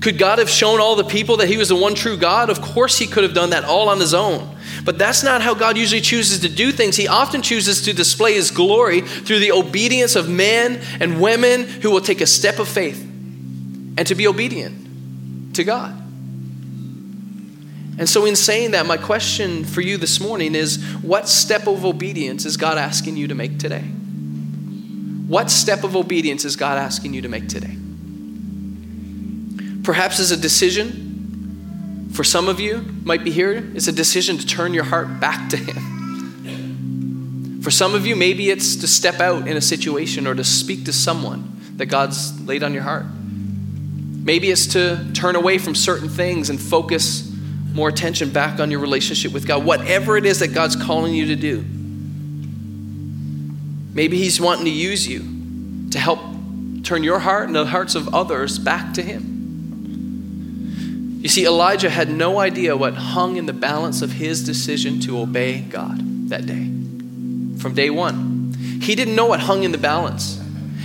Could 0.00 0.18
God 0.18 0.38
have 0.38 0.50
shown 0.50 0.80
all 0.80 0.94
the 0.94 1.04
people 1.04 1.38
that 1.38 1.48
he 1.48 1.56
was 1.56 1.70
the 1.70 1.76
one 1.76 1.94
true 1.94 2.16
God? 2.16 2.50
Of 2.50 2.60
course, 2.60 2.98
he 2.98 3.06
could 3.06 3.24
have 3.24 3.34
done 3.34 3.50
that 3.50 3.64
all 3.64 3.88
on 3.88 3.98
his 3.98 4.12
own. 4.12 4.56
But 4.84 4.98
that's 4.98 5.22
not 5.22 5.42
how 5.42 5.54
God 5.54 5.76
usually 5.76 6.00
chooses 6.00 6.40
to 6.40 6.48
do 6.48 6.70
things. 6.70 6.96
He 6.96 7.08
often 7.08 7.42
chooses 7.42 7.82
to 7.82 7.92
display 7.92 8.34
his 8.34 8.50
glory 8.50 9.00
through 9.00 9.38
the 9.40 9.52
obedience 9.52 10.16
of 10.16 10.28
men 10.28 10.80
and 11.00 11.20
women 11.20 11.64
who 11.64 11.90
will 11.90 12.00
take 12.00 12.20
a 12.20 12.26
step 12.26 12.58
of 12.58 12.68
faith 12.68 13.00
and 13.02 14.06
to 14.06 14.14
be 14.14 14.28
obedient 14.28 15.54
to 15.56 15.64
God. 15.64 16.07
And 17.98 18.08
so, 18.08 18.24
in 18.26 18.36
saying 18.36 18.70
that, 18.70 18.86
my 18.86 18.96
question 18.96 19.64
for 19.64 19.80
you 19.80 19.96
this 19.96 20.20
morning 20.20 20.54
is 20.54 20.80
what 21.02 21.28
step 21.28 21.66
of 21.66 21.84
obedience 21.84 22.44
is 22.44 22.56
God 22.56 22.78
asking 22.78 23.16
you 23.16 23.26
to 23.26 23.34
make 23.34 23.58
today? 23.58 23.82
What 25.26 25.50
step 25.50 25.82
of 25.82 25.96
obedience 25.96 26.44
is 26.44 26.54
God 26.54 26.78
asking 26.78 27.12
you 27.12 27.22
to 27.22 27.28
make 27.28 27.48
today? 27.48 27.76
Perhaps 29.82 30.20
as 30.20 30.30
a 30.30 30.36
decision 30.36 31.08
for 32.12 32.22
some 32.24 32.48
of 32.48 32.58
you 32.60 32.84
might 33.04 33.24
be 33.24 33.30
here, 33.30 33.70
it's 33.74 33.88
a 33.88 33.92
decision 33.92 34.38
to 34.38 34.46
turn 34.46 34.74
your 34.74 34.84
heart 34.84 35.20
back 35.20 35.48
to 35.50 35.56
Him. 35.56 37.60
For 37.62 37.70
some 37.70 37.94
of 37.94 38.06
you, 38.06 38.16
maybe 38.16 38.50
it's 38.50 38.76
to 38.76 38.88
step 38.88 39.20
out 39.20 39.46
in 39.46 39.56
a 39.56 39.60
situation 39.60 40.26
or 40.26 40.34
to 40.34 40.44
speak 40.44 40.86
to 40.86 40.92
someone 40.92 41.60
that 41.76 41.86
God's 41.86 42.40
laid 42.40 42.62
on 42.62 42.74
your 42.74 42.84
heart. 42.84 43.06
Maybe 43.10 44.50
it's 44.50 44.68
to 44.68 45.10
turn 45.14 45.36
away 45.36 45.58
from 45.58 45.74
certain 45.74 46.08
things 46.08 46.48
and 46.48 46.60
focus 46.60 47.27
more 47.72 47.88
attention 47.88 48.30
back 48.30 48.60
on 48.60 48.70
your 48.70 48.80
relationship 48.80 49.32
with 49.32 49.46
God, 49.46 49.64
whatever 49.64 50.16
it 50.16 50.26
is 50.26 50.40
that 50.40 50.48
God's 50.48 50.76
calling 50.76 51.14
you 51.14 51.26
to 51.26 51.36
do. 51.36 51.64
Maybe 53.94 54.16
He's 54.16 54.40
wanting 54.40 54.64
to 54.64 54.70
use 54.70 55.06
you 55.06 55.90
to 55.90 55.98
help 55.98 56.20
turn 56.82 57.02
your 57.02 57.18
heart 57.18 57.46
and 57.46 57.54
the 57.54 57.66
hearts 57.66 57.94
of 57.94 58.14
others 58.14 58.58
back 58.58 58.94
to 58.94 59.02
Him. 59.02 59.38
You 61.20 61.28
see, 61.28 61.44
Elijah 61.44 61.90
had 61.90 62.08
no 62.10 62.38
idea 62.38 62.76
what 62.76 62.94
hung 62.94 63.36
in 63.36 63.46
the 63.46 63.52
balance 63.52 64.02
of 64.02 64.12
his 64.12 64.44
decision 64.44 65.00
to 65.00 65.18
obey 65.18 65.62
God 65.62 66.28
that 66.28 66.46
day. 66.46 66.70
From 67.60 67.74
day 67.74 67.90
one, 67.90 68.54
he 68.80 68.94
didn't 68.94 69.16
know 69.16 69.26
what 69.26 69.40
hung 69.40 69.64
in 69.64 69.72
the 69.72 69.78
balance. 69.78 70.40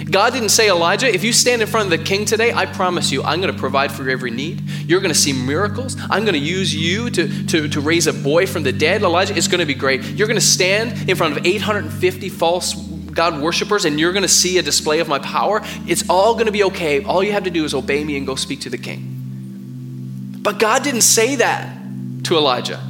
God 0.09 0.33
didn't 0.33 0.49
say, 0.49 0.69
Elijah, 0.69 1.07
if 1.13 1.23
you 1.23 1.33
stand 1.33 1.61
in 1.61 1.67
front 1.67 1.91
of 1.91 1.97
the 1.97 2.03
king 2.03 2.25
today, 2.25 2.51
I 2.51 2.65
promise 2.65 3.11
you, 3.11 3.23
I'm 3.23 3.41
going 3.41 3.53
to 3.53 3.59
provide 3.59 3.91
for 3.91 4.09
every 4.09 4.31
need. 4.31 4.61
You're 4.87 5.01
going 5.01 5.13
to 5.13 5.19
see 5.19 5.33
miracles. 5.33 5.95
I'm 6.09 6.23
going 6.23 6.33
to 6.33 6.39
use 6.39 6.73
you 6.75 7.09
to, 7.11 7.45
to, 7.47 7.67
to 7.67 7.81
raise 7.81 8.07
a 8.07 8.13
boy 8.13 8.47
from 8.47 8.63
the 8.63 8.71
dead. 8.71 9.03
Elijah, 9.03 9.35
it's 9.35 9.47
going 9.47 9.59
to 9.59 9.65
be 9.65 9.73
great. 9.73 10.03
You're 10.03 10.27
going 10.27 10.39
to 10.39 10.45
stand 10.45 11.09
in 11.09 11.15
front 11.15 11.37
of 11.37 11.45
850 11.45 12.29
false 12.29 12.73
God 12.73 13.41
worshippers 13.41 13.85
and 13.85 13.99
you're 13.99 14.13
going 14.13 14.23
to 14.23 14.29
see 14.29 14.57
a 14.57 14.61
display 14.61 14.99
of 14.99 15.07
my 15.07 15.19
power. 15.19 15.61
It's 15.87 16.09
all 16.09 16.33
going 16.33 16.47
to 16.47 16.51
be 16.51 16.63
okay. 16.65 17.03
All 17.03 17.23
you 17.23 17.31
have 17.31 17.43
to 17.43 17.51
do 17.51 17.63
is 17.63 17.73
obey 17.73 18.03
me 18.03 18.17
and 18.17 18.25
go 18.25 18.35
speak 18.35 18.61
to 18.61 18.69
the 18.69 18.77
king. 18.77 20.39
But 20.41 20.59
God 20.59 20.83
didn't 20.83 21.01
say 21.01 21.35
that 21.37 21.77
to 22.25 22.35
Elijah. 22.35 22.81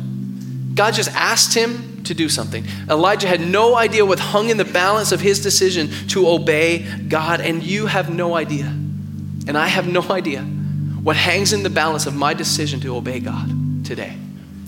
God 0.74 0.94
just 0.94 1.12
asked 1.14 1.54
him 1.54 1.93
to 2.06 2.14
do 2.14 2.30
something. 2.30 2.66
Elijah 2.90 3.28
had 3.28 3.42
no 3.42 3.76
idea 3.76 4.06
what 4.06 4.20
hung 4.20 4.50
in 4.50 4.58
the 4.58 4.66
balance 4.66 5.12
of 5.12 5.22
his 5.22 5.42
decision 5.42 5.90
to 6.10 6.28
obey 6.28 6.80
God, 7.08 7.42
and 7.42 7.64
you 7.64 7.88
have 7.88 8.14
no 8.14 8.36
idea. 8.36 8.66
And 8.66 9.58
I 9.58 9.68
have 9.68 9.88
no 9.88 10.02
idea 10.10 10.42
what 10.42 11.16
hangs 11.16 11.54
in 11.54 11.64
the 11.64 11.70
balance 11.70 12.06
of 12.06 12.16
my 12.16 12.34
decision 12.34 12.80
to 12.82 12.96
obey 12.96 13.20
God 13.20 13.86
today 13.86 14.18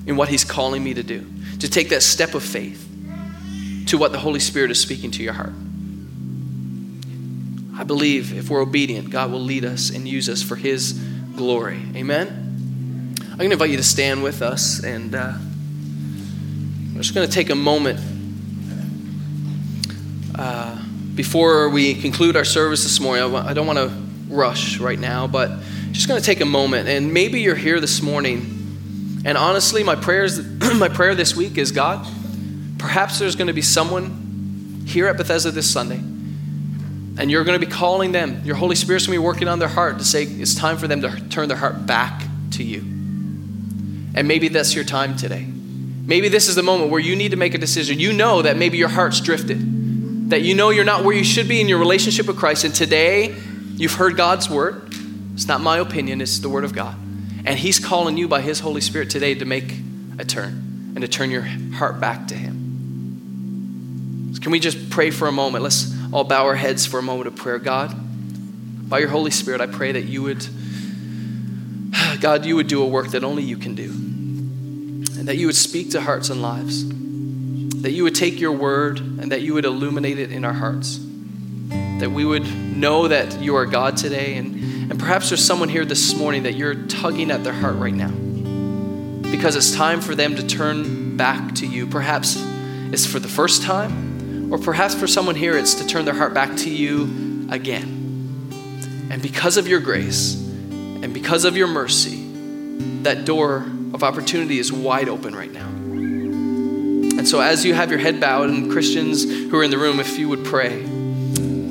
in 0.06 0.17
what 0.17 0.30
he's 0.30 0.43
calling 0.43 0.84
me 0.84 0.93
to 0.93 1.04
do, 1.04 1.26
to 1.60 1.69
take 1.69 1.89
that 1.89 2.04
step 2.04 2.34
of 2.34 2.43
faith 2.43 2.82
to 3.88 3.98
what 3.98 4.12
the 4.12 4.19
Holy 4.19 4.39
Spirit 4.39 4.71
is 4.71 4.80
speaking 4.80 5.12
to 5.12 5.24
your 5.24 5.34
heart. 5.34 5.54
I 7.78 7.84
believe 7.84 8.38
if 8.38 8.50
we're 8.50 8.62
obedient, 8.62 9.10
God 9.10 9.32
will 9.32 9.41
lead 9.41 9.65
us 9.65 9.89
and 9.89 10.08
use 10.08 10.30
us 10.30 10.41
for 10.41 10.56
his 10.56 10.93
glory. 11.36 11.82
Amen. 11.95 13.15
I'm 13.19 13.38
going 13.38 13.50
to 13.50 13.54
invite 13.54 13.69
you 13.69 13.78
to 13.78 13.84
stand 13.84 14.24
with 14.24 14.41
us 14.41 14.84
and. 14.84 15.15
Uh, 15.15 15.34
I'm 16.95 17.01
just 17.01 17.13
going 17.13 17.27
to 17.27 17.34
take 17.34 17.49
a 17.49 17.55
moment 17.55 17.99
uh, 20.34 20.81
before 21.13 21.67
we 21.67 21.93
conclude 21.93 22.38
our 22.38 22.45
service 22.45 22.84
this 22.84 23.01
morning. 23.01 23.36
I 23.36 23.51
don't 23.51 23.67
want 23.67 23.79
to 23.79 23.89
rush 24.34 24.79
right 24.79 24.97
now, 24.97 25.27
but 25.27 25.60
just 25.91 26.08
going 26.08 26.21
to 26.21 26.25
take 26.25 26.39
a 26.39 26.45
moment. 26.45 26.88
And 26.88 27.13
maybe 27.13 27.41
you're 27.41 27.53
here 27.53 27.81
this 27.81 28.01
morning, 28.01 29.23
and 29.25 29.38
honestly, 29.38 29.84
my 29.84 29.95
prayers, 29.95 30.39
my 30.77 30.88
prayer 30.88 31.15
this 31.15 31.35
week 31.35 31.58
is 31.58 31.73
God. 31.73 32.08
Perhaps 32.77 33.19
there's 33.19 33.35
going 33.35 33.48
to 33.48 33.54
be 33.54 33.62
someone 33.62 34.85
here 34.87 35.08
at 35.08 35.17
Bethesda 35.17 35.52
this 35.52 35.69
Sunday, 35.69 35.98
and 35.98 37.29
you're 37.29 37.43
going 37.43 37.60
to 37.60 37.65
be 37.65 37.69
calling 37.69 38.13
them. 38.13 38.41
Your 38.46 38.56
Holy 38.56 38.77
Spirit's 38.77 39.06
going 39.06 39.17
to 39.17 39.21
be 39.21 39.25
working 39.25 39.50
on 39.50 39.60
their 39.60 39.67
heart 39.67 39.98
to 39.98 40.06
say 40.06 40.23
it's 40.23 40.56
time 40.56 40.77
for 40.77 40.87
them 40.87 41.02
to 41.02 41.27
turn 41.27 41.50
their 41.50 41.58
heart 41.58 41.85
back 41.85 42.23
to 42.52 42.63
you. 42.63 42.79
And 44.15 44.29
maybe 44.29 44.48
that's 44.48 44.73
your 44.73 44.85
time 44.85 45.17
today. 45.17 45.48
Maybe 46.06 46.29
this 46.29 46.47
is 46.47 46.56
the 46.56 46.62
moment 46.62 46.91
where 46.91 46.99
you 46.99 47.15
need 47.15 47.31
to 47.31 47.37
make 47.37 47.56
a 47.56 47.58
decision. 47.58 47.99
You 47.99 48.13
know 48.13 48.43
that 48.43 48.58
maybe 48.58 48.77
your 48.77 48.89
heart's 48.89 49.19
drifted, 49.19 50.29
that 50.29 50.43
you 50.43 50.53
know 50.53 50.69
you're 50.69 50.85
not 50.85 51.03
where 51.03 51.15
you 51.15 51.23
should 51.23 51.47
be 51.47 51.60
in 51.60 51.67
your 51.67 51.79
relationship 51.79 52.27
with 52.27 52.37
Christ. 52.37 52.63
And 52.63 52.75
today, 52.75 53.35
you've 53.75 53.93
heard 53.93 54.15
God's 54.15 54.47
word. 54.47 54.93
It's 55.33 55.47
not 55.47 55.62
my 55.62 55.79
opinion, 55.79 56.21
it's 56.21 56.37
the 56.39 56.49
word 56.49 56.63
of 56.63 56.73
God. 56.73 56.95
And 57.45 57.58
He's 57.58 57.79
calling 57.79 58.17
you 58.17 58.27
by 58.27 58.41
His 58.41 58.60
Holy 58.60 58.81
Spirit 58.81 59.10
today 59.10 59.33
to 59.33 59.45
make 59.45 59.73
a 60.19 60.25
turn 60.25 60.93
and 60.95 61.01
to 61.01 61.08
turn 61.08 61.31
your 61.31 61.41
heart 61.41 61.99
back 61.99 62.27
to 62.27 62.35
Him. 62.35 64.31
So 64.35 64.41
can 64.41 64.51
we 64.51 64.60
just 64.60 64.91
pray 64.91 65.10
for 65.10 65.27
a 65.27 65.31
moment? 65.31 65.63
Let's 65.63 65.91
all 66.13 66.23
bow 66.23 66.45
our 66.45 66.56
heads 66.56 66.85
for 66.85 66.99
a 66.99 67.03
moment 67.03 67.27
of 67.27 67.35
prayer. 67.35 67.58
God, 67.58 67.95
by 68.87 68.99
your 68.99 69.10
Holy 69.10 69.31
Spirit, 69.31 69.60
I 69.60 69.65
pray 69.65 69.91
that 69.93 70.03
you 70.03 70.21
would, 70.21 70.45
God, 72.21 72.45
you 72.45 72.56
would 72.58 72.67
do 72.67 72.83
a 72.83 72.87
work 72.87 73.08
that 73.10 73.23
only 73.23 73.41
you 73.41 73.58
can 73.58 73.73
do 73.73 74.06
and 75.26 75.30
that 75.32 75.38
you 75.38 75.48
would 75.48 75.56
speak 75.56 75.90
to 75.90 76.00
hearts 76.02 76.30
and 76.30 76.40
lives, 76.40 76.88
that 77.82 77.90
you 77.94 78.04
would 78.04 78.13
take 78.13 78.40
your 78.40 78.52
word 78.52 79.00
and 79.00 79.32
that 79.32 79.42
you 79.42 79.56
would 79.56 79.65
illuminate 79.65 80.19
it 80.19 80.32
in 80.32 80.46
our 80.46 80.54
hearts. 80.54 81.00
that 82.00 82.12
we 82.12 82.26
would 82.26 82.46
know 82.78 83.08
that 83.08 83.42
you 83.42 83.56
are 83.56 83.65
God 83.65 83.98
today. 83.98 84.38
And, 84.38 84.92
and 84.92 85.00
perhaps 85.00 85.30
there's 85.30 85.44
someone 85.44 85.69
here 85.69 85.86
this 85.86 86.15
morning 86.15 86.44
that 86.44 86.54
you're 86.54 86.76
tugging 86.76 87.32
at 87.32 87.44
their 87.44 87.54
heart 87.54 87.76
right 87.78 87.94
now 87.94 88.12
because 89.32 89.56
it's 89.56 89.73
time 89.76 90.02
for 90.02 90.13
them 90.13 90.36
to 90.36 90.46
turn 90.46 91.17
back 91.17 91.56
to 91.56 91.65
you. 91.65 91.88
Perhaps 91.88 92.36
it's 92.92 93.06
for 93.06 93.19
the 93.19 93.28
first 93.28 93.63
time, 93.63 94.54
or 94.54 94.60
perhaps 94.60 94.94
for 94.94 95.08
someone 95.08 95.36
here, 95.36 95.58
it's 95.58 95.73
to 95.76 95.88
turn 95.88 96.06
their 96.06 96.13
heart 96.13 96.34
back 96.34 96.56
to 96.58 96.69
you 96.69 97.48
again. 97.50 99.08
And 99.10 99.21
because 99.21 99.58
of 99.58 99.67
your 99.67 99.80
grace 99.80 100.36
and 100.36 101.13
because 101.13 101.46
of 101.46 101.58
your 101.58 101.67
mercy, 101.67 102.23
that 103.04 103.26
door 103.26 103.65
of 103.94 104.04
opportunity 104.04 104.60
is 104.60 104.71
wide 104.71 105.10
open 105.10 105.36
right 105.36 105.52
now. 105.52 105.67
And 105.67 107.27
so, 107.27 107.40
as 107.40 107.65
you 107.65 107.73
have 107.73 107.90
your 107.90 108.00
head 108.00 108.19
bowed, 108.19 108.50
and 108.50 108.71
Christians 108.71 109.23
who 109.23 109.58
are 109.58 109.63
in 109.63 109.71
the 109.71 109.77
room, 109.77 110.00
if 110.00 110.17
you 110.19 110.29
would 110.29 110.44
pray, 110.44 110.81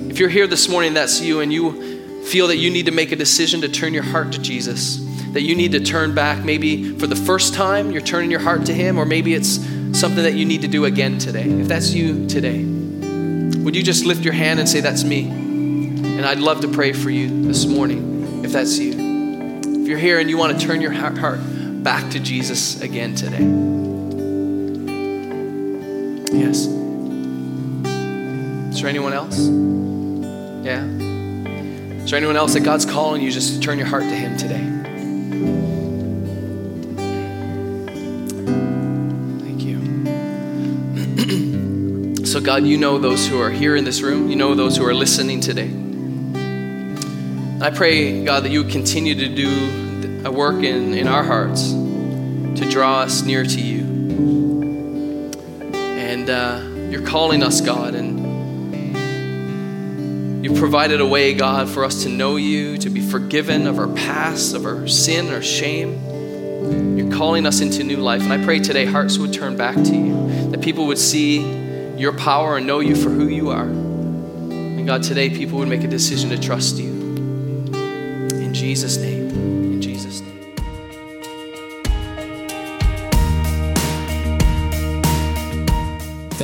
if 0.09 0.19
you're 0.19 0.29
here 0.29 0.47
this 0.47 0.69
morning, 0.69 0.95
that's 0.95 1.21
you, 1.21 1.41
and 1.41 1.53
you 1.53 2.25
feel 2.25 2.49
that 2.49 2.57
you 2.57 2.71
need 2.71 2.87
to 2.87 2.93
make 2.93 3.13
a 3.13 3.17
decision 3.17 3.61
to 3.61 3.69
turn 3.69 3.93
your 3.93 4.03
heart 4.03 4.33
to 4.33 4.39
Jesus, 4.41 4.99
that 5.33 5.43
you 5.43 5.55
need 5.55 5.73
to 5.73 5.81
turn 5.81 6.15
back, 6.15 6.45
maybe 6.45 6.97
for 6.99 7.07
the 7.07 7.17
first 7.17 7.55
time, 7.55 7.91
you're 7.91 8.01
turning 8.01 8.31
your 8.31 8.41
heart 8.41 8.67
to 8.67 8.75
Him, 8.75 8.99
or 8.99 9.05
maybe 9.05 9.35
it's 9.35 9.57
something 9.99 10.23
that 10.23 10.35
you 10.35 10.45
need 10.45 10.63
to 10.63 10.69
do 10.69 10.87
again 10.87 11.19
today. 11.19 11.49
If 11.49 11.69
that's 11.69 11.93
you 11.93 12.27
today, 12.27 12.65
would 12.65 13.77
you 13.77 13.83
just 13.83 14.05
lift 14.05 14.25
your 14.25 14.35
hand 14.35 14.61
and 14.61 14.69
say, 14.69 14.81
That's 14.81 15.05
me? 15.05 15.29
And 15.29 16.25
I'd 16.25 16.39
love 16.39 16.61
to 16.61 16.69
pray 16.69 16.93
for 16.93 17.11
you 17.11 17.45
this 17.45 17.67
morning 17.67 18.43
if 18.45 18.53
that's 18.53 18.79
you. 18.79 18.93
If 19.65 19.89
you're 19.89 19.99
here 19.99 20.21
and 20.21 20.31
you 20.31 20.39
want 20.39 20.59
to 20.59 20.67
turn 20.67 20.81
your 20.81 20.93
heart 20.93 21.39
back 21.85 22.11
to 22.13 22.19
Jesus 22.19 22.81
again 22.81 23.15
today. 23.15 23.45
Yes. 26.35 26.67
Is 28.75 28.81
there 28.81 28.89
anyone 28.89 29.13
else? 29.13 29.39
Yeah. 30.65 30.83
Is 32.03 32.11
there 32.11 32.17
anyone 32.17 32.37
else 32.37 32.55
that 32.55 32.61
God's 32.61 32.87
calling 32.87 33.21
you 33.21 33.31
just 33.31 33.53
to 33.55 33.61
turn 33.61 33.77
your 33.77 33.87
heart 33.87 34.05
to 34.05 34.17
Him 34.17 34.39
today? 34.39 34.65
Thank 39.45 39.63
you. 39.63 39.77
so, 42.27 42.41
God, 42.41 42.65
you 42.65 42.79
know 42.79 42.97
those 42.97 43.29
who 43.29 43.39
are 43.39 43.51
here 43.51 43.77
in 43.77 43.85
this 43.85 44.01
room, 44.01 44.31
you 44.31 44.37
know 44.37 44.55
those 44.55 44.79
who 44.79 44.87
are 44.87 44.95
listening 44.95 45.41
today. 45.41 45.71
I 47.63 47.69
pray, 47.69 48.25
God, 48.25 48.45
that 48.45 48.53
you 48.53 48.65
continue 48.65 49.15
to 49.17 49.29
do 49.29 49.84
a 50.25 50.31
work 50.33 50.63
in, 50.63 50.95
in 50.95 51.07
our 51.07 51.23
hearts 51.23 51.71
to 51.71 52.67
draw 52.71 53.01
us 53.01 53.23
near 53.23 53.45
to 53.45 53.61
you. 53.61 53.83
And 55.75 56.31
uh, 56.31 56.63
you're 56.91 57.07
calling 57.07 57.43
us, 57.43 57.61
God, 57.61 57.95
and 57.95 58.25
you've 60.43 60.59
provided 60.59 61.03
a 61.03 61.07
way, 61.07 61.35
God, 61.35 61.69
for 61.69 61.85
us 61.85 62.05
to 62.05 62.09
know 62.09 62.37
you, 62.37 62.79
to 62.79 62.89
be 62.89 63.03
forgiven 63.03 63.67
of 63.67 63.79
our 63.79 63.89
past, 63.89 64.55
of 64.55 64.65
our 64.65 64.89
sin, 64.89 65.29
our 65.31 65.43
shame. 65.43 66.97
You're 66.97 67.13
calling 67.13 67.45
us 67.45 67.61
into 67.61 67.85
new 67.85 67.99
life. 67.99 68.23
And 68.23 68.33
I 68.33 68.43
pray 68.43 68.61
today 68.61 68.87
hearts 68.87 69.19
would 69.19 69.35
turn 69.35 69.59
back 69.59 69.75
to 69.75 69.95
you, 69.95 70.51
that 70.53 70.63
people 70.63 70.87
would 70.87 70.99
see 70.99 71.43
your 71.99 72.13
power 72.17 72.57
and 72.57 72.67
know 72.67 72.81
you 72.81 72.97
for 72.97 73.11
who 73.11 73.29
you 73.29 73.51
are. 73.51 73.67
And 73.67 74.87
God, 74.87 75.03
today 75.03 75.29
people 75.29 75.59
would 75.59 75.69
make 75.69 75.85
a 75.85 75.89
decision 75.89 76.31
to 76.31 76.39
trust 76.39 76.79
you. 76.79 76.93
In 77.75 78.55
Jesus' 78.55 78.97
name. 78.97 79.14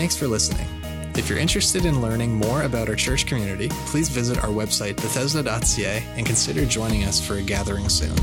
Thanks 0.00 0.16
for 0.16 0.28
listening. 0.28 0.66
If 1.14 1.28
you're 1.28 1.38
interested 1.38 1.84
in 1.84 2.00
learning 2.00 2.34
more 2.34 2.62
about 2.62 2.88
our 2.88 2.94
church 2.94 3.26
community, 3.26 3.68
please 3.84 4.08
visit 4.08 4.42
our 4.42 4.48
website, 4.48 4.96
bethesda.ca, 4.96 6.02
and 6.16 6.24
consider 6.24 6.64
joining 6.64 7.04
us 7.04 7.20
for 7.20 7.34
a 7.34 7.42
gathering 7.42 7.86
soon. 7.90 8.16